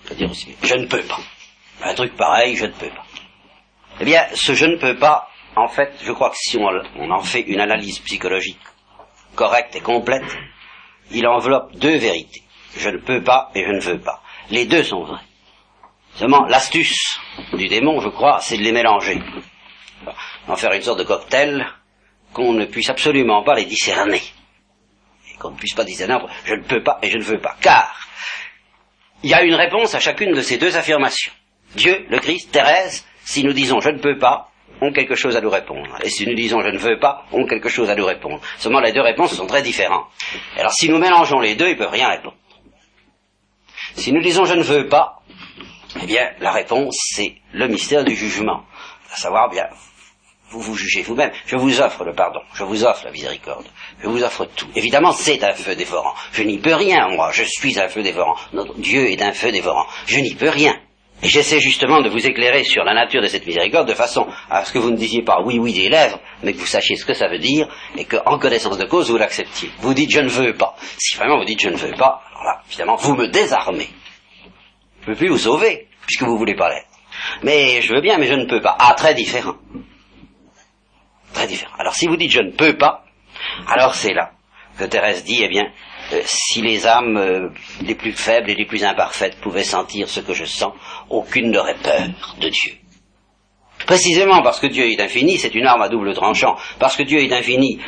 On 0.03 0.07
peut 0.07 0.15
dire 0.15 0.31
aussi, 0.31 0.55
je 0.63 0.75
ne 0.75 0.85
peux 0.85 1.03
pas. 1.03 1.19
Un 1.83 1.93
truc 1.93 2.15
pareil, 2.15 2.55
je 2.55 2.65
ne 2.65 2.71
peux 2.71 2.89
pas. 2.89 3.05
Eh 3.99 4.05
bien, 4.05 4.23
ce 4.33 4.53
je 4.53 4.65
ne 4.65 4.77
peux 4.77 4.97
pas, 4.97 5.27
en 5.55 5.67
fait, 5.67 5.93
je 6.03 6.11
crois 6.11 6.29
que 6.29 6.37
si 6.37 6.57
on, 6.57 6.69
on 6.97 7.11
en 7.11 7.21
fait 7.21 7.41
une 7.41 7.59
analyse 7.59 7.99
psychologique 7.99 8.59
correcte 9.35 9.75
et 9.75 9.81
complète, 9.81 10.23
il 11.11 11.27
enveloppe 11.27 11.75
deux 11.75 11.97
vérités. 11.97 12.43
Je 12.77 12.89
ne 12.89 12.97
peux 12.97 13.21
pas 13.21 13.51
et 13.53 13.63
je 13.65 13.71
ne 13.71 13.81
veux 13.81 13.99
pas. 13.99 14.21
Les 14.49 14.65
deux 14.65 14.83
sont 14.83 15.03
vrais. 15.03 15.21
Seulement, 16.15 16.45
l'astuce 16.45 17.19
du 17.53 17.67
démon, 17.67 17.99
je 18.01 18.09
crois, 18.09 18.39
c'est 18.39 18.57
de 18.57 18.63
les 18.63 18.71
mélanger. 18.71 19.19
En 20.47 20.55
faire 20.55 20.73
une 20.73 20.81
sorte 20.81 20.99
de 20.99 21.03
cocktail 21.03 21.65
qu'on 22.33 22.53
ne 22.53 22.65
puisse 22.65 22.89
absolument 22.89 23.43
pas 23.43 23.55
les 23.55 23.65
discerner. 23.65 24.21
Et 25.31 25.37
qu'on 25.37 25.51
ne 25.51 25.57
puisse 25.57 25.73
pas 25.73 25.83
discerner 25.83 26.17
je 26.45 26.55
ne 26.55 26.63
peux 26.63 26.83
pas 26.83 26.99
et 27.01 27.09
je 27.09 27.17
ne 27.17 27.23
veux 27.23 27.39
pas. 27.39 27.55
Car, 27.61 27.95
il 29.23 29.29
y 29.29 29.33
a 29.33 29.43
une 29.43 29.55
réponse 29.55 29.93
à 29.95 29.99
chacune 29.99 30.33
de 30.33 30.41
ces 30.41 30.57
deux 30.57 30.75
affirmations. 30.77 31.31
Dieu, 31.75 32.05
le 32.09 32.19
Christ, 32.19 32.51
Thérèse, 32.51 33.05
si 33.23 33.43
nous 33.43 33.53
disons 33.53 33.79
je 33.79 33.89
ne 33.89 33.99
peux 33.99 34.17
pas, 34.17 34.51
ont 34.81 34.91
quelque 34.91 35.15
chose 35.15 35.35
à 35.35 35.41
nous 35.41 35.49
répondre. 35.49 35.97
Et 36.03 36.09
si 36.09 36.25
nous 36.25 36.33
disons 36.33 36.61
je 36.61 36.69
ne 36.69 36.77
veux 36.77 36.99
pas, 36.99 37.25
ont 37.31 37.45
quelque 37.45 37.69
chose 37.69 37.89
à 37.89 37.95
nous 37.95 38.05
répondre. 38.05 38.41
Seulement 38.57 38.79
les 38.79 38.91
deux 38.91 39.01
réponses 39.01 39.35
sont 39.35 39.45
très 39.45 39.61
différentes. 39.61 40.07
Alors 40.57 40.73
si 40.73 40.89
nous 40.89 40.97
mélangeons 40.97 41.39
les 41.39 41.55
deux, 41.55 41.67
ils 41.67 41.73
ne 41.73 41.77
peuvent 41.77 41.91
rien 41.91 42.09
répondre. 42.09 42.35
Si 43.95 44.11
nous 44.11 44.21
disons 44.21 44.45
je 44.45 44.55
ne 44.55 44.63
veux 44.63 44.87
pas, 44.87 45.21
eh 46.01 46.05
bien, 46.05 46.31
la 46.39 46.51
réponse, 46.51 46.97
c'est 47.13 47.35
le 47.53 47.67
mystère 47.67 48.03
du 48.03 48.15
jugement. 48.15 48.63
À 49.11 49.17
savoir, 49.17 49.49
bien, 49.49 49.65
vous 50.51 50.59
vous 50.59 50.75
jugez 50.75 51.01
vous-même. 51.01 51.31
Je 51.45 51.55
vous 51.55 51.81
offre 51.81 52.03
le 52.03 52.13
pardon, 52.13 52.41
je 52.53 52.63
vous 52.63 52.83
offre 52.83 53.05
la 53.05 53.11
miséricorde, 53.11 53.65
je 54.03 54.07
vous 54.07 54.23
offre 54.23 54.45
tout. 54.45 54.67
Évidemment, 54.75 55.13
c'est 55.13 55.43
un 55.43 55.53
feu 55.53 55.75
dévorant. 55.75 56.13
Je 56.33 56.43
n'y 56.43 56.59
peux 56.59 56.75
rien, 56.75 57.07
moi. 57.09 57.31
Je 57.31 57.43
suis 57.43 57.79
un 57.79 57.87
feu 57.87 58.03
dévorant. 58.03 58.35
Notre 58.53 58.77
Dieu 58.77 59.09
est 59.09 59.21
un 59.21 59.31
feu 59.31 59.51
dévorant. 59.51 59.85
Je 60.07 60.19
n'y 60.19 60.35
peux 60.35 60.49
rien. 60.49 60.75
Et 61.23 61.27
j'essaie 61.27 61.59
justement 61.59 62.01
de 62.01 62.09
vous 62.09 62.25
éclairer 62.25 62.63
sur 62.63 62.83
la 62.83 62.93
nature 62.93 63.21
de 63.21 63.27
cette 63.27 63.45
miséricorde 63.45 63.87
de 63.87 63.93
façon 63.93 64.27
à 64.49 64.65
ce 64.65 64.73
que 64.73 64.79
vous 64.79 64.89
ne 64.89 64.97
disiez 64.97 65.21
pas 65.21 65.41
oui, 65.45 65.59
oui 65.59 65.71
des 65.71 65.87
lèvres, 65.87 66.19
mais 66.41 66.53
que 66.53 66.57
vous 66.57 66.65
sachiez 66.65 66.95
ce 66.95 67.05
que 67.05 67.13
ça 67.13 67.27
veut 67.27 67.37
dire 67.37 67.67
et 67.95 68.05
qu'en 68.05 68.39
connaissance 68.39 68.77
de 68.77 68.85
cause, 68.85 69.11
vous 69.11 69.17
l'acceptiez. 69.17 69.69
Vous 69.79 69.93
dites 69.93 70.11
je 70.11 70.19
ne 70.19 70.29
veux 70.29 70.53
pas. 70.53 70.75
Si 70.97 71.15
vraiment 71.15 71.37
vous 71.37 71.45
dites 71.45 71.61
je 71.61 71.69
ne 71.69 71.77
veux 71.77 71.93
pas, 71.93 72.23
alors 72.31 72.43
là, 72.43 72.61
évidemment, 72.67 72.95
vous 72.95 73.15
me 73.15 73.27
désarmez. 73.27 73.89
Je 75.01 75.11
ne 75.11 75.13
peux 75.13 75.15
plus 75.15 75.29
vous 75.29 75.37
sauver, 75.37 75.87
puisque 76.07 76.23
vous 76.23 76.37
voulez 76.37 76.55
pas 76.55 76.69
l'être. 76.69 76.87
Mais 77.43 77.81
je 77.81 77.93
veux 77.93 78.01
bien, 78.01 78.17
mais 78.17 78.27
je 78.27 78.33
ne 78.33 78.45
peux 78.45 78.61
pas. 78.61 78.75
Ah, 78.79 78.95
très 78.95 79.13
différent. 79.13 79.55
Très 81.33 81.47
différent. 81.47 81.75
Alors 81.79 81.95
si 81.95 82.07
vous 82.07 82.17
dites 82.17 82.31
je 82.31 82.41
ne 82.41 82.51
peux 82.51 82.77
pas, 82.77 83.05
alors 83.67 83.95
c'est 83.95 84.13
là 84.13 84.31
que 84.77 84.85
Thérèse 84.85 85.23
dit, 85.23 85.41
eh 85.43 85.47
bien, 85.47 85.71
euh, 86.13 86.21
si 86.25 86.61
les 86.61 86.87
âmes 86.87 87.17
euh, 87.17 87.49
les 87.81 87.95
plus 87.95 88.13
faibles 88.13 88.49
et 88.49 88.55
les 88.55 88.65
plus 88.65 88.83
imparfaites 88.83 89.39
pouvaient 89.39 89.63
sentir 89.63 90.09
ce 90.09 90.19
que 90.19 90.33
je 90.33 90.45
sens, 90.45 90.73
aucune 91.09 91.51
n'aurait 91.51 91.75
peur 91.75 92.07
de 92.39 92.49
Dieu. 92.49 92.73
Précisément 93.85 94.41
parce 94.41 94.59
que 94.59 94.67
Dieu 94.67 94.89
est 94.89 94.99
infini, 94.99 95.37
c'est 95.37 95.55
une 95.55 95.65
arme 95.65 95.81
à 95.81 95.89
double 95.89 96.13
tranchant. 96.13 96.55
Parce 96.79 96.95
que 96.95 97.03
Dieu 97.03 97.19
est 97.19 97.33
infini, 97.33 97.79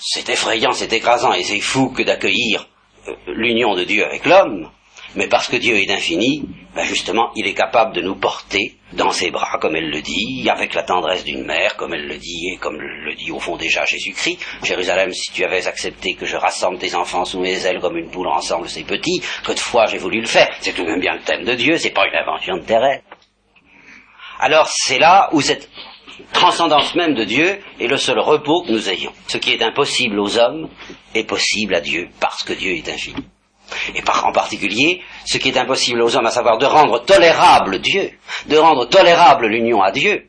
c'est 0.00 0.28
effrayant, 0.28 0.72
c'est 0.72 0.92
écrasant 0.92 1.32
et 1.32 1.42
c'est 1.42 1.60
fou 1.60 1.90
que 1.90 2.02
d'accueillir 2.02 2.68
euh, 3.08 3.14
l'union 3.28 3.74
de 3.74 3.84
Dieu 3.84 4.04
avec 4.04 4.26
l'homme. 4.26 4.70
Mais 5.14 5.28
parce 5.28 5.48
que 5.48 5.56
Dieu 5.56 5.76
est 5.76 5.90
infini, 5.90 6.42
ben 6.74 6.84
justement, 6.84 7.30
il 7.36 7.46
est 7.46 7.54
capable 7.54 7.94
de 7.94 8.02
nous 8.02 8.16
porter 8.16 8.76
dans 8.92 9.10
ses 9.10 9.30
bras, 9.30 9.58
comme 9.60 9.76
elle 9.76 9.90
le 9.90 10.02
dit, 10.02 10.48
avec 10.50 10.74
la 10.74 10.82
tendresse 10.82 11.24
d'une 11.24 11.44
mère, 11.44 11.76
comme 11.76 11.94
elle 11.94 12.06
le 12.06 12.18
dit, 12.18 12.50
et 12.52 12.58
comme 12.58 12.78
le 12.78 13.14
dit 13.14 13.30
au 13.30 13.40
fond 13.40 13.56
déjà 13.56 13.84
Jésus-Christ. 13.84 14.38
Jérusalem, 14.62 15.12
si 15.12 15.32
tu 15.32 15.44
avais 15.44 15.66
accepté 15.66 16.14
que 16.14 16.26
je 16.26 16.36
rassemble 16.36 16.78
tes 16.78 16.94
enfants 16.94 17.24
sous 17.24 17.40
mes 17.40 17.66
ailes 17.66 17.80
comme 17.80 17.96
une 17.96 18.10
poule 18.10 18.28
ensemble 18.28 18.68
ses 18.68 18.84
petits, 18.84 19.22
que 19.44 19.52
de 19.52 19.58
fois 19.58 19.86
j'ai 19.86 19.98
voulu 19.98 20.20
le 20.20 20.26
faire. 20.26 20.54
C'est 20.60 20.72
tout 20.72 20.82
de 20.82 20.88
même 20.88 21.00
bien 21.00 21.14
le 21.14 21.22
thème 21.22 21.44
de 21.44 21.54
Dieu, 21.54 21.78
c'est 21.78 21.90
pas 21.90 22.06
une 22.06 22.16
invention 22.16 22.56
de 22.58 22.62
Thérèse. 22.62 23.02
Alors 24.38 24.68
c'est 24.68 24.98
là 24.98 25.30
où 25.32 25.40
cette 25.40 25.70
transcendance 26.32 26.94
même 26.94 27.14
de 27.14 27.24
Dieu 27.24 27.58
est 27.80 27.86
le 27.86 27.96
seul 27.96 28.18
repos 28.18 28.62
que 28.62 28.72
nous 28.72 28.88
ayons. 28.90 29.12
Ce 29.28 29.38
qui 29.38 29.52
est 29.52 29.62
impossible 29.62 30.18
aux 30.20 30.38
hommes 30.38 30.68
est 31.14 31.24
possible 31.24 31.74
à 31.74 31.80
Dieu 31.80 32.08
parce 32.20 32.42
que 32.42 32.52
Dieu 32.52 32.72
est 32.72 32.88
infini. 32.88 33.24
Et 33.94 34.02
par, 34.02 34.26
en 34.26 34.32
particulier, 34.32 35.02
ce 35.24 35.38
qui 35.38 35.48
est 35.48 35.58
impossible 35.58 36.00
aux 36.02 36.16
hommes, 36.16 36.26
à 36.26 36.30
savoir 36.30 36.58
de 36.58 36.66
rendre 36.66 37.04
tolérable 37.04 37.80
Dieu, 37.80 38.10
de 38.46 38.56
rendre 38.56 38.88
tolérable 38.88 39.46
l'union 39.46 39.82
à 39.82 39.90
Dieu, 39.90 40.28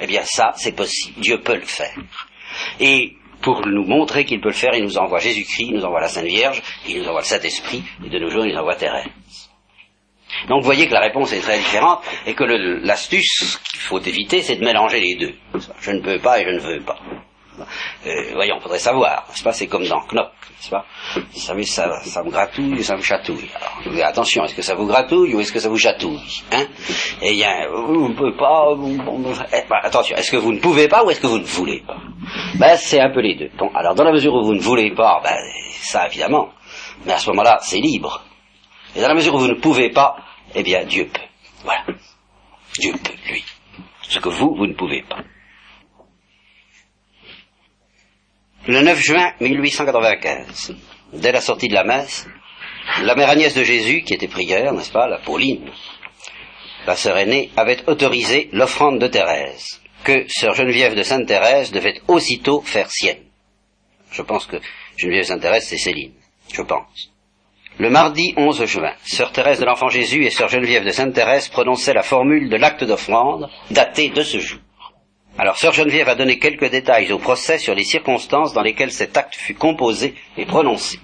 eh 0.00 0.06
bien 0.06 0.22
ça, 0.24 0.52
c'est 0.56 0.72
possible. 0.72 1.20
Dieu 1.20 1.40
peut 1.40 1.56
le 1.56 1.66
faire. 1.66 1.96
Et 2.80 3.14
pour 3.42 3.66
nous 3.66 3.84
montrer 3.84 4.24
qu'il 4.24 4.40
peut 4.40 4.48
le 4.48 4.54
faire, 4.54 4.74
il 4.74 4.84
nous 4.84 4.98
envoie 4.98 5.18
Jésus-Christ, 5.18 5.66
il 5.68 5.74
nous 5.74 5.84
envoie 5.84 6.00
la 6.00 6.08
Sainte 6.08 6.26
Vierge, 6.26 6.62
il 6.88 6.98
nous 6.98 7.08
envoie 7.08 7.20
le 7.20 7.26
Saint-Esprit, 7.26 7.82
et 8.04 8.08
de 8.08 8.18
nos 8.18 8.30
jours, 8.30 8.46
il 8.46 8.52
nous 8.52 8.60
envoie 8.60 8.76
Thérèse. 8.76 9.08
Donc 10.48 10.60
vous 10.60 10.66
voyez 10.66 10.88
que 10.88 10.94
la 10.94 11.00
réponse 11.00 11.32
est 11.32 11.40
très 11.40 11.58
différente 11.58 12.00
et 12.26 12.34
que 12.34 12.44
l'astuce 12.44 13.60
qu'il 13.70 13.80
faut 13.80 14.00
éviter, 14.00 14.42
c'est 14.42 14.56
de 14.56 14.64
mélanger 14.64 15.00
les 15.00 15.14
deux. 15.16 15.34
Je 15.80 15.90
ne 15.90 16.00
peux 16.00 16.18
pas 16.18 16.40
et 16.40 16.44
je 16.44 16.50
ne 16.50 16.58
veux 16.58 16.80
pas. 16.80 16.98
Euh, 18.06 18.30
voyons, 18.34 18.58
faudrait 18.60 18.78
savoir, 18.78 19.26
n'est-ce 19.28 19.44
pas? 19.44 19.52
C'est 19.52 19.66
comme 19.66 19.86
dans 19.86 20.00
Knop, 20.06 20.32
Vous 20.70 21.40
savez, 21.40 21.64
ça, 21.64 21.88
me 22.24 22.30
gratouille 22.30 22.74
ou 22.74 22.82
ça 22.82 22.96
me 22.96 23.02
chatouille. 23.02 23.50
Alors, 23.54 24.06
attention, 24.08 24.44
est-ce 24.44 24.54
que 24.54 24.62
ça 24.62 24.74
vous 24.74 24.86
gratouille 24.86 25.34
ou 25.34 25.40
est-ce 25.40 25.52
que 25.52 25.58
ça 25.58 25.68
vous 25.68 25.78
chatouille 25.78 26.20
hein? 26.52 26.66
Et 27.20 27.32
bien, 27.32 27.66
vous 27.68 28.08
ne 28.08 28.14
pouvez 28.14 28.32
pas... 28.36 28.68
Eh, 29.52 29.68
bah, 29.68 29.80
attention, 29.82 30.16
est-ce 30.16 30.30
que 30.30 30.36
vous 30.36 30.52
ne 30.52 30.60
pouvez 30.60 30.88
pas 30.88 31.04
ou 31.04 31.10
est-ce 31.10 31.20
que 31.20 31.26
vous 31.26 31.38
ne 31.38 31.44
voulez 31.44 31.82
pas? 31.86 31.96
Ben, 32.58 32.76
c'est 32.76 33.00
un 33.00 33.10
peu 33.10 33.20
les 33.20 33.34
deux. 33.34 33.50
Bon, 33.58 33.70
alors 33.74 33.94
dans 33.94 34.04
la 34.04 34.12
mesure 34.12 34.34
où 34.34 34.44
vous 34.44 34.54
ne 34.54 34.60
voulez 34.60 34.94
pas, 34.94 35.20
ben, 35.22 35.36
ça 35.80 36.06
évidemment. 36.06 36.50
Mais 37.04 37.12
à 37.12 37.18
ce 37.18 37.28
moment-là, 37.30 37.58
c'est 37.62 37.80
libre. 37.80 38.22
Et 38.94 39.00
dans 39.00 39.08
la 39.08 39.14
mesure 39.14 39.34
où 39.34 39.38
vous 39.38 39.48
ne 39.48 39.60
pouvez 39.60 39.90
pas, 39.90 40.16
eh 40.54 40.62
bien, 40.62 40.84
Dieu 40.84 41.08
peut. 41.12 41.20
Voilà. 41.64 41.84
Dieu 42.78 42.92
peut, 42.92 43.12
lui. 43.30 43.44
Ce 44.02 44.18
que 44.18 44.28
vous, 44.28 44.54
vous 44.54 44.66
ne 44.66 44.74
pouvez 44.74 45.02
pas. 45.02 45.18
Le 48.68 48.80
9 48.80 48.96
juin 49.00 49.32
1895, 49.40 50.76
dès 51.14 51.32
la 51.32 51.40
sortie 51.40 51.66
de 51.66 51.74
la 51.74 51.82
messe, 51.82 52.28
la 53.02 53.16
mère 53.16 53.28
Agnès 53.28 53.52
de 53.54 53.64
Jésus, 53.64 54.02
qui 54.02 54.14
était 54.14 54.28
prière, 54.28 54.72
n'est-ce 54.72 54.92
pas, 54.92 55.08
la 55.08 55.18
Pauline, 55.18 55.68
la 56.86 56.94
sœur 56.94 57.18
aînée, 57.18 57.50
avait 57.56 57.80
autorisé 57.88 58.50
l'offrande 58.52 59.00
de 59.00 59.08
Thérèse, 59.08 59.80
que 60.04 60.26
sœur 60.28 60.54
Geneviève 60.54 60.94
de 60.94 61.02
Sainte-Thérèse 61.02 61.72
devait 61.72 62.00
aussitôt 62.06 62.60
faire 62.60 62.88
sienne. 62.88 63.24
Je 64.12 64.22
pense 64.22 64.46
que 64.46 64.58
Geneviève 64.96 65.22
de 65.22 65.28
Sainte-Thérèse, 65.28 65.66
c'est 65.66 65.78
Céline. 65.78 66.12
Je 66.52 66.62
pense. 66.62 67.10
Le 67.78 67.90
mardi 67.90 68.32
11 68.36 68.64
juin, 68.66 68.92
sœur 69.02 69.32
Thérèse 69.32 69.58
de 69.58 69.64
l'Enfant 69.64 69.88
Jésus 69.88 70.24
et 70.24 70.30
sœur 70.30 70.48
Geneviève 70.48 70.84
de 70.84 70.90
Sainte-Thérèse 70.90 71.48
prononçaient 71.48 71.94
la 71.94 72.04
formule 72.04 72.48
de 72.48 72.56
l'acte 72.56 72.84
d'offrande, 72.84 73.50
daté 73.72 74.10
de 74.10 74.22
ce 74.22 74.38
jour. 74.38 74.60
Alors, 75.38 75.56
Sœur 75.56 75.72
Geneviève 75.72 76.08
a 76.08 76.14
donné 76.14 76.38
quelques 76.38 76.70
détails 76.70 77.10
au 77.12 77.18
procès 77.18 77.58
sur 77.58 77.74
les 77.74 77.84
circonstances 77.84 78.52
dans 78.52 78.62
lesquelles 78.62 78.92
cet 78.92 79.16
acte 79.16 79.34
fut 79.34 79.54
composé 79.54 80.14
et 80.36 80.44
prononcé. 80.44 80.98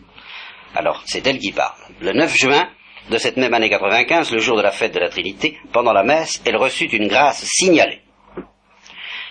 Alors, 0.75 1.03
c'est 1.07 1.27
elle 1.27 1.39
qui 1.39 1.53
parle. 1.53 1.79
Le 2.01 2.13
9 2.13 2.37
juin 2.37 2.69
de 3.11 3.17
cette 3.17 3.39
même 3.39 3.55
année 3.55 3.71
95, 3.71 4.31
le 4.33 4.39
jour 4.39 4.57
de 4.57 4.63
la 4.63 4.71
fête 4.71 4.93
de 4.93 5.01
la 5.01 5.09
Trinité, 5.09 5.59
pendant 5.73 5.95
la 5.95 6.05
messe, 6.05 6.43
elle 6.45 6.57
reçut 6.57 6.85
une 6.87 7.09
grâce 7.09 7.43
signalée 7.45 8.03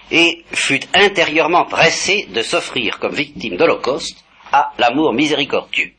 et 0.10 0.44
fut 0.52 0.82
intérieurement 0.94 1.66
pressée 1.66 2.28
de 2.30 2.42
s'offrir 2.42 2.98
comme 3.00 3.14
victime 3.14 3.58
d'Holocauste 3.58 4.24
à 4.52 4.72
l'amour 4.80 5.14
miséricordieux. 5.14 5.94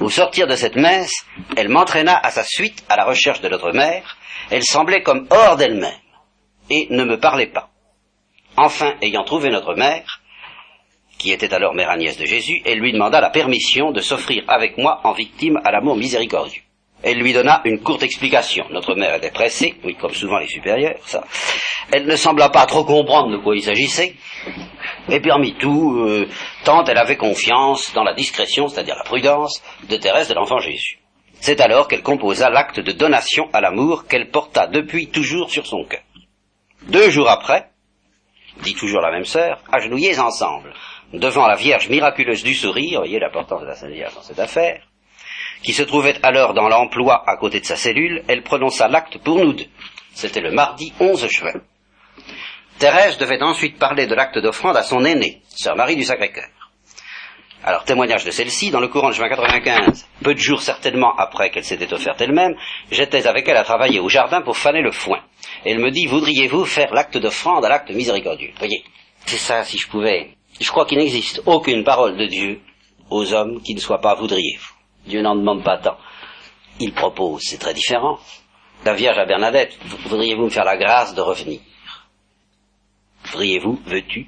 Au 0.00 0.10
sortir 0.10 0.46
de 0.46 0.56
cette 0.56 0.76
messe, 0.76 1.12
elle 1.56 1.68
m'entraîna 1.68 2.18
à 2.18 2.30
sa 2.30 2.44
suite 2.44 2.84
à 2.88 2.96
la 2.96 3.04
recherche 3.04 3.40
de 3.40 3.48
notre 3.48 3.72
mère. 3.72 4.18
Elle 4.50 4.64
semblait 4.64 5.02
comme 5.02 5.26
hors 5.30 5.56
d'elle-même 5.56 6.00
et 6.68 6.88
ne 6.90 7.04
me 7.04 7.18
parlait 7.18 7.46
pas. 7.46 7.71
Enfin, 8.56 8.94
ayant 9.00 9.24
trouvé 9.24 9.50
notre 9.50 9.74
mère, 9.74 10.20
qui 11.18 11.30
était 11.30 11.54
alors 11.54 11.74
mère 11.74 11.90
Agnès 11.90 12.16
de 12.18 12.26
Jésus, 12.26 12.62
elle 12.64 12.78
lui 12.78 12.92
demanda 12.92 13.20
la 13.20 13.30
permission 13.30 13.92
de 13.92 14.00
s'offrir 14.00 14.44
avec 14.48 14.76
moi 14.76 15.00
en 15.04 15.12
victime 15.12 15.60
à 15.64 15.70
l'amour 15.70 15.96
miséricordieux. 15.96 16.62
Elle 17.02 17.18
lui 17.18 17.32
donna 17.32 17.62
une 17.64 17.80
courte 17.80 18.02
explication. 18.02 18.64
Notre 18.70 18.94
mère 18.94 19.14
était 19.14 19.30
pressée, 19.30 19.74
oui, 19.84 19.96
comme 19.96 20.14
souvent 20.14 20.38
les 20.38 20.46
supérieurs, 20.46 20.98
ça. 21.04 21.24
Elle 21.90 22.06
ne 22.06 22.16
sembla 22.16 22.48
pas 22.48 22.66
trop 22.66 22.84
comprendre 22.84 23.30
de 23.30 23.38
quoi 23.38 23.56
il 23.56 23.62
s'agissait, 23.62 24.14
et 25.08 25.20
parmi 25.20 25.54
tout, 25.54 25.96
euh, 25.98 26.28
tant 26.64 26.84
elle 26.84 26.98
avait 26.98 27.16
confiance 27.16 27.92
dans 27.94 28.04
la 28.04 28.14
discrétion, 28.14 28.68
c'est-à-dire 28.68 28.96
la 28.96 29.04
prudence, 29.04 29.62
de 29.88 29.96
Thérèse 29.96 30.28
de 30.28 30.34
l'Enfant 30.34 30.58
Jésus. 30.58 31.00
C'est 31.40 31.60
alors 31.60 31.88
qu'elle 31.88 32.02
composa 32.02 32.50
l'acte 32.50 32.78
de 32.78 32.92
donation 32.92 33.48
à 33.52 33.60
l'amour 33.60 34.06
qu'elle 34.06 34.30
porta 34.30 34.68
depuis 34.68 35.08
toujours 35.08 35.50
sur 35.50 35.66
son 35.66 35.84
cœur. 35.84 36.02
Deux 36.88 37.10
jours 37.10 37.28
après, 37.28 37.71
dit 38.62 38.74
toujours 38.74 39.00
la 39.00 39.10
même 39.10 39.24
sœur, 39.24 39.58
agenouillés 39.70 40.18
ensemble, 40.18 40.72
devant 41.12 41.46
la 41.46 41.56
Vierge 41.56 41.88
miraculeuse 41.88 42.42
du 42.42 42.54
sourire, 42.54 43.00
voyez 43.00 43.18
l'importance 43.18 43.62
de 43.62 43.66
la 43.66 43.74
Sainte 43.74 43.92
Vierge 43.92 44.14
dans 44.14 44.22
cette 44.22 44.38
affaire, 44.38 44.82
qui 45.62 45.72
se 45.72 45.82
trouvait 45.82 46.18
alors 46.22 46.54
dans 46.54 46.68
l'emploi 46.68 47.22
à 47.26 47.36
côté 47.36 47.60
de 47.60 47.66
sa 47.66 47.76
cellule, 47.76 48.22
elle 48.28 48.42
prononça 48.42 48.88
l'acte 48.88 49.18
pour 49.18 49.38
nous 49.38 49.52
deux. 49.52 49.66
C'était 50.14 50.40
le 50.40 50.52
mardi 50.52 50.92
11 51.00 51.26
juin. 51.28 51.52
Thérèse 52.78 53.18
devait 53.18 53.42
ensuite 53.42 53.78
parler 53.78 54.06
de 54.06 54.14
l'acte 54.14 54.38
d'offrande 54.38 54.76
à 54.76 54.82
son 54.82 55.04
aînée, 55.04 55.42
sœur 55.48 55.76
Marie 55.76 55.96
du 55.96 56.04
Sacré-Cœur. 56.04 56.48
Alors, 57.64 57.84
témoignage 57.84 58.24
de 58.24 58.32
celle-ci, 58.32 58.72
dans 58.72 58.80
le 58.80 58.88
courant 58.88 59.10
de 59.10 59.14
juin 59.14 59.28
95, 59.28 60.08
peu 60.24 60.34
de 60.34 60.38
jours 60.40 60.60
certainement 60.60 61.14
après 61.16 61.50
qu'elle 61.50 61.64
s'était 61.64 61.92
offerte 61.94 62.20
elle-même, 62.20 62.56
j'étais 62.90 63.28
avec 63.28 63.46
elle 63.46 63.56
à 63.56 63.62
travailler 63.62 64.00
au 64.00 64.08
jardin 64.08 64.42
pour 64.42 64.56
faner 64.56 64.80
le 64.80 64.90
foin. 64.90 65.20
Elle 65.64 65.78
me 65.78 65.90
dit, 65.90 66.06
voudriez-vous 66.06 66.64
faire 66.64 66.92
l'acte 66.92 67.18
d'offrande 67.18 67.64
à 67.64 67.68
l'acte 67.68 67.90
miséricordieux? 67.90 68.52
Voyez, 68.58 68.84
c'est 69.26 69.36
ça, 69.36 69.64
si 69.64 69.78
je 69.78 69.88
pouvais. 69.88 70.36
Je 70.60 70.68
crois 70.70 70.86
qu'il 70.86 70.98
n'existe 70.98 71.42
aucune 71.46 71.84
parole 71.84 72.16
de 72.16 72.26
Dieu 72.26 72.60
aux 73.10 73.32
hommes 73.32 73.60
qui 73.62 73.74
ne 73.74 73.80
soit 73.80 74.00
pas 74.00 74.14
voudriez-vous? 74.14 74.72
Dieu 75.06 75.22
n'en 75.22 75.36
demande 75.36 75.62
pas 75.62 75.78
tant. 75.78 75.98
Il 76.80 76.92
propose, 76.92 77.42
c'est 77.44 77.58
très 77.58 77.74
différent. 77.74 78.18
La 78.84 78.94
Vierge 78.94 79.18
à 79.18 79.24
Bernadette, 79.24 79.78
voudriez-vous 80.06 80.44
me 80.44 80.50
faire 80.50 80.64
la 80.64 80.76
grâce 80.76 81.14
de 81.14 81.20
revenir? 81.20 81.60
Voudriez-vous, 83.26 83.80
veux-tu? 83.86 84.26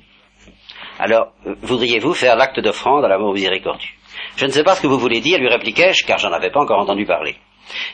Alors, 0.99 1.33
voudriez-vous 1.63 2.15
faire 2.15 2.37
l'acte 2.37 2.61
d'offrande 2.61 3.05
à 3.05 3.09
l'amour 3.09 3.35
miséricordieux? 3.35 3.91
Je 4.37 4.47
ne 4.47 4.51
sais 4.51 4.63
pas 4.63 4.77
ce 4.77 4.83
que 4.83 4.87
vous 4.87 4.99
voulez 4.99 5.21
dire, 5.21 5.39
lui 5.39 5.49
répliquai-je, 5.49 6.07
car 6.07 6.19
j'en 6.19 6.33
avais 6.33 6.51
pas 6.51 6.61
encore 6.61 6.79
entendu 6.79 7.05
parler. 7.05 7.37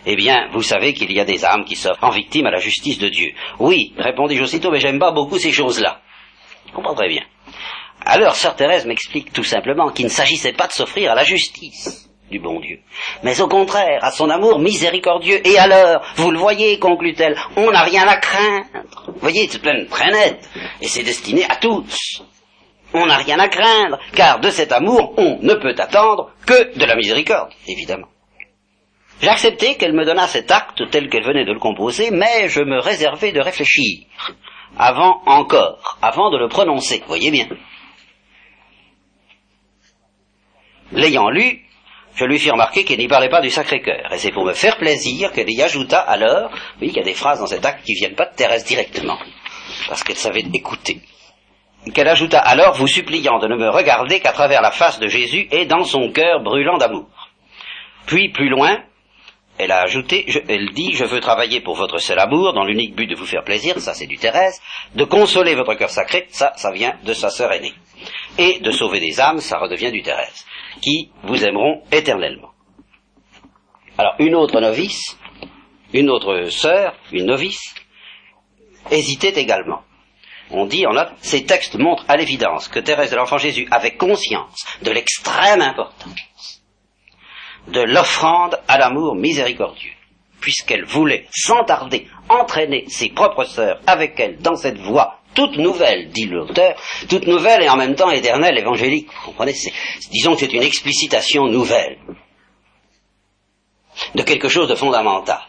Eh 0.06 0.16
bien, 0.16 0.48
vous 0.52 0.62
savez 0.62 0.94
qu'il 0.94 1.12
y 1.12 1.20
a 1.20 1.24
des 1.24 1.44
âmes 1.44 1.64
qui 1.64 1.76
s'offrent 1.76 2.04
en 2.04 2.10
victime 2.10 2.46
à 2.46 2.50
la 2.50 2.58
justice 2.58 2.98
de 2.98 3.08
Dieu. 3.08 3.32
Oui, 3.58 3.94
répondis-je 3.96 4.42
aussitôt, 4.42 4.70
mais 4.70 4.80
j'aime 4.80 4.98
pas 4.98 5.12
beaucoup 5.12 5.38
ces 5.38 5.52
choses-là. 5.52 6.00
Je 6.66 6.72
comprends 6.72 6.94
très 6.94 7.08
bien. 7.08 7.22
Alors, 8.04 8.34
sœur 8.34 8.56
Thérèse 8.56 8.86
m'explique 8.86 9.32
tout 9.32 9.44
simplement 9.44 9.90
qu'il 9.90 10.06
ne 10.06 10.10
s'agissait 10.10 10.52
pas 10.52 10.66
de 10.66 10.72
s'offrir 10.72 11.12
à 11.12 11.14
la 11.14 11.24
justice 11.24 12.08
du 12.30 12.38
bon 12.38 12.60
Dieu, 12.60 12.78
mais 13.24 13.40
au 13.40 13.48
contraire 13.48 14.04
à 14.04 14.12
son 14.12 14.30
amour 14.30 14.60
miséricordieux. 14.60 15.46
Et 15.46 15.58
alors, 15.58 16.00
vous 16.14 16.30
le 16.30 16.38
voyez, 16.38 16.78
conclut-elle, 16.78 17.36
on 17.56 17.72
n'a 17.72 17.82
rien 17.82 18.06
à 18.06 18.16
craindre. 18.18 18.66
Vous 19.08 19.20
voyez, 19.20 19.48
c'est 19.50 19.60
plein 19.60 19.84
très 19.86 20.12
net, 20.12 20.48
et 20.80 20.86
c'est 20.86 21.02
destiné 21.02 21.44
à 21.50 21.56
tous 21.56 22.22
on 22.92 23.06
n'a 23.06 23.16
rien 23.16 23.38
à 23.38 23.48
craindre, 23.48 23.98
car 24.14 24.40
de 24.40 24.50
cet 24.50 24.72
amour, 24.72 25.14
on 25.16 25.38
ne 25.42 25.54
peut 25.54 25.74
attendre 25.78 26.30
que 26.46 26.76
de 26.78 26.84
la 26.84 26.96
miséricorde, 26.96 27.50
évidemment. 27.68 28.08
J'acceptais 29.20 29.74
qu'elle 29.74 29.92
me 29.92 30.04
donnât 30.04 30.26
cet 30.26 30.50
acte 30.50 30.82
tel 30.90 31.08
qu'elle 31.08 31.24
venait 31.24 31.44
de 31.44 31.52
le 31.52 31.58
composer, 31.58 32.10
mais 32.10 32.48
je 32.48 32.62
me 32.62 32.78
réservais 32.78 33.32
de 33.32 33.40
réfléchir, 33.40 34.06
avant 34.78 35.22
encore, 35.26 35.98
avant 36.00 36.30
de 36.30 36.38
le 36.38 36.48
prononcer, 36.48 37.02
voyez 37.06 37.30
bien. 37.30 37.46
L'ayant 40.92 41.28
lu, 41.28 41.64
je 42.14 42.24
lui 42.24 42.38
fis 42.38 42.50
remarquer 42.50 42.84
qu'elle 42.84 42.98
n'y 42.98 43.08
parlait 43.08 43.28
pas 43.28 43.42
du 43.42 43.50
Sacré-Cœur, 43.50 44.12
et 44.12 44.18
c'est 44.18 44.32
pour 44.32 44.44
me 44.44 44.54
faire 44.54 44.78
plaisir 44.78 45.32
qu'elle 45.32 45.50
y 45.50 45.62
ajouta 45.62 46.00
alors, 46.00 46.50
oui, 46.80 46.88
qu'il 46.88 46.96
y 46.96 47.00
a 47.00 47.04
des 47.04 47.14
phrases 47.14 47.40
dans 47.40 47.46
cet 47.46 47.64
acte 47.64 47.84
qui 47.84 47.94
viennent 47.94 48.16
pas 48.16 48.26
de 48.26 48.34
Thérèse 48.34 48.64
directement, 48.64 49.18
parce 49.88 50.02
qu'elle 50.02 50.16
savait 50.16 50.44
écouter 50.52 51.00
qu'elle 51.94 52.08
ajouta 52.08 52.38
alors, 52.38 52.74
vous 52.74 52.86
suppliant 52.86 53.38
de 53.38 53.48
ne 53.48 53.56
me 53.56 53.70
regarder 53.70 54.20
qu'à 54.20 54.32
travers 54.32 54.60
la 54.60 54.70
face 54.70 55.00
de 55.00 55.08
Jésus 55.08 55.48
et 55.50 55.64
dans 55.64 55.84
son 55.84 56.12
cœur 56.12 56.42
brûlant 56.42 56.76
d'amour. 56.76 57.08
Puis, 58.06 58.28
plus 58.28 58.48
loin, 58.48 58.78
elle 59.60 59.72
a 59.72 59.82
ajouté, 59.82 60.26
elle 60.48 60.70
dit, 60.72 60.92
je 60.92 61.04
veux 61.04 61.20
travailler 61.20 61.60
pour 61.60 61.76
votre 61.76 61.98
seul 61.98 62.18
amour, 62.18 62.52
dans 62.52 62.64
l'unique 62.64 62.94
but 62.94 63.06
de 63.06 63.14
vous 63.14 63.26
faire 63.26 63.44
plaisir, 63.44 63.78
ça 63.78 63.94
c'est 63.94 64.06
du 64.06 64.16
Thérèse, 64.16 64.60
de 64.94 65.04
consoler 65.04 65.54
votre 65.54 65.74
cœur 65.74 65.90
sacré, 65.90 66.26
ça, 66.30 66.52
ça 66.56 66.70
vient 66.72 66.96
de 67.04 67.12
sa 67.12 67.30
sœur 67.30 67.52
aînée, 67.52 67.74
et 68.38 68.60
de 68.60 68.70
sauver 68.70 69.00
des 69.00 69.20
âmes, 69.20 69.40
ça 69.40 69.58
redevient 69.58 69.92
du 69.92 70.02
Thérèse, 70.02 70.46
qui 70.80 71.10
vous 71.24 71.44
aimeront 71.44 71.82
éternellement. 71.92 72.50
Alors, 73.98 74.14
une 74.18 74.34
autre 74.34 74.60
novice, 74.60 75.18
une 75.92 76.08
autre 76.08 76.46
sœur, 76.50 76.94
une 77.12 77.26
novice, 77.26 77.74
hésitait 78.90 79.38
également 79.38 79.82
on 80.52 80.66
dit 80.66 80.86
en 80.86 80.92
note, 80.92 81.12
ces 81.20 81.44
textes 81.44 81.78
montrent 81.78 82.04
à 82.08 82.16
l'évidence 82.16 82.68
que 82.68 82.80
Thérèse 82.80 83.10
de 83.10 83.16
l'Enfant 83.16 83.38
Jésus 83.38 83.68
avait 83.70 83.94
conscience 83.94 84.64
de 84.82 84.90
l'extrême 84.90 85.60
importance 85.60 86.59
de 87.68 87.80
l'offrande 87.80 88.58
à 88.68 88.78
l'amour 88.78 89.14
miséricordieux, 89.14 89.92
puisqu'elle 90.40 90.84
voulait, 90.84 91.26
sans 91.30 91.64
tarder, 91.64 92.06
entraîner 92.28 92.84
ses 92.88 93.10
propres 93.10 93.44
sœurs 93.44 93.80
avec 93.86 94.18
elle 94.18 94.38
dans 94.38 94.56
cette 94.56 94.78
voie 94.78 95.20
toute 95.34 95.56
nouvelle, 95.58 96.10
dit 96.10 96.26
l'auteur, 96.26 96.74
toute 97.08 97.26
nouvelle 97.26 97.62
et 97.62 97.68
en 97.68 97.76
même 97.76 97.94
temps 97.94 98.10
éternelle, 98.10 98.58
évangélique. 98.58 99.08
Vous 99.12 99.30
comprenez 99.30 99.54
Disons 100.10 100.34
que 100.34 100.40
c'est 100.40 100.52
une 100.52 100.62
explicitation 100.62 101.46
nouvelle 101.46 101.98
de 104.14 104.22
quelque 104.22 104.48
chose 104.48 104.68
de 104.68 104.74
fondamental 104.74 105.40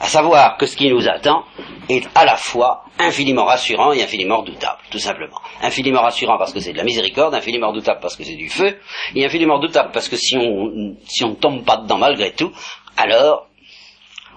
à 0.00 0.08
savoir 0.08 0.56
que 0.56 0.66
ce 0.66 0.76
qui 0.76 0.88
nous 0.90 1.08
attend 1.08 1.44
est 1.88 2.06
à 2.14 2.24
la 2.24 2.36
fois 2.36 2.84
infiniment 2.98 3.44
rassurant 3.44 3.92
et 3.92 4.02
infiniment 4.02 4.38
redoutable, 4.40 4.80
tout 4.90 4.98
simplement. 4.98 5.40
Infiniment 5.62 6.02
rassurant 6.02 6.38
parce 6.38 6.52
que 6.52 6.60
c'est 6.60 6.72
de 6.72 6.78
la 6.78 6.84
miséricorde, 6.84 7.34
infiniment 7.34 7.68
redoutable 7.68 8.00
parce 8.00 8.16
que 8.16 8.24
c'est 8.24 8.36
du 8.36 8.48
feu, 8.48 8.78
et 9.14 9.24
infiniment 9.24 9.56
redoutable 9.56 9.90
parce 9.92 10.08
que 10.08 10.16
si 10.16 10.36
on 10.36 10.96
si 11.06 11.24
on 11.24 11.30
ne 11.30 11.34
tombe 11.34 11.64
pas 11.64 11.76
dedans 11.76 11.98
malgré 11.98 12.32
tout, 12.32 12.52
alors 12.96 13.48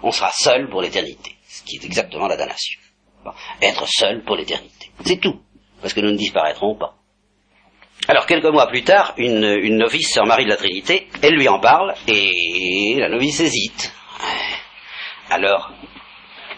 on 0.04 0.12
sera 0.12 0.32
seul 0.32 0.70
pour 0.70 0.82
l'éternité, 0.82 1.36
ce 1.48 1.64
qui 1.64 1.78
est 1.78 1.86
exactement 1.86 2.28
la 2.28 2.38
damnation. 2.38 2.80
Être 3.62 3.88
seul 3.88 4.24
pour 4.24 4.36
l'éternité. 4.36 4.92
C'est 5.04 5.20
tout, 5.20 5.40
parce 5.82 5.94
que 5.94 6.02
nous 6.02 6.12
ne 6.12 6.18
disparaîtrons 6.18 6.76
pas. 6.76 6.96
Alors, 8.08 8.28
quelques 8.28 8.46
mois 8.46 8.68
plus 8.68 8.84
tard, 8.84 9.14
une, 9.18 9.44
une 9.44 9.78
novice, 9.78 10.14
sœur 10.14 10.28
Marie 10.28 10.46
de 10.46 10.50
la 10.50 10.58
Trinité, 10.58 11.08
elle 11.24 11.34
lui 11.34 11.48
en 11.48 11.60
parle, 11.60 11.96
et 12.08 12.96
la 13.00 13.10
novice 13.10 13.40
hésite. 13.40 13.94
Alors, 15.30 15.72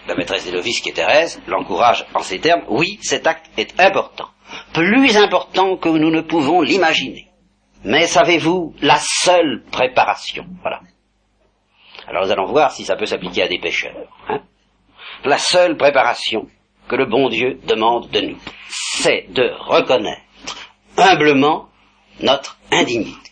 la 0.08 0.16
maîtresse 0.16 0.46
des 0.46 0.52
novices, 0.52 0.82
qui 0.82 0.90
est 0.90 0.94
Thérèse, 0.94 1.42
l'encourage 1.48 2.06
en 2.14 2.22
ces 2.22 2.40
termes, 2.40 2.64
oui, 2.70 3.00
cet 3.02 3.28
acte 3.28 3.50
est 3.58 3.80
important, 3.80 4.30
plus 4.74 5.18
important 5.18 5.78
que 5.78 5.90
nous 5.90 6.12
ne 6.12 6.22
pouvons 6.22 6.62
l'imaginer. 6.62 7.28
Mais 7.84 8.08
savez-vous, 8.08 8.74
la 8.82 8.98
seule 9.00 9.64
préparation, 9.72 10.46
voilà. 10.62 10.82
Alors 12.08 12.26
nous 12.26 12.32
allons 12.32 12.46
voir 12.46 12.72
si 12.72 12.86
ça 12.86 12.96
peut 12.96 13.06
s'appliquer 13.06 13.44
à 13.44 13.48
des 13.48 13.60
pécheurs. 13.60 14.08
Hein. 14.30 14.42
La 15.26 15.38
seule 15.38 15.78
préparation 15.78 16.48
que 16.88 16.96
le 16.96 17.06
bon 17.06 17.28
Dieu 17.28 17.60
demande 17.66 18.10
de 18.10 18.22
nous, 18.22 18.38
c'est 18.70 19.26
de 19.30 19.52
reconnaître 19.60 20.22
humblement 20.98 21.70
notre 22.22 22.58
indignité. 22.72 23.32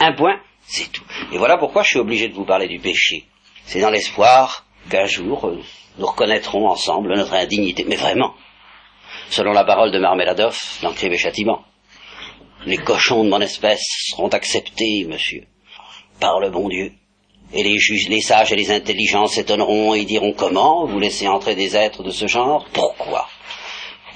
Un 0.00 0.12
point, 0.12 0.38
c'est 0.62 0.92
tout. 0.92 1.04
Et 1.32 1.38
voilà 1.38 1.56
pourquoi 1.56 1.82
je 1.82 1.88
suis 1.88 1.98
obligé 1.98 2.28
de 2.28 2.34
vous 2.34 2.44
parler 2.44 2.68
du 2.68 2.78
péché. 2.78 3.26
C'est 3.66 3.80
dans 3.80 3.90
l'espoir 3.90 4.64
qu'un 4.88 5.06
jour, 5.06 5.46
euh, 5.46 5.62
nous 5.98 6.06
reconnaîtrons 6.06 6.68
ensemble 6.68 7.14
notre 7.14 7.34
indignité. 7.34 7.84
Mais 7.86 7.96
vraiment, 7.96 8.34
selon 9.30 9.52
la 9.52 9.64
parole 9.64 9.92
de 9.92 9.98
Marmeladov 9.98 10.58
dans 10.82 10.92
Crime 10.92 11.12
et 11.12 11.18
Châtiment, 11.18 11.64
les 12.66 12.78
cochons 12.78 13.24
de 13.24 13.30
mon 13.30 13.40
espèce 13.40 13.82
seront 14.10 14.28
acceptés, 14.28 15.06
monsieur, 15.08 15.46
par 16.20 16.40
le 16.40 16.50
bon 16.50 16.68
Dieu. 16.68 16.92
Et 17.52 17.64
les 17.64 17.78
juges, 17.78 18.08
les 18.08 18.20
sages 18.20 18.52
et 18.52 18.56
les 18.56 18.70
intelligents 18.70 19.26
s'étonneront 19.26 19.94
et 19.94 20.04
diront 20.04 20.32
comment 20.32 20.86
vous 20.86 21.00
laissez 21.00 21.26
entrer 21.26 21.56
des 21.56 21.74
êtres 21.76 22.02
de 22.02 22.10
ce 22.10 22.26
genre? 22.26 22.66
Pourquoi? 22.72 23.28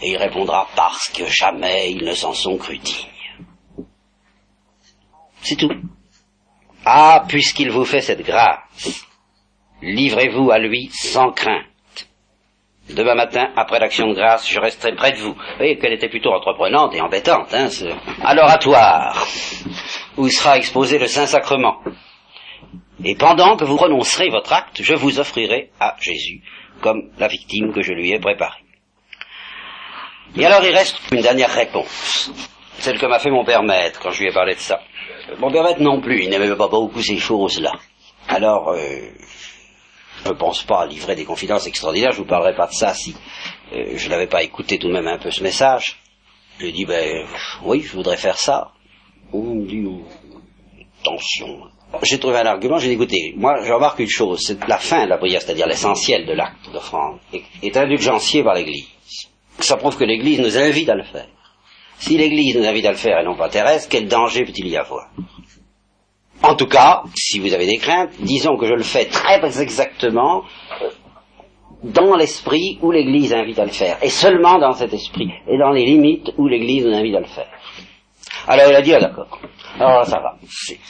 Et 0.02 0.10
il 0.10 0.16
répondra 0.16 0.68
parce 0.76 1.08
que 1.08 1.24
jamais 1.26 1.90
ils 1.90 2.04
ne 2.04 2.14
s'en 2.14 2.32
sont 2.32 2.56
cru 2.56 2.78
dignes. 2.78 3.86
C'est 5.42 5.56
tout. 5.56 5.70
Ah, 6.84 7.24
puisqu'il 7.26 7.70
vous 7.70 7.84
fait 7.84 8.02
cette 8.02 8.22
grâce, 8.22 9.04
livrez-vous 9.82 10.50
à 10.50 10.58
lui 10.58 10.90
sans 10.92 11.32
crainte. 11.32 11.64
Demain 12.90 13.14
matin, 13.14 13.48
après 13.56 13.78
l'action 13.78 14.08
de 14.08 14.14
grâce, 14.14 14.48
je 14.48 14.60
resterai 14.60 14.94
près 14.94 15.12
de 15.12 15.18
vous. 15.18 15.32
Vous 15.32 15.56
voyez 15.56 15.78
qu'elle 15.78 15.94
était 15.94 16.10
plutôt 16.10 16.32
entreprenante 16.32 16.94
et 16.94 17.00
embêtante, 17.00 17.52
hein, 17.54 17.70
ce... 17.70 17.86
à 18.22 18.34
l'oratoire, 18.34 19.26
où 20.18 20.28
sera 20.28 20.58
exposé 20.58 20.98
le 20.98 21.06
Saint-Sacrement. 21.06 21.78
Et 23.02 23.14
pendant 23.16 23.56
que 23.56 23.64
vous 23.64 23.76
renoncerez 23.76 24.28
votre 24.28 24.52
acte, 24.52 24.82
je 24.82 24.94
vous 24.94 25.18
offrirai 25.18 25.70
à 25.80 25.96
Jésus 25.98 26.42
comme 26.80 27.10
la 27.18 27.28
victime 27.28 27.72
que 27.72 27.82
je 27.82 27.92
lui 27.92 28.12
ai 28.12 28.18
préparée. 28.18 28.62
Et 30.36 30.44
alors 30.44 30.64
il 30.64 30.74
reste 30.74 30.98
une 31.12 31.22
dernière 31.22 31.54
réponse, 31.54 32.30
celle 32.78 32.98
que 32.98 33.06
m'a 33.06 33.18
fait 33.18 33.30
mon 33.30 33.44
père 33.44 33.62
maître 33.62 34.00
quand 34.02 34.10
je 34.10 34.22
lui 34.22 34.30
ai 34.30 34.32
parlé 34.32 34.54
de 34.54 34.60
ça. 34.60 34.80
Mon 35.38 35.50
père 35.50 35.62
maître 35.62 35.80
non 35.80 36.00
plus, 36.00 36.24
il 36.24 36.30
n'aimait 36.30 36.54
pas 36.56 36.68
beaucoup 36.68 37.00
ces 37.00 37.18
choses-là. 37.18 37.72
Alors, 38.28 38.70
euh, 38.70 39.08
je 40.24 40.28
ne 40.28 40.34
pense 40.34 40.62
pas 40.62 40.86
livrer 40.86 41.14
des 41.16 41.24
confidences 41.24 41.66
extraordinaires, 41.66 42.12
je 42.12 42.18
ne 42.18 42.22
vous 42.22 42.28
parlerai 42.28 42.54
pas 42.54 42.66
de 42.66 42.72
ça 42.72 42.94
si 42.94 43.14
euh, 43.72 43.96
je 43.96 44.08
n'avais 44.08 44.26
pas 44.26 44.42
écouté 44.42 44.78
tout 44.78 44.88
de 44.88 44.92
même 44.92 45.08
un 45.08 45.18
peu 45.18 45.30
ce 45.30 45.42
message. 45.42 46.00
Je 46.58 46.66
dit, 46.66 46.84
ben 46.84 47.26
oui, 47.64 47.80
je 47.80 47.92
voudrais 47.92 48.16
faire 48.16 48.38
ça. 48.38 48.70
On 49.32 49.42
me 49.42 49.66
dit. 49.66 49.84
J'ai 52.02 52.18
trouvé 52.18 52.38
un 52.38 52.46
argument, 52.46 52.78
j'ai 52.78 52.88
dit, 52.88 52.94
écoutez, 52.94 53.34
moi 53.36 53.62
je 53.62 53.72
remarque 53.72 53.98
une 53.98 54.08
chose, 54.08 54.40
c'est 54.44 54.66
la 54.66 54.78
fin 54.78 55.04
de 55.04 55.10
la 55.10 55.18
prière, 55.18 55.42
c'est-à-dire 55.42 55.66
l'essentiel 55.66 56.26
de 56.26 56.32
l'acte 56.32 56.70
d'offrande, 56.72 57.18
est 57.62 57.76
indulgencié 57.76 58.42
par 58.42 58.54
l'Église. 58.54 58.88
Ça 59.58 59.76
prouve 59.76 59.96
que 59.96 60.04
l'Église 60.04 60.40
nous 60.40 60.58
invite 60.58 60.88
à 60.88 60.94
le 60.94 61.04
faire. 61.04 61.28
Si 61.98 62.16
l'Église 62.16 62.56
nous 62.56 62.66
invite 62.66 62.86
à 62.86 62.90
le 62.90 62.96
faire 62.96 63.18
et 63.18 63.24
non 63.24 63.36
pas 63.36 63.48
Thérèse, 63.48 63.86
quel 63.88 64.08
danger 64.08 64.44
peut-il 64.44 64.68
y 64.68 64.76
avoir? 64.76 65.08
En 66.44 66.56
tout 66.56 66.66
cas, 66.66 67.02
si 67.16 67.38
vous 67.38 67.54
avez 67.54 67.66
des 67.66 67.78
craintes, 67.78 68.10
disons 68.20 68.58
que 68.58 68.66
je 68.66 68.74
le 68.74 68.82
fais 68.82 69.06
très 69.06 69.62
exactement 69.62 70.42
dans 71.82 72.16
l'esprit 72.16 72.78
où 72.82 72.90
l'Église 72.90 73.32
invite 73.32 73.58
à 73.58 73.64
le 73.64 73.70
faire, 73.70 73.96
et 74.02 74.10
seulement 74.10 74.58
dans 74.58 74.72
cet 74.72 74.92
esprit, 74.92 75.30
et 75.48 75.56
dans 75.56 75.70
les 75.70 75.86
limites 75.86 76.32
où 76.36 76.46
l'Église 76.46 76.84
nous 76.84 76.94
invite 76.94 77.14
à 77.14 77.20
le 77.20 77.26
faire. 77.26 77.48
Alors 78.46 78.68
il 78.68 78.74
a 78.74 78.82
dit, 78.82 78.92
ah 78.92 79.00
d'accord. 79.00 79.40
Alors 79.80 80.04
ça 80.04 80.20
va. 80.20 80.36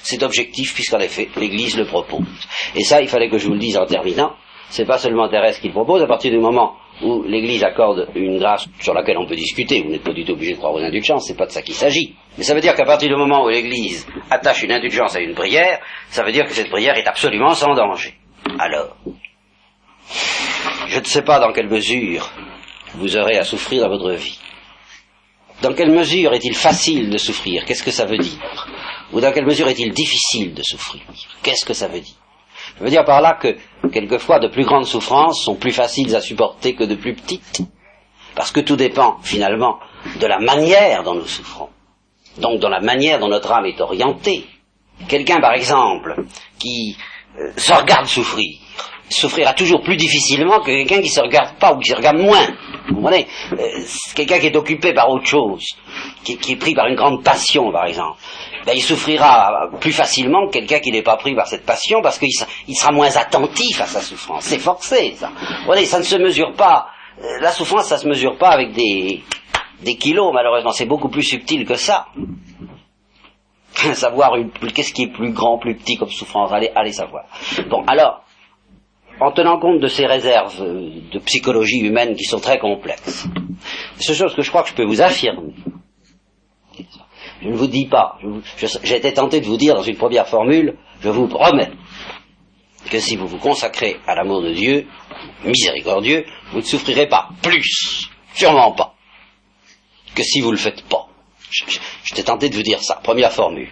C'est 0.02 0.22
objectif 0.24 0.74
puisqu'en 0.74 0.98
effet, 0.98 1.28
l'Église 1.36 1.76
le 1.78 1.86
propose. 1.86 2.26
Et 2.74 2.82
ça, 2.82 3.00
il 3.00 3.08
fallait 3.08 3.30
que 3.30 3.38
je 3.38 3.46
vous 3.46 3.54
le 3.54 3.60
dise 3.60 3.78
en 3.78 3.86
terminant. 3.86 4.32
C'est 4.70 4.86
pas 4.86 4.98
seulement 4.98 5.28
Thérèse 5.28 5.60
qui 5.60 5.68
le 5.68 5.72
propose, 5.72 6.02
à 6.02 6.06
partir 6.08 6.32
du 6.32 6.38
moment 6.38 6.74
où 7.02 7.22
l'Église 7.24 7.64
accorde 7.64 8.08
une 8.14 8.38
grâce 8.38 8.66
sur 8.80 8.94
laquelle 8.94 9.18
on 9.18 9.26
peut 9.26 9.36
discuter, 9.36 9.82
vous 9.82 9.90
n'êtes 9.90 10.04
pas 10.04 10.12
du 10.12 10.24
tout 10.24 10.32
obligé 10.32 10.52
de 10.52 10.58
croire 10.58 10.74
aux 10.74 10.78
indulgences, 10.78 11.26
c'est 11.26 11.36
pas 11.36 11.46
de 11.46 11.50
ça 11.50 11.62
qu'il 11.62 11.74
s'agit. 11.74 12.14
Mais 12.38 12.44
ça 12.44 12.54
veut 12.54 12.60
dire 12.60 12.74
qu'à 12.74 12.84
partir 12.84 13.08
du 13.08 13.16
moment 13.16 13.44
où 13.44 13.48
l'Église 13.48 14.06
attache 14.30 14.62
une 14.62 14.72
indulgence 14.72 15.16
à 15.16 15.20
une 15.20 15.34
prière, 15.34 15.80
ça 16.08 16.22
veut 16.22 16.32
dire 16.32 16.44
que 16.44 16.52
cette 16.52 16.70
prière 16.70 16.96
est 16.96 17.06
absolument 17.06 17.54
sans 17.54 17.74
danger. 17.74 18.14
Alors, 18.58 18.96
je 20.86 20.98
ne 21.00 21.04
sais 21.04 21.22
pas 21.22 21.40
dans 21.40 21.52
quelle 21.52 21.68
mesure 21.68 22.30
vous 22.94 23.16
aurez 23.16 23.38
à 23.38 23.44
souffrir 23.44 23.82
dans 23.82 23.88
votre 23.88 24.12
vie. 24.12 24.38
Dans 25.62 25.72
quelle 25.72 25.90
mesure 25.90 26.32
est-il 26.34 26.54
facile 26.54 27.10
de 27.10 27.18
souffrir? 27.18 27.64
Qu'est-ce 27.64 27.82
que 27.82 27.90
ça 27.90 28.04
veut 28.04 28.18
dire? 28.18 28.38
Ou 29.12 29.20
dans 29.20 29.32
quelle 29.32 29.46
mesure 29.46 29.68
est-il 29.68 29.92
difficile 29.92 30.54
de 30.54 30.62
souffrir? 30.62 31.02
Qu'est-ce 31.42 31.64
que 31.64 31.74
ça 31.74 31.88
veut 31.88 32.00
dire? 32.00 32.14
Je 32.78 32.84
veux 32.84 32.90
dire 32.90 33.04
par 33.04 33.20
là 33.20 33.34
que 33.34 33.56
quelquefois 33.92 34.38
de 34.38 34.48
plus 34.48 34.64
grandes 34.64 34.86
souffrances 34.86 35.42
sont 35.42 35.54
plus 35.56 35.72
faciles 35.72 36.14
à 36.16 36.20
supporter 36.20 36.74
que 36.74 36.84
de 36.84 36.94
plus 36.94 37.14
petites. 37.14 37.60
Parce 38.34 38.50
que 38.50 38.60
tout 38.60 38.76
dépend 38.76 39.18
finalement 39.22 39.78
de 40.20 40.26
la 40.26 40.38
manière 40.40 41.02
dont 41.02 41.14
nous 41.14 41.26
souffrons. 41.26 41.68
Donc 42.38 42.60
de 42.60 42.66
la 42.66 42.80
manière 42.80 43.18
dont 43.20 43.28
notre 43.28 43.52
âme 43.52 43.66
est 43.66 43.80
orientée. 43.80 44.44
Quelqu'un 45.08 45.40
par 45.40 45.52
exemple 45.54 46.16
qui 46.58 46.96
euh, 47.38 47.52
se 47.56 47.72
regarde 47.72 48.06
souffrir, 48.06 48.58
souffrira 49.08 49.52
toujours 49.52 49.82
plus 49.82 49.96
difficilement 49.96 50.60
que 50.60 50.66
quelqu'un 50.66 51.00
qui 51.00 51.08
se 51.08 51.20
regarde 51.20 51.56
pas 51.58 51.72
ou 51.72 51.78
qui 51.78 51.90
se 51.90 51.96
regarde 51.96 52.18
moins. 52.18 52.46
Vous 52.88 52.96
comprenez? 52.96 53.26
Euh, 53.52 53.82
Quelqu'un 54.14 54.38
qui 54.38 54.46
est 54.46 54.56
occupé 54.56 54.92
par 54.92 55.08
autre 55.10 55.26
chose, 55.26 55.64
qui, 56.24 56.32
est 56.34 56.56
pris 56.56 56.74
par 56.74 56.86
une 56.86 56.96
grande 56.96 57.22
passion, 57.22 57.70
par 57.72 57.86
exemple, 57.86 58.18
ben, 58.66 58.72
il 58.74 58.82
souffrira 58.82 59.68
plus 59.80 59.92
facilement 59.92 60.46
que 60.46 60.52
quelqu'un 60.52 60.80
qui 60.80 60.90
n'est 60.90 61.02
pas 61.02 61.16
pris 61.16 61.34
par 61.34 61.46
cette 61.46 61.64
passion 61.66 62.00
parce 62.02 62.18
qu'il 62.18 62.30
il 62.68 62.74
sera 62.74 62.92
moins 62.92 63.14
attentif 63.16 63.80
à 63.80 63.86
sa 63.86 64.00
souffrance. 64.00 64.44
C'est 64.44 64.58
forcé, 64.58 65.14
ça. 65.16 65.30
Vous 65.60 65.66
voyez, 65.66 65.86
ça 65.86 65.98
ne 65.98 66.04
se 66.04 66.16
mesure 66.16 66.52
pas. 66.54 66.88
Euh, 67.22 67.40
la 67.40 67.50
souffrance, 67.50 67.86
ça 67.86 67.98
se 67.98 68.08
mesure 68.08 68.36
pas 68.36 68.48
avec 68.48 68.72
des, 68.72 69.22
des 69.82 69.96
kilos, 69.96 70.32
malheureusement. 70.32 70.72
C'est 70.72 70.86
beaucoup 70.86 71.08
plus 71.08 71.22
subtil 71.22 71.64
que 71.66 71.76
ça. 71.76 72.06
savoir 73.94 74.32
qu'est-ce 74.74 74.92
qui 74.92 75.04
est 75.04 75.12
plus 75.12 75.32
grand, 75.32 75.58
plus 75.58 75.74
petit 75.76 75.96
comme 75.96 76.10
souffrance? 76.10 76.52
Allez, 76.52 76.70
allez 76.74 76.92
savoir. 76.92 77.24
Bon, 77.68 77.84
alors, 77.86 78.22
en 79.20 79.32
tenant 79.32 79.58
compte 79.58 79.80
de 79.80 79.88
ces 79.88 80.06
réserves 80.06 80.60
de 80.60 81.18
psychologie 81.20 81.80
humaine 81.80 82.16
qui 82.16 82.24
sont 82.24 82.40
très 82.40 82.58
complexes. 82.58 83.26
C'est 83.96 84.14
chose 84.14 84.34
que 84.34 84.42
je 84.42 84.50
crois 84.50 84.62
que 84.62 84.70
je 84.70 84.74
peux 84.74 84.84
vous 84.84 85.02
affirmer. 85.02 85.54
Je 87.42 87.48
ne 87.48 87.56
vous 87.56 87.66
dis 87.66 87.86
pas, 87.86 88.18
j'ai 88.82 88.96
été 88.96 89.12
tenté 89.12 89.40
de 89.40 89.46
vous 89.46 89.56
dire 89.56 89.74
dans 89.74 89.82
une 89.82 89.96
première 89.96 90.26
formule, 90.26 90.76
je 91.00 91.08
vous 91.10 91.28
promets 91.28 91.70
que 92.90 93.00
si 93.00 93.16
vous 93.16 93.26
vous 93.26 93.38
consacrez 93.38 93.98
à 94.06 94.14
l'amour 94.14 94.42
de 94.42 94.52
Dieu, 94.52 94.86
miséricordieux, 95.44 96.24
vous 96.52 96.58
ne 96.58 96.62
souffrirez 96.62 97.06
pas 97.06 97.28
plus, 97.42 98.08
sûrement 98.34 98.72
pas, 98.72 98.94
que 100.14 100.22
si 100.22 100.40
vous 100.40 100.48
ne 100.48 100.52
le 100.52 100.58
faites 100.58 100.82
pas. 100.82 101.08
J'étais 102.04 102.24
tenté 102.24 102.48
de 102.48 102.56
vous 102.56 102.62
dire 102.62 102.82
ça, 102.82 103.00
première 103.02 103.32
formule. 103.32 103.70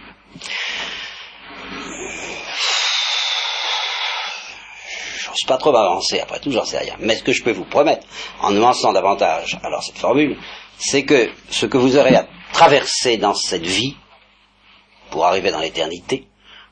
N'ose 5.33 5.47
pas 5.47 5.57
trop 5.57 5.71
m'avancer, 5.71 6.19
après 6.19 6.39
tout, 6.39 6.51
j'en 6.51 6.65
sais 6.65 6.77
rien. 6.77 6.95
Mais 6.99 7.15
ce 7.15 7.23
que 7.23 7.33
je 7.33 7.43
peux 7.43 7.51
vous 7.51 7.65
promettre, 7.65 8.05
en 8.41 8.51
nuançant 8.51 8.93
davantage 8.93 9.57
alors 9.63 9.83
cette 9.83 9.97
formule, 9.97 10.37
c'est 10.77 11.03
que 11.03 11.29
ce 11.49 11.65
que 11.65 11.77
vous 11.77 11.97
aurez 11.97 12.15
à 12.15 12.27
traverser 12.51 13.17
dans 13.17 13.33
cette 13.33 13.65
vie, 13.65 13.95
pour 15.09 15.25
arriver 15.25 15.51
dans 15.51 15.59
l'éternité, 15.59 16.27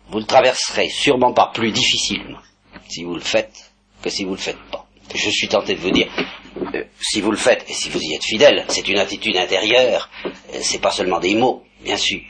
vous 0.10 0.20
le 0.20 0.26
traverserez 0.26 0.90
sûrement 0.90 1.34
pas 1.34 1.52
plus 1.54 1.72
difficilement 1.72 2.40
si 2.90 3.04
vous 3.04 3.14
le 3.14 3.22
faites 3.22 3.72
que 4.02 4.10
si 4.10 4.24
vous 4.24 4.32
le 4.32 4.38
faites 4.38 4.58
pas. 4.72 4.88
Je 5.14 5.30
suis 5.30 5.48
tenté 5.48 5.76
de 5.76 5.80
vous 5.80 5.92
dire, 5.92 6.10
euh, 6.74 6.84
si 7.00 7.22
vous 7.22 7.32
le 7.32 7.38
faites 7.38 7.66
et 7.70 7.74
si 7.74 7.90
vous 7.90 8.00
y 8.02 8.16
êtes 8.16 8.24
fidèle, 8.24 8.66
c'est 8.70 8.88
une 8.88 8.98
attitude 8.98 9.38
intérieure, 9.38 10.10
euh, 10.26 10.60
c'est 10.62 10.80
pas 10.80 10.92
seulement 10.92 11.20
des 11.20 11.36
mots, 11.36 11.64
bien 11.82 11.98
sûr. 11.98 12.22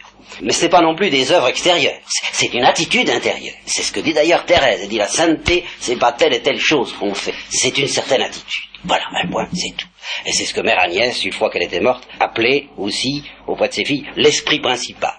Mais 0.42 0.54
ce 0.54 0.64
n'est 0.64 0.70
pas 0.70 0.82
non 0.82 0.96
plus 0.96 1.10
des 1.10 1.32
œuvres 1.32 1.48
extérieures, 1.48 2.00
c'est 2.32 2.54
une 2.54 2.64
attitude 2.64 3.10
intérieure. 3.10 3.56
C'est 3.66 3.84
ce 3.84 3.92
que 3.92 4.00
dit 4.00 4.14
d'ailleurs 4.14 4.46
Thérèse, 4.46 4.80
elle 4.84 4.90
dit 4.90 4.98
la 4.98 5.08
sainteté, 5.08 5.64
c'est 5.80 5.98
pas 5.98 6.12
telle 6.12 6.34
et 6.34 6.42
telle 6.42 6.60
chose 6.60 6.94
qu'on 6.94 7.14
fait, 7.14 7.34
c'est 7.50 7.78
une 7.78 7.88
certaine 7.88 8.22
attitude. 8.22 8.64
Voilà, 8.84 9.04
un 9.24 9.28
point, 9.28 9.48
c'est 9.54 9.76
tout. 9.78 9.88
Et 10.26 10.32
c'est 10.32 10.46
ce 10.46 10.54
que 10.54 10.62
Mère 10.62 10.80
Agnès, 10.80 11.24
une 11.24 11.34
fois 11.34 11.50
qu'elle 11.52 11.64
était 11.64 11.80
morte, 11.80 12.08
appelait 12.20 12.68
aussi, 12.78 13.24
auprès 13.48 13.68
de 13.68 13.74
ses 13.74 13.86
filles, 13.86 14.06
l'esprit 14.16 14.60
principal. 14.60 15.14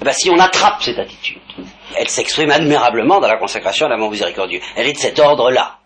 Eh 0.00 0.04
ben, 0.04 0.12
si 0.12 0.30
on 0.30 0.38
attrape 0.38 0.82
cette 0.82 0.98
attitude, 0.98 1.38
elle 1.96 2.08
s'exprime 2.08 2.50
admirablement 2.50 3.20
dans 3.20 3.28
la 3.28 3.36
consacration 3.36 3.86
à 3.86 3.88
l'amour 3.90 4.10
miséricordieux. 4.10 4.60
Elle 4.74 4.88
est 4.88 4.94
de 4.94 4.98
cet 4.98 5.18
ordre-là. 5.18 5.78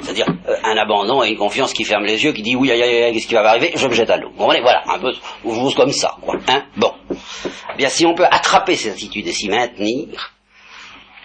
C'est-à-dire 0.00 0.26
euh, 0.48 0.56
un 0.64 0.76
abandon 0.76 1.22
et 1.22 1.28
une 1.28 1.36
confiance 1.36 1.72
qui 1.72 1.84
ferme 1.84 2.04
les 2.04 2.24
yeux, 2.24 2.32
qui 2.32 2.42
dit 2.42 2.56
oui, 2.56 2.70
aïe, 2.70 2.82
aïe, 2.82 3.02
aïe, 3.04 3.12
qu'est-ce 3.12 3.26
qui 3.26 3.34
va 3.34 3.42
m'arriver 3.42 3.72
Je 3.74 3.86
me 3.86 3.92
jette 3.92 4.10
à 4.10 4.16
l'eau. 4.16 4.30
Vous 4.30 4.38
comprenez 4.38 4.60
Voilà, 4.60 4.82
un 4.86 4.98
peu 4.98 5.12
chose 5.44 5.74
comme 5.74 5.92
ça. 5.92 6.16
Quoi. 6.22 6.36
Hein 6.48 6.64
bon. 6.76 6.92
Eh 7.10 7.76
bien, 7.76 7.88
si 7.88 8.06
on 8.06 8.14
peut 8.14 8.26
attraper 8.30 8.76
cette 8.76 8.94
attitude 8.94 9.26
et 9.26 9.32
s'y 9.32 9.48
maintenir, 9.48 10.32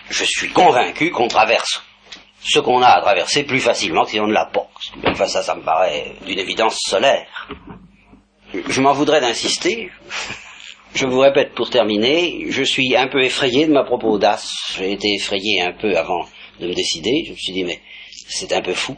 je 0.09 0.23
suis 0.23 0.49
convaincu 0.49 1.11
qu'on 1.11 1.27
traverse 1.27 1.83
ce 2.41 2.59
qu'on 2.59 2.81
a 2.81 2.87
à 2.87 3.01
traverser 3.01 3.43
plus 3.43 3.59
facilement 3.59 4.05
que 4.05 4.11
si 4.11 4.19
on 4.19 4.27
ne 4.27 4.33
l'a 4.33 4.45
pas. 4.45 4.69
Enfin, 5.05 5.27
ça, 5.27 5.43
ça 5.43 5.55
me 5.55 5.63
paraît 5.63 6.13
d'une 6.25 6.39
évidence 6.39 6.79
solaire. 6.79 7.49
Je 8.53 8.81
m'en 8.81 8.93
voudrais 8.93 9.19
d'insister. 9.19 9.89
Je 10.93 11.05
vous 11.05 11.19
répète 11.19 11.53
pour 11.53 11.69
terminer, 11.69 12.45
je 12.49 12.63
suis 12.63 12.95
un 12.95 13.07
peu 13.07 13.21
effrayé 13.21 13.67
de 13.67 13.73
ma 13.73 13.83
propos 13.83 14.09
audace. 14.09 14.73
J'ai 14.77 14.93
été 14.93 15.13
effrayé 15.13 15.61
un 15.61 15.73
peu 15.73 15.95
avant 15.97 16.25
de 16.59 16.67
me 16.67 16.73
décider. 16.73 17.23
Je 17.25 17.31
me 17.31 17.35
suis 17.35 17.53
dit, 17.53 17.63
mais 17.63 17.81
c'est 18.27 18.51
un 18.53 18.61
peu 18.61 18.73
fou. 18.73 18.95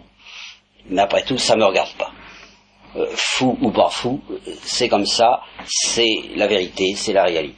Mais 0.89 1.01
après 1.01 1.23
tout, 1.23 1.38
ça 1.38 1.55
ne 1.55 1.61
me 1.61 1.65
regarde 1.65 1.93
pas. 1.97 2.11
Euh, 2.95 3.05
fou 3.13 3.57
ou 3.61 3.71
pas 3.71 3.89
fou, 3.89 4.21
c'est 4.63 4.89
comme 4.89 5.05
ça, 5.05 5.41
c'est 5.67 6.21
la 6.36 6.47
vérité, 6.47 6.95
c'est 6.95 7.13
la 7.13 7.23
réalité. 7.23 7.55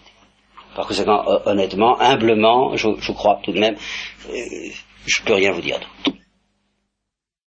Par 0.76 0.88
conséquent, 0.88 1.24
honnêtement, 1.46 2.00
humblement, 2.00 2.76
je, 2.76 3.12
crois 3.12 3.40
tout 3.44 3.52
de 3.52 3.60
même, 3.60 3.76
euh, 4.30 4.36
je 5.06 5.22
peux 5.24 5.34
rien 5.34 5.52
vous 5.52 5.62
dire 5.62 5.80
d'autre. 5.80 6.18